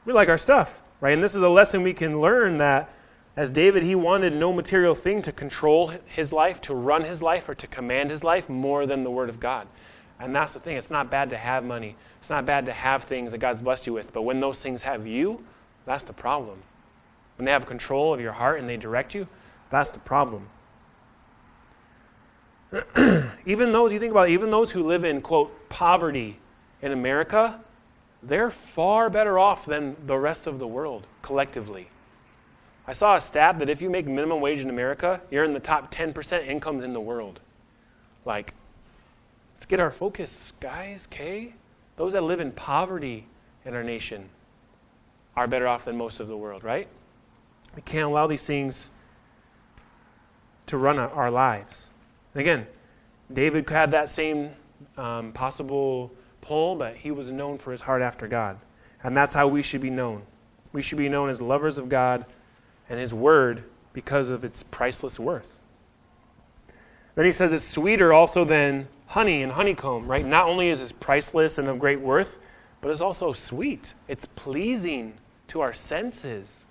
we 0.05 0.13
like 0.13 0.29
our 0.29 0.37
stuff. 0.37 0.81
Right? 1.01 1.13
And 1.13 1.21
this 1.23 1.35
is 1.35 1.43
a 1.43 1.49
lesson 1.49 1.83
we 1.83 1.93
can 1.93 2.21
learn 2.21 2.59
that 2.59 2.89
as 3.35 3.49
David, 3.49 3.83
he 3.83 3.95
wanted 3.95 4.33
no 4.33 4.53
material 4.53 4.95
thing 4.95 5.21
to 5.23 5.31
control 5.31 5.91
his 6.05 6.31
life, 6.31 6.61
to 6.61 6.73
run 6.73 7.03
his 7.03 7.21
life, 7.21 7.49
or 7.49 7.55
to 7.55 7.67
command 7.67 8.11
his 8.11 8.23
life 8.23 8.47
more 8.47 8.85
than 8.85 9.03
the 9.03 9.11
Word 9.11 9.27
of 9.27 9.39
God. 9.39 9.67
And 10.19 10.35
that's 10.35 10.53
the 10.53 10.59
thing. 10.59 10.77
It's 10.77 10.91
not 10.91 11.09
bad 11.09 11.31
to 11.31 11.37
have 11.37 11.63
money. 11.63 11.95
It's 12.21 12.29
not 12.29 12.45
bad 12.45 12.65
to 12.67 12.73
have 12.73 13.03
things 13.03 13.31
that 13.31 13.39
God's 13.39 13.61
blessed 13.61 13.87
you 13.87 13.93
with. 13.93 14.13
But 14.13 14.21
when 14.21 14.39
those 14.39 14.59
things 14.59 14.83
have 14.83 15.07
you, 15.07 15.43
that's 15.85 16.03
the 16.03 16.13
problem. 16.13 16.61
When 17.37 17.45
they 17.45 17.51
have 17.51 17.65
control 17.65 18.13
of 18.13 18.21
your 18.21 18.33
heart 18.33 18.59
and 18.59 18.69
they 18.69 18.77
direct 18.77 19.15
you, 19.15 19.27
that's 19.71 19.89
the 19.89 19.99
problem. 19.99 20.47
even 23.45 23.71
those, 23.71 23.93
you 23.93 23.99
think 23.99 24.11
about 24.11 24.29
it, 24.29 24.33
even 24.33 24.49
those 24.51 24.71
who 24.71 24.83
live 24.83 25.03
in, 25.03 25.21
quote, 25.21 25.69
poverty 25.69 26.39
in 26.81 26.91
America, 26.91 27.59
they're 28.21 28.49
far 28.49 29.09
better 29.09 29.37
off 29.37 29.65
than 29.65 29.95
the 30.05 30.17
rest 30.17 30.47
of 30.47 30.59
the 30.59 30.67
world 30.67 31.05
collectively. 31.21 31.89
I 32.87 32.93
saw 32.93 33.15
a 33.15 33.21
stat 33.21 33.59
that 33.59 33.69
if 33.69 33.81
you 33.81 33.89
make 33.89 34.05
minimum 34.05 34.41
wage 34.41 34.59
in 34.59 34.69
America, 34.69 35.21
you're 35.31 35.43
in 35.43 35.53
the 35.53 35.59
top 35.59 35.93
10% 35.93 36.47
incomes 36.47 36.83
in 36.83 36.93
the 36.93 36.99
world. 36.99 37.39
Like, 38.25 38.53
let's 39.55 39.65
get 39.65 39.79
our 39.79 39.91
focus, 39.91 40.51
guys, 40.59 41.07
okay? 41.11 41.53
Those 41.95 42.13
that 42.13 42.23
live 42.23 42.39
in 42.39 42.51
poverty 42.51 43.27
in 43.65 43.73
our 43.73 43.83
nation 43.83 44.29
are 45.35 45.47
better 45.47 45.67
off 45.67 45.85
than 45.85 45.97
most 45.97 46.19
of 46.19 46.27
the 46.27 46.35
world, 46.35 46.63
right? 46.63 46.87
We 47.75 47.81
can't 47.81 48.05
allow 48.05 48.27
these 48.27 48.45
things 48.45 48.91
to 50.67 50.77
run 50.77 50.99
our 50.99 51.31
lives. 51.31 51.89
And 52.33 52.41
again, 52.41 52.67
David 53.31 53.69
had 53.69 53.91
that 53.91 54.09
same 54.09 54.51
um, 54.97 55.31
possible 55.31 56.11
pull, 56.41 56.75
but 56.75 56.95
he 56.95 57.11
was 57.11 57.29
known 57.29 57.57
for 57.57 57.71
his 57.71 57.81
heart 57.81 58.01
after 58.01 58.27
God. 58.27 58.57
And 59.03 59.15
that's 59.15 59.35
how 59.35 59.47
we 59.47 59.61
should 59.61 59.81
be 59.81 59.89
known. 59.89 60.23
We 60.71 60.81
should 60.81 60.97
be 60.97 61.09
known 61.09 61.29
as 61.29 61.39
lovers 61.39 61.77
of 61.77 61.89
God 61.89 62.25
and 62.89 62.99
His 62.99 63.13
Word 63.13 63.63
because 63.93 64.29
of 64.29 64.43
its 64.43 64.63
priceless 64.63 65.19
worth. 65.19 65.49
Then 67.15 67.25
he 67.25 67.31
says 67.31 67.53
it's 67.53 67.63
sweeter 67.63 68.11
also 68.11 68.43
than 68.43 68.87
honey 69.05 69.43
and 69.43 69.51
honeycomb, 69.51 70.07
right? 70.07 70.25
Not 70.25 70.47
only 70.47 70.69
is 70.69 70.81
it 70.81 70.99
priceless 70.99 71.59
and 71.59 71.67
of 71.67 71.77
great 71.77 72.01
worth, 72.01 72.39
but 72.81 72.89
it's 72.89 73.01
also 73.01 73.33
sweet. 73.33 73.93
It's 74.07 74.25
pleasing 74.35 75.13
to 75.49 75.61
our 75.61 75.73
senses. 75.73 76.65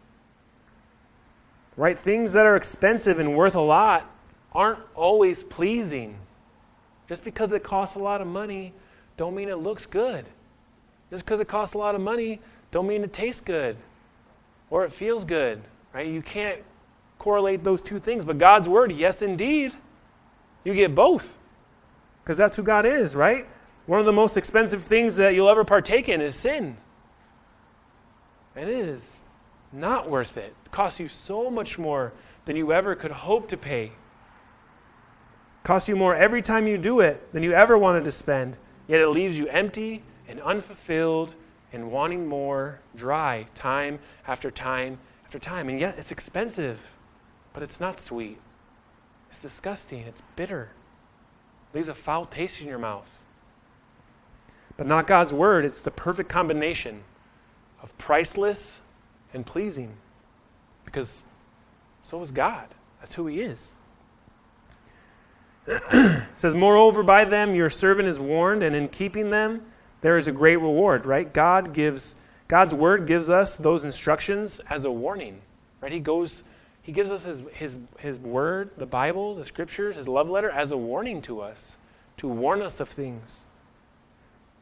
Right? 1.76 1.96
Things 1.96 2.32
that 2.32 2.44
are 2.44 2.56
expensive 2.56 3.20
and 3.20 3.36
worth 3.36 3.54
a 3.54 3.60
lot 3.60 4.10
aren't 4.54 4.80
always 4.94 5.42
pleasing. 5.42 6.16
Just 7.08 7.24
because 7.24 7.52
it 7.52 7.62
costs 7.62 7.96
a 7.96 7.98
lot 7.98 8.20
of 8.20 8.26
money, 8.26 8.72
don't 9.16 9.34
mean 9.34 9.48
it 9.48 9.58
looks 9.58 9.86
good. 9.86 10.26
Just 11.10 11.24
because 11.24 11.40
it 11.40 11.48
costs 11.48 11.74
a 11.74 11.78
lot 11.78 11.94
of 11.94 12.00
money, 12.00 12.40
don't 12.70 12.86
mean 12.86 13.04
it 13.04 13.12
tastes 13.12 13.40
good 13.40 13.76
or 14.70 14.84
it 14.84 14.92
feels 14.92 15.24
good. 15.24 15.62
Right? 15.92 16.06
You 16.06 16.22
can't 16.22 16.62
correlate 17.18 17.62
those 17.62 17.80
two 17.80 17.98
things. 17.98 18.24
But 18.24 18.38
God's 18.38 18.68
word, 18.68 18.92
yes, 18.92 19.22
indeed, 19.22 19.72
you 20.64 20.74
get 20.74 20.94
both. 20.94 21.36
Because 22.22 22.36
that's 22.36 22.56
who 22.56 22.62
God 22.62 22.86
is, 22.86 23.14
right? 23.14 23.46
One 23.86 24.00
of 24.00 24.06
the 24.06 24.12
most 24.12 24.36
expensive 24.36 24.84
things 24.84 25.16
that 25.16 25.34
you'll 25.34 25.48
ever 25.48 25.64
partake 25.64 26.08
in 26.08 26.20
is 26.20 26.36
sin. 26.36 26.76
And 28.54 28.68
it 28.68 28.88
is 28.88 29.10
not 29.72 30.08
worth 30.08 30.36
it. 30.36 30.54
It 30.64 30.70
costs 30.70 31.00
you 31.00 31.08
so 31.08 31.50
much 31.50 31.78
more 31.78 32.12
than 32.44 32.56
you 32.56 32.72
ever 32.72 32.94
could 32.94 33.10
hope 33.10 33.48
to 33.48 33.56
pay. 33.56 33.92
Costs 35.64 35.88
you 35.88 35.94
more 35.94 36.14
every 36.14 36.42
time 36.42 36.66
you 36.66 36.76
do 36.76 37.00
it 37.00 37.32
than 37.32 37.42
you 37.42 37.52
ever 37.52 37.78
wanted 37.78 38.04
to 38.04 38.12
spend. 38.12 38.56
Yet 38.88 39.00
it 39.00 39.08
leaves 39.08 39.38
you 39.38 39.46
empty 39.48 40.02
and 40.28 40.40
unfulfilled 40.40 41.34
and 41.72 41.90
wanting 41.90 42.26
more, 42.26 42.80
dry, 42.96 43.46
time 43.54 44.00
after 44.26 44.50
time 44.50 44.98
after 45.24 45.38
time. 45.38 45.68
And 45.68 45.78
yet 45.78 45.94
it's 45.98 46.10
expensive, 46.10 46.80
but 47.52 47.62
it's 47.62 47.78
not 47.78 48.00
sweet. 48.00 48.38
It's 49.30 49.38
disgusting. 49.38 50.00
It's 50.00 50.22
bitter. 50.36 50.70
It 51.72 51.76
leaves 51.76 51.88
a 51.88 51.94
foul 51.94 52.26
taste 52.26 52.60
in 52.60 52.66
your 52.66 52.78
mouth. 52.78 53.08
But 54.76 54.86
not 54.86 55.06
God's 55.06 55.32
word. 55.32 55.64
It's 55.64 55.80
the 55.80 55.90
perfect 55.90 56.28
combination 56.28 57.04
of 57.82 57.96
priceless 57.98 58.80
and 59.32 59.46
pleasing. 59.46 59.94
Because 60.84 61.24
so 62.02 62.20
is 62.20 62.30
God. 62.30 62.68
That's 63.00 63.14
who 63.14 63.26
He 63.26 63.40
is. 63.40 63.74
It 65.66 66.22
says, 66.36 66.54
Moreover, 66.54 67.02
by 67.02 67.24
them 67.24 67.54
your 67.54 67.70
servant 67.70 68.08
is 68.08 68.18
warned, 68.18 68.62
and 68.62 68.74
in 68.74 68.88
keeping 68.88 69.30
them 69.30 69.62
there 70.00 70.16
is 70.16 70.28
a 70.28 70.32
great 70.32 70.56
reward, 70.56 71.06
right? 71.06 71.32
God 71.32 71.72
gives 71.72 72.14
God's 72.48 72.74
word 72.74 73.06
gives 73.06 73.30
us 73.30 73.56
those 73.56 73.82
instructions 73.82 74.60
as 74.68 74.84
a 74.84 74.90
warning, 74.90 75.40
right? 75.80 75.90
He 75.90 76.00
goes, 76.00 76.42
he 76.82 76.92
gives 76.92 77.10
us 77.10 77.24
his, 77.24 77.42
his, 77.54 77.76
his 77.98 78.18
word, 78.18 78.70
the 78.76 78.84
Bible, 78.84 79.34
the 79.34 79.44
scriptures, 79.46 79.96
his 79.96 80.06
love 80.06 80.28
letter 80.28 80.50
as 80.50 80.70
a 80.70 80.76
warning 80.76 81.22
to 81.22 81.40
us, 81.40 81.78
to 82.18 82.28
warn 82.28 82.60
us 82.60 82.78
of 82.78 82.90
things. 82.90 83.46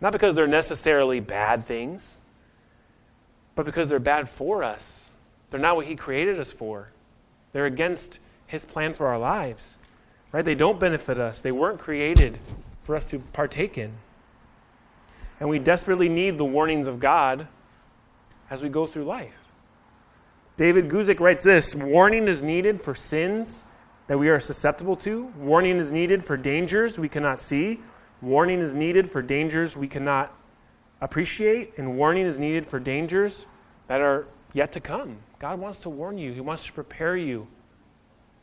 Not 0.00 0.12
because 0.12 0.36
they're 0.36 0.46
necessarily 0.46 1.18
bad 1.18 1.64
things, 1.64 2.16
but 3.56 3.66
because 3.66 3.88
they're 3.88 3.98
bad 3.98 4.28
for 4.28 4.62
us. 4.62 5.10
They're 5.50 5.58
not 5.58 5.74
what 5.74 5.86
he 5.86 5.96
created 5.96 6.38
us 6.38 6.52
for. 6.52 6.90
They're 7.52 7.66
against 7.66 8.20
his 8.46 8.64
plan 8.64 8.94
for 8.94 9.08
our 9.08 9.18
lives. 9.18 9.78
Right? 10.32 10.44
They 10.44 10.54
don't 10.54 10.78
benefit 10.78 11.18
us. 11.18 11.40
They 11.40 11.52
weren't 11.52 11.80
created 11.80 12.38
for 12.82 12.94
us 12.96 13.04
to 13.06 13.18
partake 13.18 13.76
in. 13.76 13.94
And 15.40 15.48
we 15.48 15.58
desperately 15.58 16.08
need 16.08 16.38
the 16.38 16.44
warnings 16.44 16.86
of 16.86 17.00
God 17.00 17.48
as 18.50 18.62
we 18.62 18.68
go 18.68 18.86
through 18.86 19.04
life. 19.04 19.34
David 20.56 20.88
Guzik 20.88 21.20
writes 21.20 21.42
this 21.42 21.74
Warning 21.74 22.28
is 22.28 22.42
needed 22.42 22.82
for 22.82 22.94
sins 22.94 23.64
that 24.08 24.18
we 24.18 24.28
are 24.28 24.38
susceptible 24.38 24.96
to. 24.96 25.32
Warning 25.38 25.78
is 25.78 25.90
needed 25.90 26.24
for 26.24 26.36
dangers 26.36 26.98
we 26.98 27.08
cannot 27.08 27.40
see. 27.40 27.80
Warning 28.20 28.60
is 28.60 28.74
needed 28.74 29.10
for 29.10 29.22
dangers 29.22 29.76
we 29.76 29.88
cannot 29.88 30.34
appreciate. 31.00 31.78
And 31.78 31.96
warning 31.96 32.26
is 32.26 32.38
needed 32.38 32.66
for 32.66 32.78
dangers 32.78 33.46
that 33.86 34.00
are 34.00 34.26
yet 34.52 34.72
to 34.72 34.80
come. 34.80 35.16
God 35.38 35.58
wants 35.58 35.78
to 35.78 35.88
warn 35.88 36.18
you, 36.18 36.32
He 36.32 36.40
wants 36.40 36.64
to 36.66 36.72
prepare 36.72 37.16
you. 37.16 37.46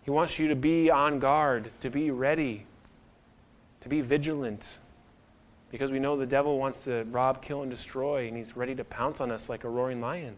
He 0.08 0.12
wants 0.12 0.40
you 0.40 0.48
to 0.48 0.56
be 0.56 0.90
on 0.90 1.20
guard, 1.20 1.70
to 1.82 1.90
be 1.90 2.12
ready, 2.12 2.66
to 3.82 3.90
be 3.90 4.00
vigilant. 4.00 4.80
Because 5.70 5.92
we 5.92 6.00
know 6.00 6.16
the 6.16 6.26
devil 6.26 6.58
wants 6.58 6.86
to 6.86 7.04
rob, 7.12 7.42
kill, 7.42 7.62
and 7.62 7.70
destroy, 7.70 8.26
and 8.26 8.38
he's 8.38 8.56
ready 8.56 8.74
to 8.76 8.86
pounce 8.86 9.20
on 9.20 9.32
us 9.32 9.50
like 9.50 9.66
a 9.66 9.70
roaring 9.70 10.00
lion. 10.00 10.38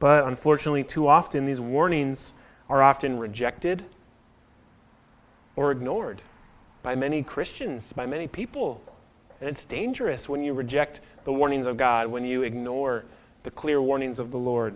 But 0.00 0.26
unfortunately, 0.26 0.82
too 0.82 1.06
often, 1.06 1.46
these 1.46 1.60
warnings 1.60 2.34
are 2.68 2.82
often 2.82 3.16
rejected 3.16 3.84
or 5.54 5.70
ignored 5.70 6.20
by 6.82 6.96
many 6.96 7.22
Christians, 7.22 7.92
by 7.92 8.06
many 8.06 8.26
people. 8.26 8.82
And 9.40 9.48
it's 9.48 9.64
dangerous 9.64 10.28
when 10.28 10.42
you 10.42 10.52
reject 10.52 11.00
the 11.22 11.32
warnings 11.32 11.64
of 11.64 11.76
God, 11.76 12.08
when 12.08 12.24
you 12.24 12.42
ignore 12.42 13.04
the 13.44 13.52
clear 13.52 13.80
warnings 13.80 14.18
of 14.18 14.32
the 14.32 14.36
Lord. 14.36 14.74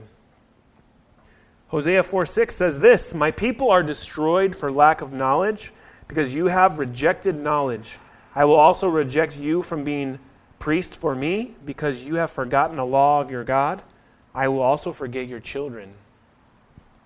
Hosea 1.72 2.02
4 2.02 2.26
6 2.26 2.54
says 2.54 2.78
this 2.80 3.14
My 3.14 3.30
people 3.30 3.70
are 3.70 3.82
destroyed 3.82 4.54
for 4.54 4.70
lack 4.70 5.00
of 5.00 5.14
knowledge, 5.14 5.72
because 6.06 6.34
you 6.34 6.46
have 6.46 6.78
rejected 6.78 7.34
knowledge. 7.34 7.98
I 8.34 8.44
will 8.44 8.56
also 8.56 8.88
reject 8.88 9.38
you 9.38 9.62
from 9.62 9.82
being 9.82 10.18
priest 10.58 10.94
for 10.94 11.14
me, 11.14 11.54
because 11.64 12.04
you 12.04 12.16
have 12.16 12.30
forgotten 12.30 12.76
the 12.76 12.84
law 12.84 13.22
of 13.22 13.30
your 13.30 13.42
God. 13.42 13.82
I 14.34 14.48
will 14.48 14.60
also 14.60 14.92
forget 14.92 15.26
your 15.26 15.40
children. 15.40 15.94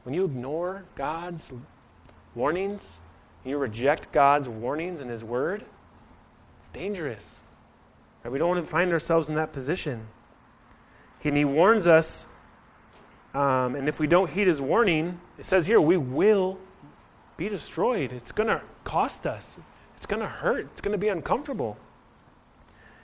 When 0.03 0.17
you 0.17 0.25
ignore 0.25 0.85
God's 0.97 1.49
warnings, 2.35 2.83
you 3.45 3.59
reject 3.59 4.11
God's 4.11 4.49
warnings 4.49 5.01
and 5.01 5.09
His 5.09 5.23
word, 5.23 5.63
it's 5.63 6.73
dangerous. 6.75 7.39
We 8.29 8.41
don't 8.41 8.49
want 8.49 8.65
to 8.65 8.69
find 8.69 8.91
ourselves 8.93 9.29
in 9.29 9.37
that 9.37 9.53
position. 9.53 10.09
And 11.23 11.37
He 11.37 11.45
warns 11.45 11.87
us, 11.87 12.27
um, 13.37 13.75
and 13.75 13.89
if 13.89 14.01
we 14.01 14.07
don't 14.07 14.31
heed 14.31 14.47
His 14.47 14.61
warning, 14.61 15.21
it 15.39 15.45
says 15.45 15.67
here, 15.67 15.81
we 15.81 15.97
will 15.97 16.59
be 17.37 17.49
destroyed. 17.49 18.13
It's 18.13 18.33
going 18.33 18.49
to 18.49 18.63
cost 18.85 19.27
us, 19.27 19.47
it's 19.97 20.07
going 20.07 20.21
to 20.21 20.29
hurt, 20.29 20.69
it's 20.73 20.81
going 20.81 20.93
to 20.93 20.99
be 20.99 21.09
uncomfortable. 21.09 21.77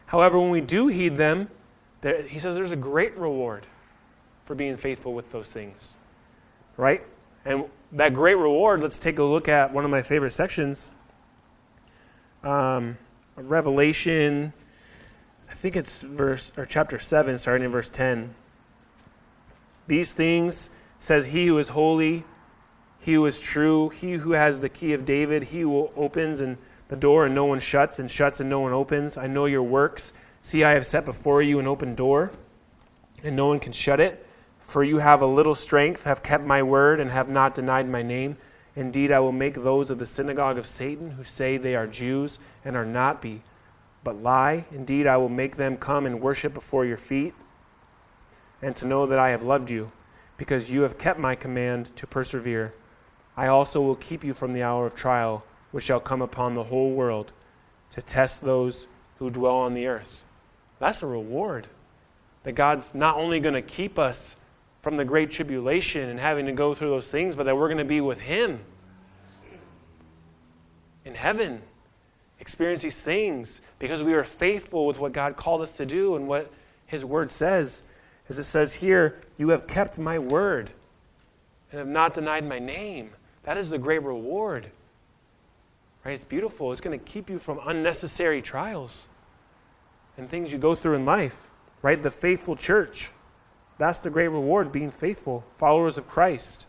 However, 0.07 0.39
when 0.39 0.51
we 0.51 0.61
do 0.61 0.89
heed 0.89 1.17
them, 1.17 1.49
there, 2.01 2.23
He 2.23 2.39
says 2.39 2.57
there's 2.57 2.73
a 2.73 2.77
great 2.77 3.17
reward 3.17 3.67
for 4.45 4.55
being 4.55 4.77
faithful 4.77 5.15
with 5.15 5.31
those 5.31 5.49
things 5.51 5.95
right? 6.77 7.05
And 7.45 7.65
that 7.93 8.15
great 8.15 8.37
reward, 8.37 8.81
let's 8.81 8.99
take 8.99 9.19
a 9.19 9.25
look 9.25 9.49
at 9.49 9.73
one 9.73 9.85
of 9.85 9.91
my 9.91 10.03
favorite 10.03 10.33
sections. 10.33 10.91
Um, 12.43 12.99
Revelation, 13.37 14.53
I 15.51 15.55
think 15.55 15.77
it's 15.77 16.03
verse 16.03 16.53
or 16.57 16.67
chapter 16.67 16.99
7, 16.99 17.39
starting 17.39 17.65
in 17.65 17.71
verse 17.71 17.91
10. 17.91 18.35
These 19.93 20.15
things 20.15 20.71
says 21.01 21.27
he 21.27 21.49
who 21.49 21.59
is 21.59 21.69
holy, 21.69 22.25
he 22.99 23.13
who 23.13 23.27
is 23.27 23.39
true, 23.39 23.91
he 23.91 24.13
who 24.13 24.33
has 24.33 24.59
the 24.59 24.71
key 24.71 24.95
of 24.95 25.05
David, 25.05 25.43
he 25.43 25.61
who 25.61 25.91
opens 25.95 26.41
and 26.41 26.57
the 26.89 26.97
door 26.97 27.27
and 27.27 27.35
no 27.35 27.45
one 27.45 27.61
shuts, 27.61 27.99
and 27.99 28.11
shuts 28.11 28.41
and 28.41 28.49
no 28.49 28.61
one 28.61 28.73
opens. 28.73 29.19
I 29.19 29.27
know 29.27 29.45
your 29.45 29.63
works. 29.63 30.15
See, 30.41 30.65
I 30.65 30.71
have 30.71 30.87
set 30.87 31.05
before 31.05 31.43
you 31.43 31.59
an 31.59 31.67
open 31.67 31.95
door, 31.95 32.33
and 33.23 33.37
no 33.37 33.49
one 33.49 33.61
can 33.61 33.73
shut 33.73 34.01
it. 34.01 34.27
For 34.61 34.83
you 34.83 34.97
have 34.97 35.21
a 35.21 35.27
little 35.27 35.55
strength, 35.55 36.05
have 36.05 36.23
kept 36.23 36.43
my 36.43 36.63
word, 36.63 36.99
and 36.99 37.11
have 37.11 37.29
not 37.29 37.55
denied 37.55 37.87
my 37.87 38.01
name. 38.01 38.39
Indeed, 38.75 39.13
I 39.13 39.21
will 39.21 39.31
make 39.31 39.63
those 39.63 39.91
of 39.91 39.99
the 39.99 40.07
synagogue 40.07 40.57
of 40.57 40.67
Satan 40.67 41.11
who 41.11 41.23
say 41.23 41.59
they 41.59 41.75
are 41.75 41.87
Jews 41.87 42.39
and 42.65 42.77
are 42.77 42.87
not 42.87 43.21
be, 43.21 43.43
but 44.03 44.23
lie. 44.23 44.65
Indeed, 44.73 45.07
I 45.07 45.19
will 45.19 45.29
make 45.29 45.57
them 45.57 45.77
come 45.77 46.07
and 46.07 46.23
worship 46.23 46.55
before 46.55 46.87
your 46.87 46.97
feet, 46.97 47.35
and 48.63 48.75
to 48.77 48.87
know 48.87 49.07
that 49.07 49.19
I 49.19 49.31
have 49.31 49.43
loved 49.43 49.71
you, 49.71 49.93
because 50.37 50.71
you 50.71 50.83
have 50.83 50.97
kept 50.97 51.19
my 51.19 51.35
command 51.35 51.95
to 51.97 52.07
persevere. 52.07 52.73
I 53.37 53.49
also 53.49 53.81
will 53.81 53.97
keep 53.97 54.23
you 54.23 54.33
from 54.35 54.53
the 54.53 54.63
hour 54.63 54.87
of 54.87 54.95
trial, 54.95 55.45
which 55.73 55.85
shall 55.85 56.01
come 56.01 56.23
upon 56.23 56.55
the 56.55 56.65
whole 56.65 56.93
world, 56.93 57.33
to 57.93 58.03
test 58.03 58.43
those 58.43 58.87
who 59.19 59.31
dwell 59.31 59.57
on 59.57 59.75
the 59.75 59.87
earth. 59.87 60.25
That's 60.79 61.03
a 61.03 61.07
reward. 61.07 61.67
That 62.45 62.53
God's 62.53 62.95
not 62.95 63.17
only 63.17 63.41
going 63.41 63.55
to 63.55 63.63
keep 63.63 63.99
us 63.99 64.37
from 64.83 64.97
the 64.97 65.05
great 65.05 65.31
tribulation 65.31 66.09
and 66.09 66.19
having 66.19 66.47
to 66.47 66.53
go 66.53 66.75
through 66.75 66.91
those 66.91 67.07
things, 67.07 67.37
but 67.37 67.45
that 67.45 67.57
we're 67.57 67.69
going 67.69 67.79
to 67.79 67.85
be 67.85 68.01
with 68.01 68.19
Him 68.19 68.61
in 71.05 71.15
heaven, 71.15 71.63
experience 72.41 72.83
these 72.83 73.01
things 73.01 73.61
because 73.79 74.03
we 74.03 74.13
are 74.15 74.25
faithful 74.25 74.87
with 74.87 74.99
what 74.99 75.13
God 75.13 75.37
called 75.37 75.63
us 75.63 75.71
to 75.73 75.87
do 75.87 76.17
and 76.17 76.27
what 76.27 76.51
His 76.87 77.05
Word 77.05 77.31
says. 77.31 77.83
As 78.33 78.39
it 78.39 78.45
says 78.45 78.73
here, 78.77 79.21
you 79.37 79.51
have 79.51 79.67
kept 79.67 79.99
my 79.99 80.19
word 80.19 80.71
and 81.71 81.79
have 81.79 81.87
not 81.87 82.15
denied 82.15 82.49
my 82.49 82.59
name. 82.59 83.11
That 83.43 83.59
is 83.59 83.69
the 83.69 83.77
great 83.77 84.03
reward. 84.03 84.71
Right? 86.03 86.13
It's 86.13 86.25
beautiful. 86.25 86.73
It's 86.73 86.81
going 86.81 86.99
to 86.99 87.05
keep 87.05 87.29
you 87.29 87.39
from 87.39 87.61
unnecessary 87.67 88.41
trials 88.41 89.07
and 90.17 90.31
things 90.31 90.51
you 90.51 90.57
go 90.57 90.75
through 90.75 90.95
in 90.95 91.05
life. 91.05 91.51
Right? 91.83 92.03
The 92.03 92.11
faithful 92.11 92.57
church. 92.57 93.11
That's 93.77 93.99
the 93.99 94.09
great 94.09 94.29
reward, 94.29 94.73
being 94.73 94.91
faithful, 94.91 95.45
followers 95.59 95.99
of 95.99 96.09
Christ. 96.09 96.67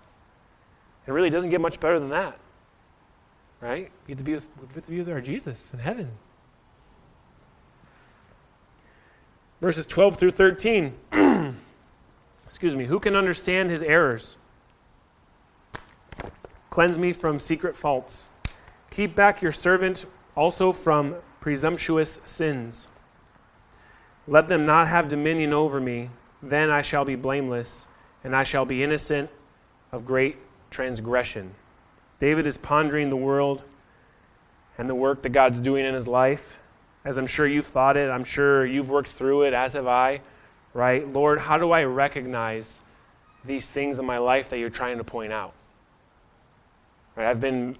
It 1.07 1.11
really 1.11 1.30
doesn't 1.30 1.49
get 1.49 1.61
much 1.61 1.80
better 1.80 1.97
than 1.97 2.09
that. 2.09 2.38
Right? 3.61 3.89
You 4.05 4.16
get 4.16 4.18
to 4.18 4.24
be 4.26 4.34
with, 4.34 4.47
with, 4.76 4.89
with 4.89 5.09
our 5.09 5.22
Jesus 5.22 5.72
in 5.72 5.80
heaven. 5.80 6.11
Verses 9.64 9.86
12 9.86 10.18
through 10.18 10.32
13. 10.32 10.93
Excuse 12.45 12.76
me. 12.76 12.84
Who 12.84 12.99
can 12.99 13.16
understand 13.16 13.72
his 13.72 13.82
errors? 13.82 14.36
Cleanse 16.70 16.97
me 16.97 17.14
from 17.14 17.39
secret 17.39 17.74
faults. 17.74 18.28
Keep 18.91 19.16
back 19.16 19.41
your 19.41 19.53
servant 19.53 20.05
also 20.36 20.74
from 20.74 21.16
presumptuous 21.39 22.20
sins. 22.26 22.89
Let 24.28 24.49
them 24.49 24.66
not 24.66 24.89
have 24.89 25.07
dominion 25.07 25.53
over 25.53 25.80
me. 25.80 26.09
Then 26.41 26.70
I 26.70 26.82
shall 26.82 27.05
be 27.05 27.16
blameless, 27.16 27.88
and 28.22 28.36
I 28.36 28.43
shall 28.43 28.66
be 28.66 28.84
innocent 28.84 29.30
of 29.93 30.05
great 30.05 30.36
transgression. 30.72 31.55
David 32.20 32.45
is 32.45 32.57
pondering 32.57 33.09
the 33.09 33.16
world 33.16 33.61
and 34.78 34.89
the 34.89 34.95
work 34.95 35.22
that 35.22 35.30
God's 35.30 35.61
doing 35.61 35.86
in 35.86 35.93
his 35.93 36.09
life. 36.09 36.59
As 37.05 37.17
I'm 37.17 37.27
sure 37.27 37.45
you've 37.45 37.65
thought 37.65 37.97
it, 37.97 38.09
I'm 38.09 38.23
sure 38.23 38.65
you've 38.65 38.89
worked 38.89 39.09
through 39.09 39.43
it, 39.43 39.53
as 39.53 39.73
have 39.73 39.87
I, 39.87 40.21
right? 40.73 41.07
Lord, 41.11 41.39
how 41.39 41.57
do 41.57 41.71
I 41.71 41.83
recognize 41.83 42.79
these 43.43 43.67
things 43.67 43.99
in 43.99 44.05
my 44.05 44.19
life 44.19 44.49
that 44.49 44.59
you're 44.59 44.69
trying 44.69 44.97
to 44.99 45.03
point 45.03 45.33
out? 45.33 45.53
Right? 47.15 47.29
I've 47.29 47.41
been 47.41 47.77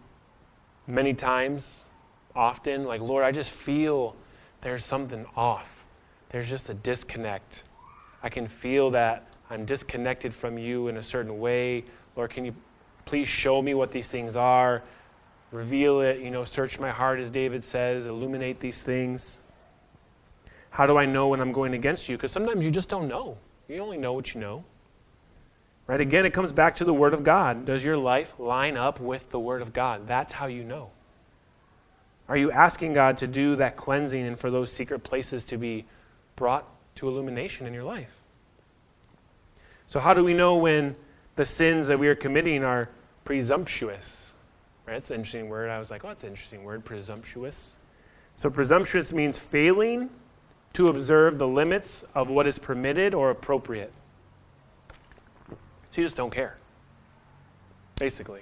many 0.88 1.14
times, 1.14 1.82
often, 2.36 2.84
like, 2.84 3.00
Lord, 3.00 3.24
I 3.24 3.32
just 3.32 3.52
feel 3.52 4.16
there's 4.62 4.84
something 4.84 5.26
off. 5.36 5.86
There's 6.30 6.50
just 6.50 6.70
a 6.70 6.74
disconnect. 6.74 7.64
I 8.22 8.30
can 8.30 8.48
feel 8.48 8.92
that 8.92 9.28
I'm 9.50 9.66
disconnected 9.66 10.34
from 10.34 10.58
you 10.58 10.88
in 10.88 10.98
a 10.98 11.04
certain 11.04 11.40
way. 11.40 11.86
Lord, 12.16 12.32
can 12.32 12.44
you 12.44 12.56
please 13.06 13.28
show 13.28 13.62
me 13.62 13.74
what 13.74 13.92
these 13.92 14.08
things 14.08 14.36
are? 14.36 14.84
Reveal 15.54 16.02
it, 16.02 16.20
you 16.20 16.32
know, 16.32 16.44
search 16.44 16.80
my 16.80 16.90
heart, 16.90 17.20
as 17.20 17.32
David 17.32 17.64
says, 17.64 18.06
illuminate 18.06 18.60
these 18.60 18.82
things. 18.82 19.40
How 20.72 20.86
do 20.86 20.98
I 20.98 21.06
know 21.06 21.30
when 21.30 21.40
I'm 21.40 21.54
going 21.54 21.74
against 21.74 22.10
you? 22.10 22.18
Because 22.18 22.34
sometimes 22.34 22.66
you 22.66 22.72
just 22.72 22.90
don't 22.90 23.08
know. 23.08 23.38
You 23.70 23.78
only 23.78 23.98
know 23.98 24.12
what 24.12 24.34
you 24.34 24.42
know. 24.42 24.66
Right? 25.88 26.02
Again, 26.02 26.26
it 26.26 26.34
comes 26.34 26.52
back 26.52 26.76
to 26.76 26.86
the 26.86 26.94
Word 26.94 27.14
of 27.14 27.24
God. 27.24 27.66
Does 27.66 27.84
your 27.84 27.98
life 27.98 28.34
line 28.38 28.76
up 28.76 29.00
with 29.00 29.30
the 29.30 29.40
Word 29.40 29.62
of 29.62 29.72
God? 29.72 30.08
That's 30.08 30.34
how 30.34 30.48
you 30.48 30.66
know. 30.66 30.90
Are 32.28 32.38
you 32.38 32.52
asking 32.52 32.94
God 32.94 33.18
to 33.18 33.28
do 33.28 33.56
that 33.56 33.78
cleansing 33.78 34.26
and 34.26 34.40
for 34.40 34.52
those 34.52 34.72
secret 34.72 35.04
places 35.04 35.46
to 35.46 35.58
be 35.58 35.86
brought 36.36 36.68
to 36.96 37.08
illumination 37.08 37.66
in 37.66 37.74
your 37.74 37.84
life. 37.84 38.12
So, 39.90 40.00
how 40.00 40.14
do 40.14 40.24
we 40.24 40.34
know 40.34 40.58
when 40.58 40.96
the 41.36 41.46
sins 41.46 41.88
that 41.88 42.00
we 42.00 42.08
are 42.08 42.16
committing 42.16 42.64
are 42.64 42.90
presumptuous? 43.26 44.33
Right? 44.86 44.98
It's 44.98 45.10
an 45.10 45.16
interesting 45.16 45.50
word. 45.50 45.70
I 45.70 45.80
was 45.80 45.90
like, 45.90 46.04
oh, 46.04 46.10
that's 46.10 46.24
an 46.24 46.30
interesting 46.30 46.64
word, 46.64 46.84
presumptuous. 46.84 47.76
So, 48.36 48.50
presumptuous 48.50 49.14
means 49.14 49.40
failing 49.40 50.10
to 50.74 50.88
observe 50.88 51.38
the 51.38 51.48
limits 51.48 52.04
of 52.16 52.30
what 52.30 52.48
is 52.48 52.60
permitted 52.60 53.14
or 53.14 53.30
appropriate. 53.30 53.94
So, 55.92 56.02
you 56.02 56.04
just 56.04 56.18
don't 56.18 56.34
care, 56.34 56.58
basically. 57.96 58.42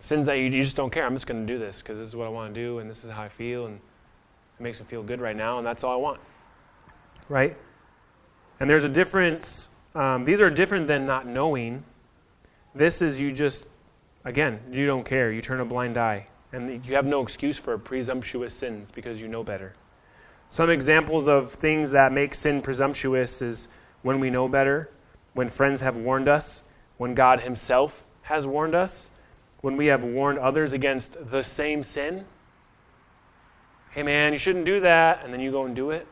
Sins 0.00 0.26
that 0.26 0.34
you, 0.34 0.44
you 0.44 0.62
just 0.62 0.76
don't 0.76 0.90
care. 0.90 1.06
I'm 1.06 1.14
just 1.14 1.26
going 1.26 1.46
to 1.46 1.52
do 1.52 1.58
this 1.58 1.78
because 1.78 1.98
this 1.98 2.08
is 2.08 2.16
what 2.16 2.26
I 2.26 2.30
want 2.30 2.54
to 2.54 2.60
do 2.60 2.78
and 2.78 2.90
this 2.90 3.04
is 3.04 3.10
how 3.10 3.22
I 3.22 3.28
feel 3.28 3.66
and 3.66 3.76
it 3.76 4.62
makes 4.62 4.78
me 4.78 4.86
feel 4.86 5.02
good 5.02 5.20
right 5.20 5.36
now 5.36 5.58
and 5.58 5.66
that's 5.66 5.82
all 5.82 5.92
I 5.92 5.96
want 5.96 6.20
right? 7.28 7.56
And 8.60 8.68
there's 8.68 8.84
a 8.84 8.88
difference. 8.88 9.70
Um, 9.94 10.24
these 10.24 10.40
are 10.40 10.50
different 10.50 10.86
than 10.86 11.06
not 11.06 11.26
knowing. 11.26 11.84
This 12.74 13.02
is 13.02 13.20
you 13.20 13.32
just 13.32 13.66
again, 14.24 14.60
you 14.70 14.86
don't 14.86 15.04
care. 15.04 15.30
You 15.32 15.42
turn 15.42 15.60
a 15.60 15.64
blind 15.64 15.96
eye. 15.96 16.26
And 16.52 16.84
you 16.86 16.94
have 16.94 17.06
no 17.06 17.22
excuse 17.22 17.58
for 17.58 17.76
presumptuous 17.78 18.54
sins 18.54 18.90
because 18.90 19.20
you 19.20 19.28
know 19.28 19.42
better. 19.42 19.74
Some 20.50 20.70
examples 20.70 21.26
of 21.26 21.50
things 21.50 21.90
that 21.90 22.12
make 22.12 22.34
sin 22.34 22.62
presumptuous 22.62 23.42
is 23.42 23.66
when 24.02 24.20
we 24.20 24.30
know 24.30 24.46
better, 24.46 24.90
when 25.32 25.48
friends 25.48 25.80
have 25.80 25.96
warned 25.96 26.28
us, 26.28 26.62
when 26.96 27.14
God 27.14 27.40
Himself 27.40 28.04
has 28.22 28.46
warned 28.46 28.74
us, 28.74 29.10
when 29.62 29.76
we 29.76 29.86
have 29.86 30.04
warned 30.04 30.38
others 30.38 30.72
against 30.72 31.16
the 31.30 31.42
same 31.42 31.82
sin. 31.82 32.24
Hey 33.90 34.02
man, 34.02 34.32
you 34.32 34.38
shouldn't 34.38 34.64
do 34.64 34.78
that, 34.80 35.24
and 35.24 35.32
then 35.32 35.40
you 35.40 35.50
go 35.50 35.64
and 35.64 35.74
do 35.74 35.90
it. 35.90 36.06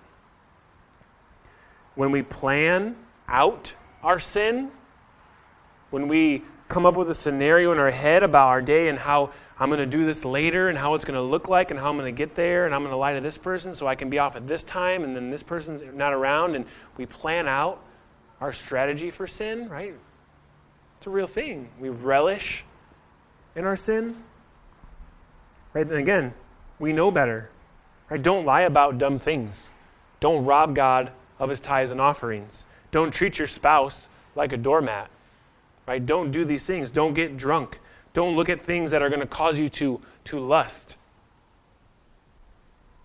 When 1.94 2.10
we 2.10 2.22
plan 2.22 2.96
out 3.28 3.74
our 4.02 4.18
sin, 4.18 4.70
when 5.90 6.08
we 6.08 6.42
come 6.72 6.86
up 6.86 6.96
with 6.96 7.10
a 7.10 7.14
scenario 7.14 7.70
in 7.70 7.78
our 7.78 7.90
head 7.90 8.22
about 8.22 8.48
our 8.48 8.62
day 8.62 8.88
and 8.88 8.98
how 8.98 9.30
I'm 9.58 9.68
going 9.68 9.78
to 9.78 9.86
do 9.86 10.06
this 10.06 10.24
later 10.24 10.70
and 10.70 10.78
how 10.78 10.94
it's 10.94 11.04
going 11.04 11.16
to 11.16 11.22
look 11.22 11.46
like 11.46 11.70
and 11.70 11.78
how 11.78 11.90
I'm 11.90 11.98
going 11.98 12.12
to 12.12 12.18
get 12.18 12.34
there 12.34 12.64
and 12.64 12.74
I'm 12.74 12.80
going 12.80 12.92
to 12.92 12.96
lie 12.96 13.12
to 13.12 13.20
this 13.20 13.36
person 13.36 13.74
so 13.74 13.86
I 13.86 13.94
can 13.94 14.08
be 14.08 14.18
off 14.18 14.36
at 14.36 14.48
this 14.48 14.62
time 14.62 15.04
and 15.04 15.14
then 15.14 15.30
this 15.30 15.42
person's 15.42 15.82
not 15.94 16.14
around 16.14 16.54
and 16.54 16.64
we 16.96 17.04
plan 17.04 17.46
out 17.46 17.84
our 18.40 18.54
strategy 18.54 19.10
for 19.10 19.26
sin, 19.26 19.68
right? 19.68 19.94
It's 20.96 21.06
a 21.06 21.10
real 21.10 21.26
thing. 21.26 21.68
We 21.78 21.90
relish 21.90 22.64
in 23.54 23.66
our 23.66 23.76
sin. 23.76 24.16
Right? 25.74 25.86
And 25.86 25.96
again, 25.96 26.32
we 26.78 26.94
know 26.94 27.10
better. 27.10 27.50
Right? 28.08 28.22
Don't 28.22 28.46
lie 28.46 28.62
about 28.62 28.96
dumb 28.96 29.18
things. 29.18 29.70
Don't 30.20 30.46
rob 30.46 30.74
God 30.74 31.12
of 31.38 31.50
his 31.50 31.60
tithes 31.60 31.90
and 31.90 32.00
offerings. 32.00 32.64
Don't 32.92 33.12
treat 33.12 33.38
your 33.38 33.46
spouse 33.46 34.08
like 34.34 34.52
a 34.52 34.56
doormat. 34.56 35.10
Right? 35.86 36.04
Don't 36.04 36.30
do 36.30 36.44
these 36.44 36.64
things. 36.64 36.90
Don't 36.90 37.14
get 37.14 37.36
drunk. 37.36 37.80
Don't 38.14 38.36
look 38.36 38.48
at 38.48 38.60
things 38.60 38.90
that 38.90 39.02
are 39.02 39.08
going 39.08 39.20
to 39.20 39.26
cause 39.26 39.58
you 39.58 39.68
to, 39.70 40.00
to 40.24 40.38
lust. 40.38 40.96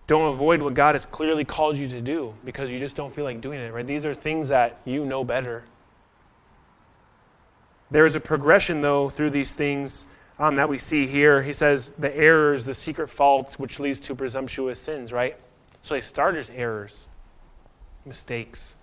Don't 0.06 0.32
avoid 0.32 0.62
what 0.62 0.74
God 0.74 0.94
has 0.94 1.04
clearly 1.04 1.44
called 1.44 1.76
you 1.76 1.88
to 1.88 2.00
do 2.00 2.34
because 2.44 2.70
you 2.70 2.78
just 2.78 2.96
don't 2.96 3.14
feel 3.14 3.24
like 3.24 3.40
doing 3.40 3.60
it, 3.60 3.72
right? 3.72 3.86
These 3.86 4.04
are 4.04 4.14
things 4.14 4.48
that 4.48 4.80
you 4.84 5.04
know 5.04 5.22
better. 5.22 5.64
There 7.90 8.06
is 8.06 8.14
a 8.14 8.20
progression, 8.20 8.80
though, 8.80 9.08
through 9.08 9.30
these 9.30 9.52
things 9.52 10.06
um, 10.38 10.56
that 10.56 10.68
we 10.68 10.78
see 10.78 11.06
here. 11.06 11.42
He 11.42 11.52
says 11.52 11.90
the 11.98 12.14
errors, 12.14 12.64
the 12.64 12.74
secret 12.74 13.08
faults, 13.08 13.58
which 13.58 13.78
leads 13.80 14.00
to 14.00 14.14
presumptuous 14.14 14.80
sins, 14.80 15.12
right? 15.12 15.36
So 15.82 15.94
they 15.94 16.00
start 16.00 16.36
as 16.36 16.50
errors, 16.50 17.06
mistakes. 18.04 18.76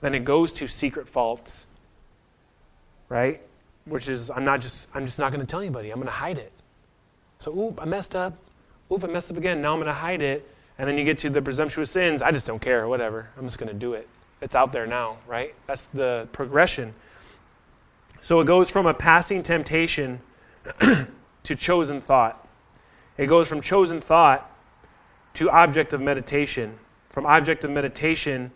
Then 0.00 0.14
it 0.14 0.24
goes 0.24 0.52
to 0.54 0.66
secret 0.66 1.08
faults, 1.08 1.66
right? 3.10 3.42
which 3.90 4.08
is 4.08 4.30
I'm 4.30 4.44
not 4.44 4.60
just 4.60 4.88
I'm 4.94 5.04
just 5.04 5.18
not 5.18 5.32
going 5.32 5.40
to 5.44 5.46
tell 5.46 5.60
anybody. 5.60 5.90
I'm 5.90 5.96
going 5.96 6.06
to 6.06 6.12
hide 6.12 6.38
it. 6.38 6.52
So, 7.38 7.56
oop, 7.58 7.80
I 7.80 7.84
messed 7.84 8.14
up. 8.14 8.34
Oop, 8.92 9.04
I 9.04 9.06
messed 9.06 9.30
up 9.30 9.36
again. 9.36 9.60
Now 9.60 9.72
I'm 9.72 9.78
going 9.78 9.86
to 9.86 9.92
hide 9.92 10.22
it. 10.22 10.48
And 10.78 10.88
then 10.88 10.96
you 10.96 11.04
get 11.04 11.18
to 11.18 11.30
the 11.30 11.42
presumptuous 11.42 11.90
sins. 11.90 12.22
I 12.22 12.30
just 12.32 12.46
don't 12.46 12.60
care. 12.60 12.88
Whatever. 12.88 13.28
I'm 13.36 13.44
just 13.44 13.58
going 13.58 13.68
to 13.68 13.78
do 13.78 13.94
it. 13.94 14.08
It's 14.40 14.54
out 14.54 14.72
there 14.72 14.86
now, 14.86 15.18
right? 15.26 15.54
That's 15.66 15.86
the 15.92 16.28
progression. 16.32 16.94
So 18.22 18.40
it 18.40 18.46
goes 18.46 18.70
from 18.70 18.86
a 18.86 18.94
passing 18.94 19.42
temptation 19.42 20.20
to 20.80 21.56
chosen 21.56 22.00
thought. 22.00 22.46
It 23.18 23.26
goes 23.26 23.48
from 23.48 23.60
chosen 23.60 24.00
thought 24.00 24.50
to 25.34 25.50
object 25.50 25.92
of 25.92 26.00
meditation. 26.00 26.78
From 27.10 27.26
object 27.26 27.64
of 27.64 27.70
meditation 27.70 28.52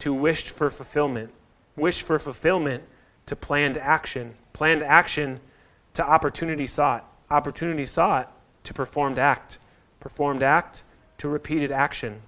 to 0.00 0.12
wished 0.12 0.50
for 0.50 0.70
fulfillment. 0.70 1.30
Wished 1.76 2.02
for 2.02 2.18
fulfillment 2.18 2.82
to 3.26 3.36
planned 3.36 3.78
action 3.78 4.34
planned 4.52 4.82
action 4.82 5.40
to 5.94 6.04
opportunity 6.04 6.66
sought, 6.66 7.10
opportunity 7.30 7.86
sought 7.86 8.30
to 8.64 8.74
performed 8.74 9.18
act, 9.18 9.58
performed 10.00 10.42
act 10.42 10.82
to 11.18 11.28
repeated 11.28 11.72
action, 11.72 12.22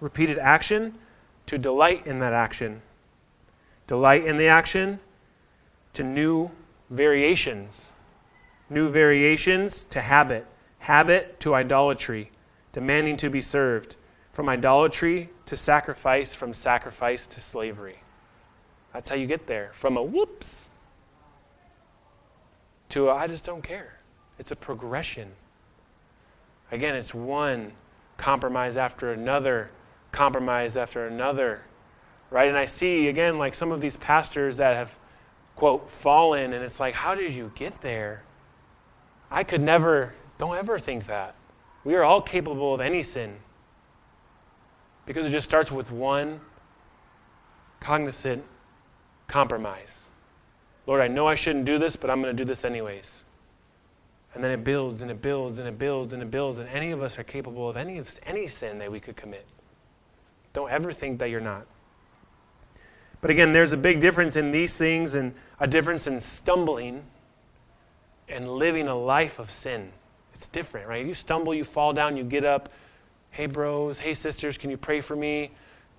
repeated 0.00 0.38
action 0.38 0.98
to 1.46 1.58
delight 1.58 2.06
in 2.06 2.18
that 2.18 2.32
action, 2.32 2.82
delight 3.86 4.26
in 4.26 4.36
the 4.36 4.46
action 4.46 5.00
to 5.94 6.02
new 6.02 6.50
variations, 6.90 7.88
new 8.68 8.88
variations 8.90 9.84
to 9.86 10.02
habit, 10.02 10.46
habit 10.80 11.40
to 11.40 11.54
idolatry, 11.54 12.30
demanding 12.72 13.16
to 13.16 13.30
be 13.30 13.40
served, 13.40 13.96
from 14.32 14.48
idolatry 14.48 15.30
to 15.46 15.56
sacrifice, 15.56 16.34
from 16.34 16.54
sacrifice 16.54 17.26
to 17.26 17.40
slavery. 17.40 18.00
That's 18.92 19.10
how 19.10 19.16
you 19.16 19.26
get 19.26 19.46
there. 19.46 19.72
From 19.74 19.96
a 19.96 20.02
whoops 20.02 20.70
to 22.90 23.10
I 23.10 23.26
just 23.26 23.44
don't 23.44 23.62
care. 23.62 23.98
It's 24.38 24.50
a 24.50 24.56
progression. 24.56 25.32
Again, 26.70 26.94
it's 26.94 27.14
one 27.14 27.72
compromise 28.16 28.76
after 28.76 29.12
another, 29.12 29.70
compromise 30.12 30.76
after 30.76 31.06
another, 31.06 31.62
right? 32.30 32.48
And 32.48 32.56
I 32.56 32.66
see, 32.66 33.08
again, 33.08 33.38
like 33.38 33.54
some 33.54 33.72
of 33.72 33.80
these 33.80 33.96
pastors 33.96 34.56
that 34.56 34.76
have, 34.76 34.94
quote, 35.56 35.90
fallen, 35.90 36.52
and 36.52 36.64
it's 36.64 36.78
like, 36.78 36.94
how 36.94 37.14
did 37.14 37.34
you 37.34 37.52
get 37.54 37.80
there? 37.80 38.22
I 39.30 39.44
could 39.44 39.60
never, 39.60 40.14
don't 40.38 40.56
ever 40.56 40.78
think 40.78 41.06
that. 41.06 41.34
We 41.84 41.94
are 41.94 42.04
all 42.04 42.22
capable 42.22 42.74
of 42.74 42.80
any 42.80 43.02
sin 43.02 43.36
because 45.06 45.24
it 45.26 45.30
just 45.30 45.48
starts 45.48 45.70
with 45.70 45.90
one 45.90 46.40
cognizant 47.80 48.44
compromise. 49.28 50.08
Lord, 50.86 51.00
I 51.02 51.08
know 51.08 51.26
I 51.26 51.34
shouldn't 51.34 51.66
do 51.66 51.78
this, 51.78 51.96
but 51.96 52.10
I'm 52.10 52.22
going 52.22 52.34
to 52.34 52.44
do 52.44 52.46
this 52.46 52.64
anyways. 52.64 53.24
And 54.34 54.42
then 54.42 54.50
it 54.50 54.64
builds 54.64 55.02
and 55.02 55.10
it 55.10 55.20
builds 55.20 55.58
and 55.58 55.68
it 55.68 55.78
builds 55.78 56.12
and 56.12 56.22
it 56.22 56.30
builds, 56.30 56.58
and 56.58 56.68
any 56.68 56.90
of 56.90 57.02
us 57.02 57.18
are 57.18 57.24
capable 57.24 57.68
of 57.68 57.76
any, 57.76 57.98
of 57.98 58.08
any 58.24 58.48
sin 58.48 58.78
that 58.78 58.90
we 58.90 59.00
could 59.00 59.16
commit. 59.16 59.46
Don't 60.52 60.70
ever 60.70 60.92
think 60.92 61.18
that 61.18 61.30
you're 61.30 61.40
not. 61.40 61.66
But 63.20 63.30
again, 63.30 63.52
there's 63.52 63.72
a 63.72 63.76
big 63.76 64.00
difference 64.00 64.36
in 64.36 64.50
these 64.50 64.76
things 64.76 65.14
and 65.14 65.34
a 65.60 65.66
difference 65.66 66.06
in 66.06 66.20
stumbling 66.20 67.02
and 68.28 68.48
living 68.48 68.88
a 68.88 68.94
life 68.94 69.38
of 69.38 69.50
sin. 69.50 69.92
It's 70.34 70.46
different, 70.46 70.86
right? 70.86 71.04
You 71.04 71.14
stumble, 71.14 71.54
you 71.54 71.64
fall 71.64 71.92
down, 71.92 72.16
you 72.16 72.24
get 72.24 72.44
up. 72.44 72.68
Hey, 73.30 73.46
bros, 73.46 73.98
hey, 73.98 74.14
sisters, 74.14 74.56
can 74.56 74.70
you 74.70 74.76
pray 74.76 75.00
for 75.00 75.16
me? 75.16 75.50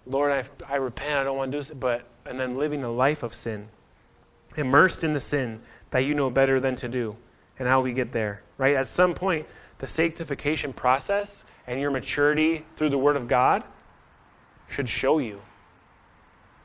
Lord, 0.10 0.32
I, 0.32 0.74
I 0.74 0.78
repent, 0.78 1.14
I 1.14 1.24
don't 1.24 1.38
want 1.38 1.51
to 1.51 1.57
do 1.57 1.64
this. 1.64 1.74
But, 1.74 2.05
and 2.26 2.39
then 2.39 2.57
living 2.57 2.84
a 2.84 2.91
life 2.91 3.24
of 3.24 3.34
sin 3.34 3.70
immersed 4.57 5.03
in 5.03 5.14
the 5.14 5.20
sin 5.20 5.62
that 5.91 5.99
you 5.99 6.14
know 6.14 6.30
better 6.30 6.60
than 6.60 6.76
to 6.78 6.88
do 6.88 7.16
and 7.57 7.68
how 7.68 7.82
we 7.82 7.93
get 7.93 8.12
there, 8.12 8.41
right? 8.57 8.76
At 8.76 8.88
some 8.88 9.14
point, 9.14 9.45
the 9.78 9.88
sanctification 9.88 10.74
process 10.74 11.43
and 11.68 11.80
your 11.80 11.91
maturity 11.91 12.66
through 12.76 12.89
the 12.89 12.97
Word 12.97 13.16
of 13.16 13.28
God 13.28 13.64
should 14.68 14.89
show 14.89 15.20
you 15.20 15.41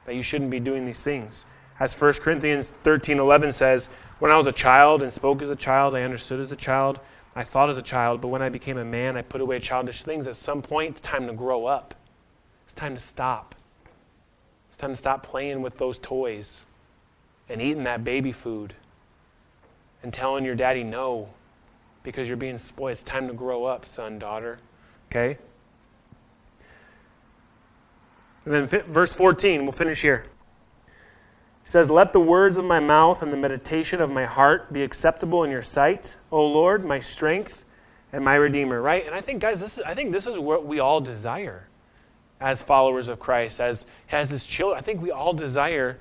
that 0.07 0.15
you 0.15 0.23
shouldn't 0.23 0.51
be 0.51 0.61
doing 0.61 0.85
these 0.85 1.03
things. 1.03 1.47
As 1.81 1.99
1 1.99 2.15
Corinthians 2.15 2.71
13 2.85 3.19
11 3.19 3.53
says, 3.53 3.89
When 4.19 4.31
I 4.31 4.37
was 4.37 4.47
a 4.47 4.53
child 4.53 5.03
and 5.03 5.13
spoke 5.13 5.43
as 5.43 5.51
a 5.51 5.57
child, 5.57 5.95
I 5.95 6.03
understood 6.03 6.41
as 6.41 6.53
a 6.53 6.57
child, 6.57 7.01
I 7.35 7.43
thought 7.43 7.71
as 7.71 7.79
a 7.79 7.83
child, 7.83 8.21
but 8.21 8.29
when 8.29 8.43
I 8.43 8.49
became 8.49 8.79
a 8.79 8.85
man, 8.85 9.17
I 9.17 9.23
put 9.23 9.41
away 9.41 9.59
childish 9.59 10.05
things. 10.05 10.27
At 10.27 10.37
some 10.37 10.63
point, 10.63 10.93
it's 10.93 11.01
time 11.01 11.27
to 11.27 11.33
grow 11.33 11.67
up. 11.67 11.95
It's 12.75 12.81
time 12.81 12.97
to 12.97 13.01
stop. 13.01 13.55
It's 14.69 14.77
time 14.77 14.91
to 14.91 14.97
stop 14.97 15.23
playing 15.23 15.63
with 15.63 15.79
those 15.79 15.97
toys 15.97 16.65
and 17.49 17.63
eating 17.63 17.85
that 17.85 18.03
baby 18.03 18.33
food 18.33 18.75
and 20.03 20.13
telling 20.13 20.45
your 20.45 20.57
daddy 20.57 20.83
no 20.83 21.29
because 22.03 22.27
you're 22.27 22.37
being 22.37 22.59
spoiled. 22.59 22.95
It's 22.95 23.03
time 23.05 23.29
to 23.29 23.33
grow 23.33 23.65
up, 23.65 23.87
son, 23.87 24.19
daughter. 24.19 24.59
Okay? 25.09 25.39
And 28.45 28.53
then 28.53 28.67
verse 28.67 29.15
14, 29.15 29.63
we'll 29.63 29.71
finish 29.71 30.01
here. 30.03 30.27
He 31.63 31.71
says, 31.71 31.91
Let 31.91 32.13
the 32.13 32.19
words 32.19 32.57
of 32.57 32.65
my 32.65 32.81
mouth 32.81 33.23
and 33.23 33.33
the 33.33 33.37
meditation 33.37 34.01
of 34.01 34.11
my 34.11 34.25
heart 34.25 34.73
be 34.73 34.83
acceptable 34.83 35.45
in 35.45 35.51
your 35.53 35.63
sight, 35.63 36.17
O 36.33 36.45
Lord, 36.45 36.85
my 36.85 36.99
strength 36.99 37.65
and 38.13 38.25
my 38.25 38.35
redeemer. 38.35 38.83
Right? 38.83 39.07
And 39.07 39.15
I 39.15 39.21
think, 39.21 39.41
guys, 39.41 39.61
this 39.61 39.79
is 39.79 39.85
I 39.87 39.95
think 39.95 40.11
this 40.11 40.27
is 40.27 40.41
what 40.41 40.67
we 40.67 40.81
all 40.81 41.01
desire 41.01 41.69
as 42.41 42.63
followers 42.63 43.09
of 43.09 43.19
Christ, 43.19 43.61
as 43.61 43.87
as 44.11 44.31
his 44.31 44.47
children. 44.47 44.79
I 44.79 44.83
think 44.83 45.01
we 45.01 45.11
all 45.11 45.33
desire 45.33 45.99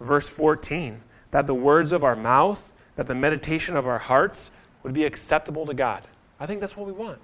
verse 0.00 0.28
14 0.28 1.00
that 1.30 1.46
the 1.46 1.54
words 1.54 1.92
of 1.92 2.04
our 2.04 2.16
mouth, 2.16 2.72
that 2.96 3.06
the 3.06 3.14
meditation 3.14 3.76
of 3.76 3.86
our 3.86 3.98
hearts 3.98 4.50
would 4.82 4.92
be 4.92 5.04
acceptable 5.04 5.66
to 5.66 5.74
God. 5.74 6.06
I 6.38 6.46
think 6.46 6.60
that's 6.60 6.76
what 6.76 6.86
we 6.86 6.92
want, 6.92 7.18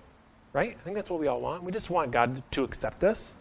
right? 0.53 0.77
I 0.79 0.83
think 0.83 0.97
that's 0.97 1.11
what 1.11 1.21
we 1.21 1.27
all 1.27 1.41
want. 1.41 1.63
We 1.63 1.73
just 1.73 1.91
want 1.91 2.11
God 2.11 2.43
to 2.53 2.65
accept 2.65 3.05
us. 3.05 3.37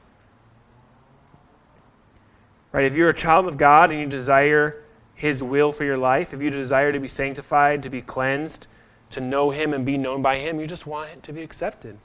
Right? 2.71 2.85
If 2.85 2.93
you're 2.93 3.09
a 3.09 3.15
child 3.15 3.47
of 3.47 3.57
God 3.57 3.91
and 3.91 3.99
you 3.99 4.05
desire 4.05 4.83
His 5.15 5.41
will 5.41 5.71
for 5.71 5.85
your 5.85 5.97
life, 5.97 6.33
if 6.33 6.41
you 6.41 6.49
desire 6.49 6.91
to 6.91 6.99
be 6.99 7.07
sanctified, 7.07 7.81
to 7.83 7.89
be 7.89 8.01
cleansed, 8.01 8.67
to 9.11 9.21
know 9.21 9.49
Him 9.49 9.73
and 9.73 9.85
be 9.85 9.97
known 9.97 10.21
by 10.21 10.37
Him, 10.37 10.59
you 10.59 10.67
just 10.67 10.85
want 10.85 11.09
it 11.09 11.23
to 11.23 11.33
be 11.33 11.41
accepted. 11.41 11.97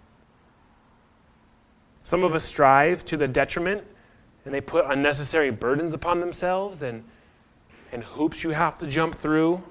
Some 2.04 2.22
of 2.22 2.34
us 2.34 2.44
strive 2.44 3.04
to 3.06 3.16
the 3.16 3.26
detriment 3.26 3.82
and 4.44 4.54
they 4.54 4.60
put 4.60 4.84
unnecessary 4.86 5.50
burdens 5.50 5.92
upon 5.92 6.20
themselves 6.20 6.82
and 6.82 7.02
and 7.92 8.02
hoops 8.02 8.42
you 8.42 8.50
have 8.50 8.78
to 8.78 8.86
jump 8.86 9.14
through 9.14 9.62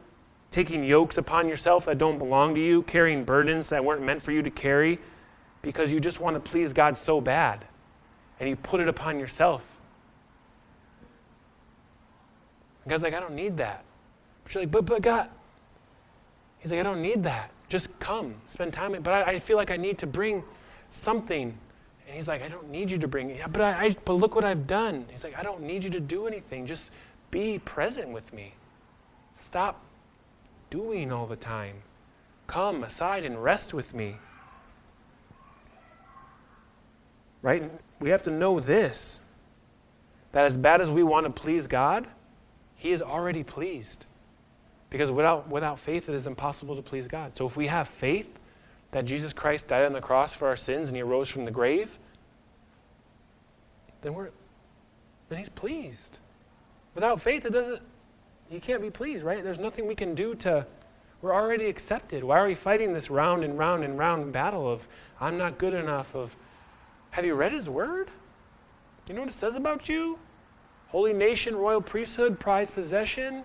taking 0.53 0.84
yokes 0.84 1.17
upon 1.17 1.49
yourself 1.49 1.86
that 1.86 1.97
don't 1.97 2.19
belong 2.19 2.53
to 2.53 2.61
you, 2.61 2.84
carrying 2.84 3.25
burdens 3.25 3.69
that 3.69 3.84
weren't 3.84 4.03
meant 4.03 4.21
for 4.21 4.31
you 4.31 4.41
to 4.41 4.51
carry 4.51 4.99
because 5.63 5.91
you 5.91 5.99
just 5.99 6.19
want 6.19 6.36
to 6.36 6.39
please 6.39 6.73
God 6.73 6.97
so 6.97 7.19
bad 7.19 7.65
and 8.39 8.47
you 8.47 8.55
put 8.55 8.79
it 8.79 8.88
upon 8.88 9.19
yourself. 9.19 9.65
God's 12.88 13.01
like, 13.01 13.13
I 13.13 13.19
don't 13.19 13.34
need 13.34 13.57
that. 13.57 13.84
But 14.43 14.53
you're 14.53 14.63
like, 14.63 14.71
but, 14.71 14.86
but 14.86 15.01
God. 15.01 15.29
He's 16.59 16.71
like, 16.71 16.79
I 16.79 16.84
don't 16.84 17.01
need 17.01 17.23
that. 17.23 17.49
Just 17.67 17.88
come, 17.99 18.36
spend 18.49 18.73
time. 18.73 18.95
But 19.01 19.11
I, 19.11 19.31
I 19.34 19.39
feel 19.39 19.57
like 19.57 19.71
I 19.71 19.77
need 19.77 19.97
to 19.99 20.07
bring 20.07 20.43
something. 20.91 21.57
And 22.14 22.20
he's 22.20 22.28
like, 22.28 22.43
I 22.43 22.47
don't 22.47 22.70
need 22.70 22.91
you 22.91 22.99
to 22.99 23.07
bring. 23.07 23.32
Yeah, 23.32 23.47
but, 23.47 23.59
I, 23.59 23.86
I, 23.86 23.95
but 24.05 24.14
look 24.14 24.36
what 24.36 24.43
I've 24.43 24.68
done. 24.68 25.07
He's 25.09 25.24
like, 25.24 25.36
I 25.36 25.41
don't 25.41 25.64
need 25.64 25.84
you 25.84 25.89
to 25.89 25.99
do 25.99 26.28
anything. 26.28 26.68
Just 26.68 26.91
be 27.32 27.57
present 27.57 28.09
with 28.09 28.32
me. 28.32 28.53
Stop 29.36 29.84
doing 30.70 31.11
all 31.11 31.26
the 31.26 31.36
time. 31.36 31.78
Come 32.45 32.84
aside 32.84 33.26
and 33.26 33.43
rest 33.43 33.74
with 33.74 33.95
me. 33.95 34.18
Right? 37.41 37.72
We 37.99 38.11
have 38.11 38.22
to 38.24 38.32
know 38.32 38.59
this 38.59 39.20
that 40.34 40.45
as 40.45 40.55
bad 40.55 40.82
as 40.82 40.91
we 40.91 41.01
want 41.01 41.26
to 41.26 41.32
please 41.32 41.66
God, 41.66 42.05
He 42.76 42.91
is 42.91 43.01
already 43.01 43.41
pleased. 43.41 44.05
Because 44.91 45.09
without, 45.09 45.49
without 45.49 45.80
faith, 45.80 46.09
it 46.09 46.14
is 46.14 46.28
impossible 46.28 46.76
to 46.76 46.84
please 46.84 47.07
God. 47.07 47.36
So 47.36 47.47
if 47.47 47.57
we 47.57 47.66
have 47.66 47.88
faith 47.88 48.28
that 48.91 49.05
Jesus 49.05 49.34
Christ 49.34 49.68
died 49.68 49.86
on 49.86 49.93
the 49.93 50.01
cross 50.01 50.36
for 50.36 50.47
our 50.47 50.55
sins 50.55 50.89
and 50.89 50.95
He 50.95 51.01
arose 51.01 51.28
from 51.28 51.45
the 51.45 51.51
grave, 51.51 51.97
then 54.04 54.14
we're 54.14 54.30
then 55.30 55.39
He's 55.39 55.49
pleased. 55.49 56.20
Without 56.93 57.22
faith, 57.22 57.45
it 57.45 57.54
doesn't 57.54 57.82
you 58.51 58.60
can't 58.60 58.82
be 58.82 58.91
pleased, 58.91 59.24
right? 59.24 59.43
There's 59.43 59.58
nothing 59.58 59.88
we 59.88 59.95
can 59.95 60.14
do 60.14 60.36
to. 60.36 60.68
We're 61.22 61.34
already 61.34 61.68
accepted. 61.68 62.24
Why 62.24 62.38
are 62.38 62.47
we 62.47 62.56
fighting 62.56 62.93
this 62.93 63.10
round 63.10 63.43
and 63.43 63.58
round 63.58 63.84
and 63.84 63.97
round 63.97 64.32
battle 64.32 64.72
of 64.72 64.88
I'm 65.20 65.38
not 65.38 65.58
good 65.58 65.74
enough? 65.74 66.14
Of 66.14 66.36
have 67.12 67.26
you 67.26 67.34
read 67.34 67.54
His 67.54 67.68
Word? 67.68 68.10
You 69.08 69.16
know 69.16 69.22
what 69.22 69.30
it 69.30 69.36
says 69.36 69.56
about 69.56 69.89
you? 69.89 70.20
Holy 70.89 71.14
nation, 71.14 71.56
royal 71.56 71.82
priesthood, 71.82 72.39
prized 72.39 72.74
possession. 72.74 73.43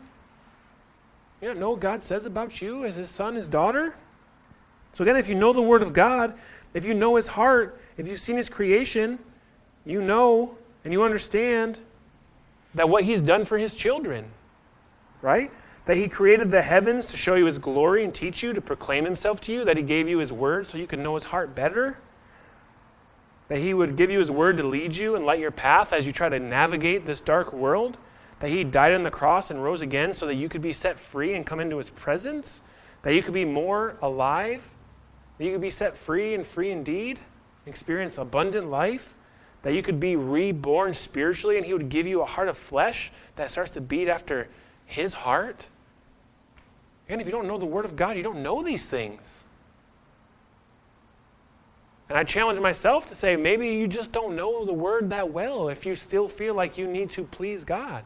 You 1.40 1.54
know 1.54 1.70
what 1.70 1.80
God 1.80 2.02
says 2.02 2.26
about 2.26 2.60
you 2.60 2.84
as 2.84 2.96
His 2.96 3.10
son, 3.10 3.34
His 3.34 3.48
daughter? 3.48 3.94
So, 4.92 5.02
again, 5.04 5.16
if 5.16 5.28
you 5.28 5.34
know 5.34 5.52
the 5.52 5.62
Word 5.62 5.82
of 5.82 5.92
God, 5.92 6.34
if 6.74 6.84
you 6.84 6.94
know 6.94 7.16
His 7.16 7.28
heart, 7.28 7.80
if 7.96 8.08
you've 8.08 8.20
seen 8.20 8.36
His 8.36 8.48
creation, 8.48 9.18
you 9.84 10.00
know 10.00 10.56
and 10.84 10.92
you 10.92 11.02
understand 11.02 11.78
that 12.74 12.88
what 12.88 13.04
He's 13.04 13.22
done 13.22 13.44
for 13.44 13.58
His 13.58 13.74
children 13.74 14.30
right? 15.22 15.50
That 15.86 15.96
he 15.96 16.08
created 16.08 16.50
the 16.50 16.62
heavens 16.62 17.06
to 17.06 17.16
show 17.16 17.34
you 17.34 17.46
his 17.46 17.58
glory 17.58 18.04
and 18.04 18.14
teach 18.14 18.42
you, 18.42 18.52
to 18.52 18.60
proclaim 18.60 19.04
himself 19.04 19.40
to 19.42 19.52
you, 19.52 19.64
that 19.64 19.76
he 19.76 19.82
gave 19.82 20.08
you 20.08 20.18
his 20.18 20.32
word 20.32 20.66
so 20.66 20.78
you 20.78 20.86
could 20.86 20.98
know 20.98 21.14
his 21.14 21.24
heart 21.24 21.54
better. 21.54 21.98
That 23.48 23.58
he 23.58 23.72
would 23.72 23.96
give 23.96 24.10
you 24.10 24.18
his 24.18 24.30
word 24.30 24.58
to 24.58 24.62
lead 24.62 24.96
you 24.96 25.16
and 25.16 25.24
light 25.24 25.38
your 25.38 25.50
path 25.50 25.92
as 25.92 26.06
you 26.06 26.12
try 26.12 26.28
to 26.28 26.38
navigate 26.38 27.06
this 27.06 27.20
dark 27.20 27.52
world. 27.52 27.96
That 28.40 28.50
he 28.50 28.62
died 28.62 28.92
on 28.92 29.02
the 29.02 29.10
cross 29.10 29.50
and 29.50 29.64
rose 29.64 29.80
again 29.80 30.14
so 30.14 30.26
that 30.26 30.34
you 30.34 30.48
could 30.48 30.62
be 30.62 30.72
set 30.72 31.00
free 31.00 31.34
and 31.34 31.46
come 31.46 31.58
into 31.58 31.78
his 31.78 31.90
presence. 31.90 32.60
That 33.02 33.14
you 33.14 33.22
could 33.22 33.34
be 33.34 33.46
more 33.46 33.96
alive. 34.02 34.62
That 35.38 35.44
you 35.44 35.52
could 35.52 35.62
be 35.62 35.70
set 35.70 35.96
free 35.96 36.34
and 36.34 36.46
free 36.46 36.70
indeed. 36.70 37.18
Experience 37.66 38.18
abundant 38.18 38.70
life. 38.70 39.16
That 39.62 39.74
you 39.74 39.82
could 39.82 39.98
be 39.98 40.16
reborn 40.16 40.94
spiritually 40.94 41.56
and 41.56 41.66
he 41.66 41.72
would 41.72 41.88
give 41.88 42.06
you 42.06 42.22
a 42.22 42.26
heart 42.26 42.48
of 42.48 42.56
flesh 42.56 43.10
that 43.36 43.50
starts 43.50 43.72
to 43.72 43.80
beat 43.80 44.08
after 44.08 44.48
his 44.86 45.14
heart? 45.14 45.66
And 47.08 47.20
if 47.20 47.26
you 47.26 47.32
don't 47.32 47.46
know 47.46 47.58
the 47.58 47.66
Word 47.66 47.84
of 47.84 47.96
God, 47.96 48.16
you 48.16 48.22
don't 48.22 48.42
know 48.42 48.62
these 48.62 48.84
things. 48.84 49.22
And 52.08 52.16
I 52.16 52.24
challenge 52.24 52.58
myself 52.60 53.08
to 53.08 53.14
say, 53.14 53.36
maybe 53.36 53.68
you 53.68 53.86
just 53.86 54.12
don't 54.12 54.36
know 54.36 54.64
the 54.64 54.72
Word 54.72 55.10
that 55.10 55.30
well 55.30 55.68
if 55.68 55.84
you 55.84 55.94
still 55.94 56.28
feel 56.28 56.54
like 56.54 56.78
you 56.78 56.86
need 56.86 57.10
to 57.12 57.24
please 57.24 57.64
God. 57.64 58.04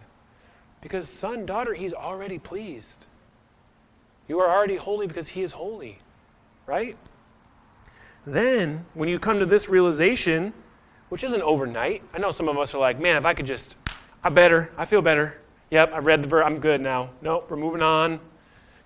Because, 0.80 1.08
son, 1.08 1.46
daughter, 1.46 1.74
He's 1.74 1.92
already 1.92 2.38
pleased. 2.38 3.06
You 4.28 4.40
are 4.40 4.50
already 4.50 4.76
holy 4.76 5.06
because 5.06 5.28
He 5.28 5.42
is 5.42 5.52
holy, 5.52 5.98
right? 6.66 6.96
Then, 8.26 8.86
when 8.94 9.08
you 9.08 9.18
come 9.18 9.38
to 9.38 9.46
this 9.46 9.68
realization, 9.68 10.52
which 11.12 11.24
isn't 11.24 11.42
overnight, 11.42 12.02
I 12.14 12.18
know 12.18 12.30
some 12.30 12.48
of 12.48 12.56
us 12.56 12.72
are 12.72 12.78
like, 12.78 12.98
man, 12.98 13.18
if 13.18 13.26
I 13.26 13.34
could 13.34 13.44
just, 13.44 13.74
I 14.24 14.30
better, 14.30 14.72
I 14.78 14.86
feel 14.86 15.02
better. 15.02 15.36
Yep, 15.70 15.92
I 15.92 15.98
read 15.98 16.22
the 16.22 16.26
verse. 16.26 16.42
I'm 16.46 16.58
good 16.58 16.80
now. 16.80 17.10
Nope, 17.20 17.48
we're 17.50 17.58
moving 17.58 17.82
on. 17.82 18.18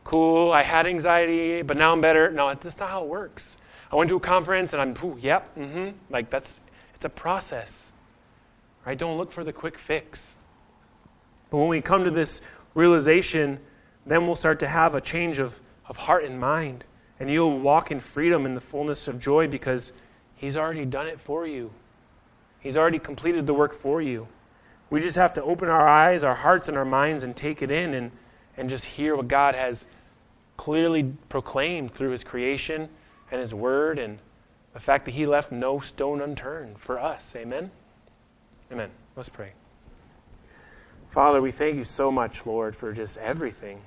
Cool. 0.02 0.50
I 0.50 0.64
had 0.64 0.88
anxiety, 0.88 1.62
but 1.62 1.76
now 1.76 1.92
I'm 1.92 2.00
better. 2.00 2.32
No, 2.32 2.52
that's 2.52 2.78
not 2.78 2.90
how 2.90 3.04
it 3.04 3.08
works. 3.08 3.56
I 3.92 3.94
went 3.94 4.08
to 4.08 4.16
a 4.16 4.20
conference 4.20 4.72
and 4.72 4.82
I'm, 4.82 4.96
ooh, 5.04 5.16
yep, 5.20 5.56
mm-hmm. 5.56 5.90
Like 6.10 6.28
that's, 6.28 6.58
it's 6.96 7.04
a 7.04 7.08
process. 7.08 7.92
Right? 8.84 8.98
Don't 8.98 9.18
look 9.18 9.30
for 9.30 9.44
the 9.44 9.52
quick 9.52 9.78
fix. 9.78 10.34
But 11.50 11.58
when 11.58 11.68
we 11.68 11.80
come 11.80 12.02
to 12.02 12.10
this 12.10 12.40
realization, 12.74 13.60
then 14.04 14.26
we'll 14.26 14.34
start 14.34 14.58
to 14.58 14.66
have 14.66 14.96
a 14.96 15.00
change 15.00 15.38
of, 15.38 15.60
of 15.88 15.96
heart 15.96 16.24
and 16.24 16.40
mind. 16.40 16.82
And 17.20 17.30
you'll 17.30 17.60
walk 17.60 17.92
in 17.92 18.00
freedom 18.00 18.46
in 18.46 18.56
the 18.56 18.60
fullness 18.60 19.06
of 19.06 19.20
joy 19.20 19.46
because 19.46 19.92
He's 20.36 20.56
already 20.56 20.84
done 20.84 21.06
it 21.06 21.18
for 21.18 21.46
you. 21.46 21.70
He's 22.66 22.76
already 22.76 22.98
completed 22.98 23.46
the 23.46 23.54
work 23.54 23.72
for 23.72 24.02
you. 24.02 24.26
We 24.90 25.00
just 25.00 25.14
have 25.14 25.32
to 25.34 25.42
open 25.44 25.68
our 25.68 25.86
eyes, 25.86 26.24
our 26.24 26.34
hearts, 26.34 26.68
and 26.68 26.76
our 26.76 26.84
minds 26.84 27.22
and 27.22 27.36
take 27.36 27.62
it 27.62 27.70
in 27.70 27.94
and, 27.94 28.10
and 28.56 28.68
just 28.68 28.84
hear 28.84 29.14
what 29.14 29.28
God 29.28 29.54
has 29.54 29.86
clearly 30.56 31.12
proclaimed 31.28 31.92
through 31.94 32.10
His 32.10 32.24
creation 32.24 32.88
and 33.30 33.40
His 33.40 33.54
Word 33.54 34.00
and 34.00 34.18
the 34.74 34.80
fact 34.80 35.04
that 35.04 35.12
He 35.14 35.26
left 35.26 35.52
no 35.52 35.78
stone 35.78 36.20
unturned 36.20 36.80
for 36.80 36.98
us. 36.98 37.34
Amen? 37.36 37.70
Amen. 38.72 38.90
Let's 39.14 39.28
pray. 39.28 39.52
Father, 41.06 41.40
we 41.40 41.52
thank 41.52 41.76
you 41.76 41.84
so 41.84 42.10
much, 42.10 42.46
Lord, 42.46 42.74
for 42.74 42.92
just 42.92 43.16
everything. 43.18 43.80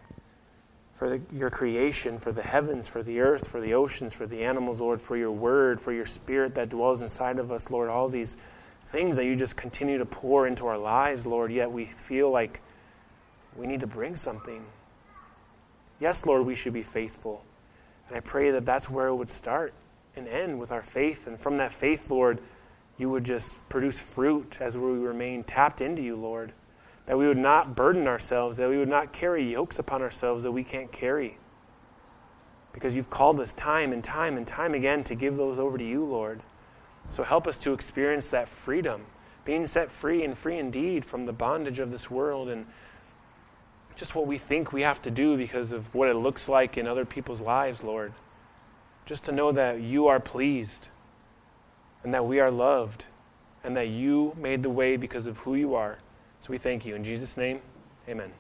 For 0.94 1.10
the, 1.10 1.22
your 1.34 1.50
creation, 1.50 2.18
for 2.18 2.32
the 2.32 2.42
heavens, 2.42 2.88
for 2.88 3.04
the 3.04 3.20
earth, 3.20 3.50
for 3.50 3.60
the 3.60 3.74
oceans, 3.74 4.14
for 4.14 4.26
the 4.26 4.42
animals, 4.42 4.80
Lord, 4.80 5.02
for 5.02 5.18
your 5.18 5.32
word, 5.32 5.82
for 5.82 5.92
your 5.92 6.06
spirit 6.06 6.56
that 6.56 6.70
dwells 6.70 7.02
inside 7.02 7.40
of 7.40 7.52
us, 7.52 7.70
Lord, 7.70 7.90
all 7.90 8.08
these 8.08 8.38
things 8.90 9.16
that 9.18 9.26
you 9.26 9.36
just 9.36 9.56
continue 9.56 10.00
to 10.00 10.06
pour 10.06 10.48
into 10.48 10.66
our 10.66 10.78
lives, 10.78 11.28
Lord, 11.28 11.52
yet 11.52 11.72
we 11.72 11.86
feel 11.86 12.32
like 12.32 12.60
we 13.56 13.68
need 13.68 13.82
to 13.82 13.88
bring 13.88 14.16
something. 14.16 14.66
Yes, 16.00 16.26
Lord, 16.26 16.46
we 16.46 16.56
should 16.56 16.74
be 16.74 16.82
faithful. 16.82 17.44
And 18.08 18.18
I 18.18 18.20
pray 18.20 18.50
that 18.50 18.66
that's 18.66 18.90
where 18.90 19.08
it 19.08 19.16
would 19.16 19.30
start 19.30 19.74
and 20.16 20.28
end 20.28 20.60
with 20.60 20.72
our 20.72 20.82
faith. 20.82 21.28
And 21.28 21.40
from 21.40 21.58
that 21.58 21.72
faith, 21.72 22.10
Lord, 22.10 22.42
you 22.98 23.12
would 23.12 23.24
just 23.24 23.60
produce 23.70 24.02
fruit 24.02 24.58
as 24.60 24.76
we 24.76 24.90
remain 24.90 25.44
tapped 25.44 25.82
into 25.82 26.02
you, 26.02 26.16
Lord. 26.16 26.52
That 27.06 27.18
we 27.18 27.28
would 27.28 27.38
not 27.38 27.76
burden 27.76 28.08
ourselves, 28.08 28.58
that 28.58 28.70
we 28.70 28.78
would 28.78 28.90
not 28.90 29.14
carry 29.14 29.52
yokes 29.52 29.78
upon 29.78 30.02
ourselves 30.02 30.44
that 30.44 30.52
we 30.52 30.64
can't 30.64 30.92
carry. 30.92 31.38
Because 32.74 32.96
you've 32.96 33.10
called 33.10 33.40
us 33.40 33.54
time 33.54 33.94
and 33.94 34.04
time 34.04 34.36
and 34.36 34.48
time 34.48 34.74
again 34.74 35.04
to 35.04 35.16
give 35.16 35.36
those 35.36 35.60
over 35.60 35.78
to 35.78 35.88
you, 35.88 36.04
Lord. 36.04 36.42
So 37.10 37.24
help 37.24 37.48
us 37.48 37.58
to 37.60 37.74
experience 37.74 38.28
that 38.30 38.48
freedom, 38.48 39.06
being 39.46 39.68
set 39.68 39.92
free 39.92 40.24
and 40.24 40.38
free 40.38 40.60
indeed 40.60 41.06
from 41.06 41.26
the 41.26 41.34
bondage 41.34 41.80
of 41.80 41.92
this 41.92 42.10
world 42.10 42.50
and 42.50 42.66
just 43.96 44.16
what 44.16 44.28
we 44.28 44.38
think 44.38 44.72
we 44.72 44.82
have 44.82 45.02
to 45.02 45.12
do 45.12 45.36
because 45.36 45.72
of 45.72 45.94
what 45.94 46.08
it 46.08 46.16
looks 46.16 46.48
like 46.48 46.78
in 46.78 46.88
other 46.88 47.06
people's 47.06 47.42
lives, 47.42 47.84
Lord. 47.84 48.14
Just 49.06 49.26
to 49.26 49.32
know 49.32 49.52
that 49.52 49.82
you 49.82 50.08
are 50.08 50.20
pleased 50.20 50.90
and 52.04 52.14
that 52.14 52.26
we 52.26 52.40
are 52.40 52.52
loved 52.52 53.04
and 53.64 53.76
that 53.76 53.90
you 53.90 54.36
made 54.38 54.64
the 54.64 54.70
way 54.70 54.96
because 54.96 55.26
of 55.26 55.40
who 55.40 55.56
you 55.56 55.76
are. 55.76 55.98
So 56.42 56.52
we 56.52 56.58
thank 56.58 56.86
you. 56.86 56.96
In 56.96 57.04
Jesus' 57.04 57.36
name, 57.36 57.60
amen. 58.08 58.32